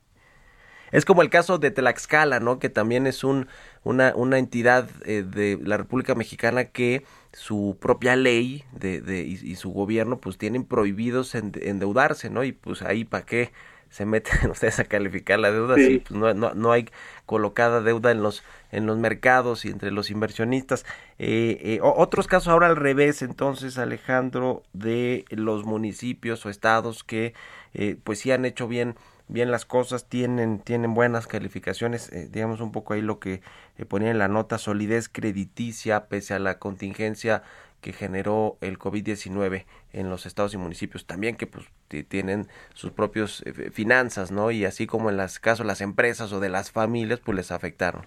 Es 0.93 1.07
como 1.07 1.23
el 1.23 1.31
caso 1.31 1.59
de 1.59 1.71
Tlaxcala, 1.71 2.39
¿no? 2.39 2.59
Que 2.59 2.69
también 2.69 3.07
es 3.07 3.25
un, 3.25 3.49
una, 3.85 4.15
una 4.15 4.39
entidad 4.39 4.89
eh, 5.05 5.23
de 5.25 5.59
la 5.63 5.77
República 5.77 6.15
Mexicana 6.15 6.67
que 6.67 7.05
su 7.33 7.77
propia 7.81 8.17
ley 8.17 8.65
de, 8.73 9.01
de, 9.01 9.23
y, 9.23 9.33
y 9.43 9.57
su 9.57 9.71
gobierno 9.73 10.19
pues 10.19 10.39
tienen 10.39 10.65
prohibidos 10.65 11.35
ende- 11.35 11.69
endeudarse, 11.69 12.31
¿no? 12.31 12.45
Y 12.45 12.53
pues 12.53 12.83
ahí 12.83 13.05
para 13.05 13.25
qué 13.25 13.53
se 13.91 14.07
meten 14.07 14.51
ustedes 14.51 14.79
a 14.81 14.85
calificar 14.85 15.39
la 15.39 15.51
deuda 15.51 15.77
Sí. 15.77 15.87
si 15.87 15.99
pues, 15.99 16.19
no, 16.19 16.33
no, 16.35 16.55
no 16.55 16.73
hay 16.73 16.89
colocada 17.27 17.81
deuda 17.81 18.11
en 18.11 18.23
los 18.23 18.43
en 18.71 18.87
los 18.87 18.97
mercados 18.99 19.65
y 19.67 19.69
entre 19.69 19.91
los 19.91 20.11
inversionistas. 20.11 20.87
Eh, 21.19 21.59
eh, 21.63 21.81
otros 21.83 22.27
casos 22.27 22.49
ahora 22.49 22.69
al 22.69 22.77
revés, 22.77 23.21
entonces 23.21 23.77
Alejandro, 23.79 24.63
de 24.73 25.27
los 25.31 25.65
municipios 25.65 26.47
o 26.47 26.51
estados 26.51 27.05
que 27.05 27.35
eh, 27.75 27.97
pues 28.03 28.21
sí 28.21 28.31
han 28.31 28.45
hecho 28.47 28.67
bien 28.69 28.97
bien 29.29 29.51
las 29.51 29.65
cosas, 29.67 30.09
tienen, 30.09 30.61
tienen 30.61 30.95
buenas 30.95 31.27
calificaciones, 31.27 32.13
eh, 32.13 32.29
digamos 32.31 32.61
un 32.61 32.73
poco 32.73 32.95
ahí 32.95 33.03
lo 33.03 33.19
que 33.21 33.43
eh, 33.79 33.85
ponía 33.87 34.11
en 34.11 34.19
la 34.19 34.29
nota, 34.29 34.59
solidez 34.59 35.09
crediticia 35.09 36.09
pese 36.09 36.35
a 36.35 36.39
la 36.39 36.59
contingencia 36.59 37.43
que 37.81 37.93
generó 37.93 38.59
el 38.61 38.79
COVID-19 38.79 39.67
en 39.93 40.09
los 40.11 40.27
estados 40.27 40.55
y 40.55 40.59
municipios 40.59 41.07
también 41.07 41.37
que 41.37 41.47
pues 41.47 41.67
ti- 41.89 42.05
tienen 42.05 42.49
sus 42.75 42.93
propios 42.93 43.43
eh, 43.47 43.71
finanzas, 43.73 44.31
¿no? 44.31 44.51
Y 44.51 44.65
así 44.65 44.87
como 44.87 45.11
en 45.11 45.17
las 45.17 45.39
casos 45.41 45.67
las 45.67 45.81
empresas 45.81 46.33
o 46.33 46.41
de 46.41 46.49
las 46.51 46.71
familias 46.71 47.21
pues 47.21 47.37
les 47.37 47.51
afectaron. 47.53 48.07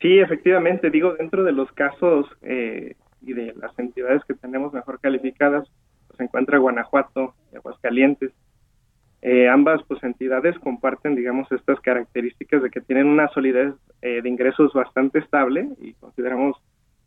Sí, 0.00 0.18
efectivamente, 0.18 0.90
digo, 0.90 1.14
dentro 1.14 1.44
de 1.44 1.52
los 1.52 1.72
casos 1.72 2.26
eh, 2.42 2.96
y 3.22 3.32
de 3.32 3.54
las 3.54 3.76
entidades 3.78 4.22
que 4.26 4.34
tenemos 4.34 4.72
mejor 4.72 5.00
calificadas, 5.00 5.66
se 6.14 6.24
encuentra 6.24 6.58
Guanajuato 6.58 7.34
Aguascalientes. 7.54 8.32
Eh, 9.22 9.48
ambas 9.48 9.82
pues 9.88 10.02
entidades 10.04 10.58
comparten, 10.58 11.14
digamos, 11.14 11.50
estas 11.50 11.80
características 11.80 12.62
de 12.62 12.70
que 12.70 12.82
tienen 12.82 13.06
una 13.06 13.28
solidez 13.28 13.72
eh, 14.02 14.20
de 14.20 14.28
ingresos 14.28 14.72
bastante 14.74 15.18
estable 15.18 15.68
y 15.80 15.94
consideramos 15.94 16.58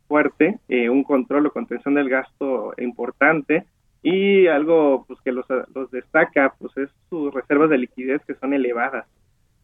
fuerte, 0.08 0.58
eh, 0.68 0.88
un 0.90 1.04
control 1.04 1.46
o 1.46 1.52
contención 1.52 1.94
del 1.94 2.08
gasto 2.08 2.74
importante 2.78 3.66
y 4.02 4.48
algo 4.48 5.04
pues 5.06 5.20
que 5.20 5.30
los, 5.30 5.46
los 5.74 5.90
destaca 5.90 6.54
pues 6.58 6.76
es 6.76 6.90
sus 7.08 7.32
reservas 7.32 7.70
de 7.70 7.78
liquidez 7.78 8.20
que 8.26 8.34
son 8.34 8.52
elevadas. 8.52 9.06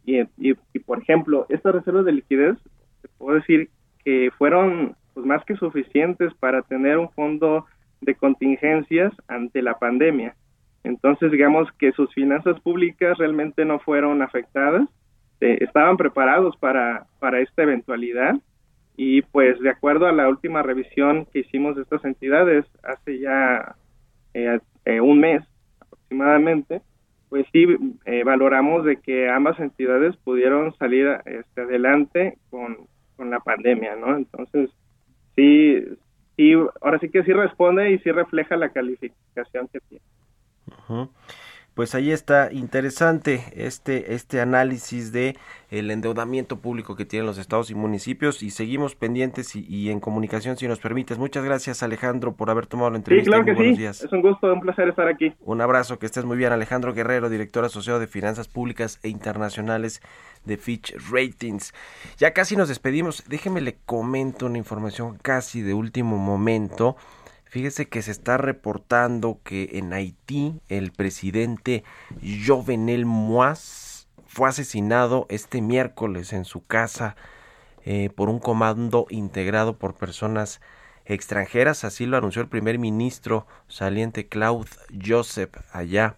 Y, 0.05 0.21
y, 0.21 0.55
y, 0.73 0.79
por 0.79 0.99
ejemplo, 1.01 1.47
estas 1.49 1.75
reservas 1.75 2.05
de 2.05 2.13
liquidez, 2.13 2.57
te 3.03 3.09
puedo 3.19 3.37
decir 3.37 3.71
que 4.05 4.31
fueron 4.37 4.95
pues 5.15 5.27
más 5.27 5.45
que 5.45 5.57
suficientes 5.57 6.33
para 6.35 6.63
tener 6.63 6.99
un 6.99 7.09
fondo 7.11 7.67
de 8.05 8.15
contingencias 8.15 9.13
ante 9.29 9.63
la 9.63 9.79
pandemia. 9.79 10.35
Entonces, 10.83 11.33
digamos 11.33 11.69
que 11.79 11.93
sus 11.93 12.13
finanzas 12.13 12.61
públicas 12.61 13.17
realmente 13.19 13.65
no 13.65 13.79
fueron 13.79 14.23
afectadas, 14.23 14.89
eh, 15.41 15.59
estaban 15.61 15.97
preparados 15.97 16.57
para, 16.57 17.07
para 17.19 17.41
esta 17.41 17.63
eventualidad 17.63 18.37
y 18.97 19.23
pues 19.23 19.59
de 19.61 19.71
acuerdo 19.71 20.07
a 20.07 20.13
la 20.13 20.29
última 20.29 20.63
revisión 20.63 21.27
que 21.33 21.41
hicimos 21.41 21.75
de 21.75 21.83
estas 21.83 22.05
entidades 22.05 22.65
hace 22.83 23.19
ya 23.19 23.75
eh, 24.35 24.61
eh, 24.85 25.01
un 25.01 25.19
mes 25.21 25.43
aproximadamente, 25.81 26.81
pues 27.29 27.47
sí 27.53 27.67
eh, 28.05 28.23
valoramos 28.25 28.85
de 28.85 28.97
que 28.97 29.29
ambas 29.29 29.59
entidades 29.59 30.17
pudieron 30.19 30.77
salir 30.77 31.09
este, 31.27 31.63
adelante 31.63 32.39
con, 32.51 32.87
con 33.17 33.31
la 33.31 33.41
pandemia, 33.41 33.97
¿no? 33.97 34.17
Entonces, 34.17 34.71
sí, 35.35 35.83
sí, 36.37 36.53
ahora 36.81 36.99
sí 37.01 37.09
que 37.11 37.23
sí 37.25 37.33
responde 37.33 37.91
y 37.93 37.99
sí 38.01 38.11
refleja 38.13 38.57
la 38.57 38.71
calificación 38.71 39.69
que 39.73 39.81
tiene. 39.89 40.05
Pues 41.75 41.95
ahí 41.97 42.13
está 42.13 42.53
interesante 42.53 43.43
este 43.57 44.15
este 44.15 44.41
análisis 44.41 45.11
de 45.13 45.37
el 45.71 45.91
endeudamiento 45.91 46.61
público 46.61 46.95
que 46.95 47.05
tienen 47.05 47.27
los 47.27 47.39
estados 47.39 47.71
y 47.71 47.75
municipios 47.75 48.43
y 48.45 48.51
seguimos 48.51 48.95
pendientes 48.95 49.57
y, 49.57 49.67
y 49.69 49.91
en 49.91 49.99
comunicación 50.01 50.57
si 50.57 50.69
nos 50.69 50.79
permites. 50.79 51.19
Muchas 51.19 51.45
gracias 51.45 51.83
Alejandro 51.83 52.37
por 52.37 52.51
haber 52.51 52.67
tomado 52.69 52.91
la 52.91 52.99
Sí, 53.09 53.21
entrevista. 53.21 53.25
claro 53.25 53.43
y 53.43 53.45
muy 53.45 53.53
que 53.53 53.55
buenos 53.55 53.77
sí, 53.77 53.77
días. 53.77 54.03
es 54.03 54.13
un 54.13 54.23
gusto, 54.23 54.53
un 54.53 54.61
placer 54.61 54.89
estar 54.89 55.09
aquí. 55.09 55.35
Un 55.41 55.61
abrazo, 55.61 55.99
que 55.99 56.07
estés 56.07 56.25
muy 56.25 56.37
bien. 56.39 56.53
Alejandro 56.53 56.95
Guerrero, 56.95 57.29
director 57.29 57.65
asociado 57.65 58.01
de 58.01 58.07
Finanzas 58.07 58.49
Públicas 58.49 58.99
e 59.03 59.09
Internacionales 59.11 60.01
de 60.45 60.57
Fitch 60.57 60.95
Ratings. 61.11 61.73
Ya 62.19 62.33
casi 62.33 62.57
nos 62.57 62.69
despedimos. 62.69 63.25
Déjeme 63.27 63.61
le 63.61 63.77
comento 63.87 64.47
una 64.47 64.59
información 64.59 65.19
casi 65.21 65.63
de 65.63 65.75
último 65.75 66.17
momento. 66.17 66.97
Fíjese 67.45 67.89
que 67.89 68.03
se 68.03 68.11
está 68.11 68.37
reportando 68.37 69.39
que 69.45 69.71
en 69.75 69.93
Haití 69.93 70.61
el 70.69 70.93
presidente 70.93 71.85
Jovenel 72.47 73.07
Moise 73.07 74.07
fue 74.27 74.49
asesinado 74.49 75.27
este 75.29 75.61
miércoles 75.61 76.33
en 76.33 76.45
su 76.45 76.67
casa 76.67 77.15
eh, 77.85 78.11
por 78.11 78.29
un 78.29 78.41
comando 78.41 79.07
integrado 79.09 79.79
por 79.79 79.95
personas 79.95 80.61
extranjeras. 81.05 81.85
Así 81.85 82.07
lo 82.07 82.17
anunció 82.17 82.43
el 82.43 82.49
primer 82.49 82.79
ministro 82.79 83.47
saliente 83.69 84.27
Claude 84.27 84.71
Joseph 85.07 85.55
allá 85.71 86.17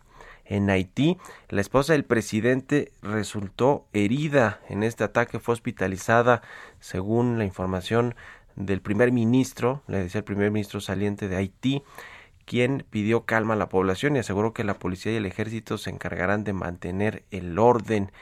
en 0.49 0.71
Haití. 0.71 1.19
La 1.49 1.61
esposa 1.61 1.93
del 1.93 2.05
presidente 2.05 2.93
resultó 3.03 3.87
herida 3.93 4.61
en 4.69 4.83
este 4.83 5.05
ataque, 5.05 5.39
fue 5.39 5.55
hospitalizada 5.55 6.43
según 6.81 7.39
la 7.39 7.45
información 7.45 8.15
del 8.57 8.81
primer 8.81 9.13
ministro, 9.13 9.83
le 9.87 9.99
decía 9.99 10.21
el 10.21 10.25
primer 10.25 10.51
ministro 10.51 10.81
saliente 10.81 11.29
de 11.29 11.37
Haití, 11.37 11.83
quien 12.47 12.87
pidió 12.89 13.25
calma 13.25 13.55
a 13.55 13.57
la 13.57 13.69
población 13.69 14.17
y 14.17 14.21
aseguró 14.21 14.55
que 14.55 14.65
la 14.65 14.79
policía 14.79 15.13
y 15.13 15.17
el 15.17 15.27
ejército 15.27 15.79
se 15.79 15.91
encargarán 15.91 16.45
de 16.45 16.53
mantener 16.53 17.25
el 17.31 17.59
orden. 17.59 18.13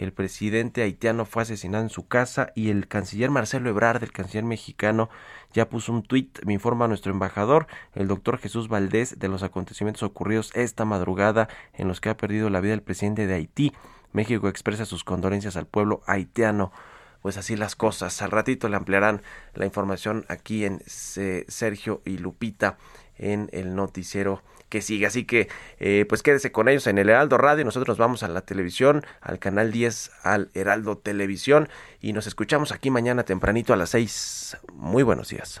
El 0.00 0.14
presidente 0.14 0.80
haitiano 0.80 1.26
fue 1.26 1.42
asesinado 1.42 1.84
en 1.84 1.90
su 1.90 2.08
casa 2.08 2.52
y 2.54 2.70
el 2.70 2.88
canciller 2.88 3.30
Marcelo 3.30 3.68
Ebrard, 3.68 4.02
el 4.02 4.12
canciller 4.12 4.44
mexicano, 4.44 5.10
ya 5.52 5.68
puso 5.68 5.92
un 5.92 6.02
tuit, 6.02 6.42
me 6.46 6.54
informa 6.54 6.88
nuestro 6.88 7.12
embajador, 7.12 7.66
el 7.94 8.08
doctor 8.08 8.38
Jesús 8.38 8.68
Valdés, 8.68 9.18
de 9.18 9.28
los 9.28 9.42
acontecimientos 9.42 10.02
ocurridos 10.02 10.52
esta 10.54 10.86
madrugada 10.86 11.50
en 11.74 11.86
los 11.86 12.00
que 12.00 12.08
ha 12.08 12.16
perdido 12.16 12.48
la 12.48 12.62
vida 12.62 12.72
el 12.72 12.80
presidente 12.80 13.26
de 13.26 13.34
Haití. 13.34 13.74
México 14.14 14.48
expresa 14.48 14.86
sus 14.86 15.04
condolencias 15.04 15.56
al 15.56 15.66
pueblo 15.66 16.00
haitiano 16.06 16.72
pues 17.20 17.36
así 17.36 17.54
las 17.54 17.76
cosas. 17.76 18.22
Al 18.22 18.30
ratito 18.30 18.70
le 18.70 18.76
ampliarán 18.76 19.20
la 19.52 19.66
información 19.66 20.24
aquí 20.30 20.64
en 20.64 20.80
Sergio 20.86 22.00
y 22.06 22.16
Lupita 22.16 22.78
en 23.18 23.50
el 23.52 23.74
noticiero 23.74 24.42
que 24.70 24.80
sigue. 24.80 25.04
Así 25.04 25.24
que 25.24 25.48
eh, 25.78 26.06
pues 26.08 26.22
quédese 26.22 26.50
con 26.50 26.68
ellos 26.70 26.86
en 26.86 26.96
el 26.96 27.10
Heraldo 27.10 27.36
Radio. 27.36 27.66
Nosotros 27.66 27.88
nos 27.88 27.98
vamos 27.98 28.22
a 28.22 28.28
la 28.28 28.40
televisión, 28.40 29.04
al 29.20 29.38
canal 29.38 29.70
10, 29.70 30.12
al 30.22 30.50
Heraldo 30.54 30.96
Televisión 30.96 31.68
y 32.00 32.14
nos 32.14 32.26
escuchamos 32.26 32.72
aquí 32.72 32.90
mañana 32.90 33.24
tempranito 33.24 33.74
a 33.74 33.76
las 33.76 33.90
6. 33.90 34.56
Muy 34.72 35.02
buenos 35.02 35.28
días. 35.28 35.60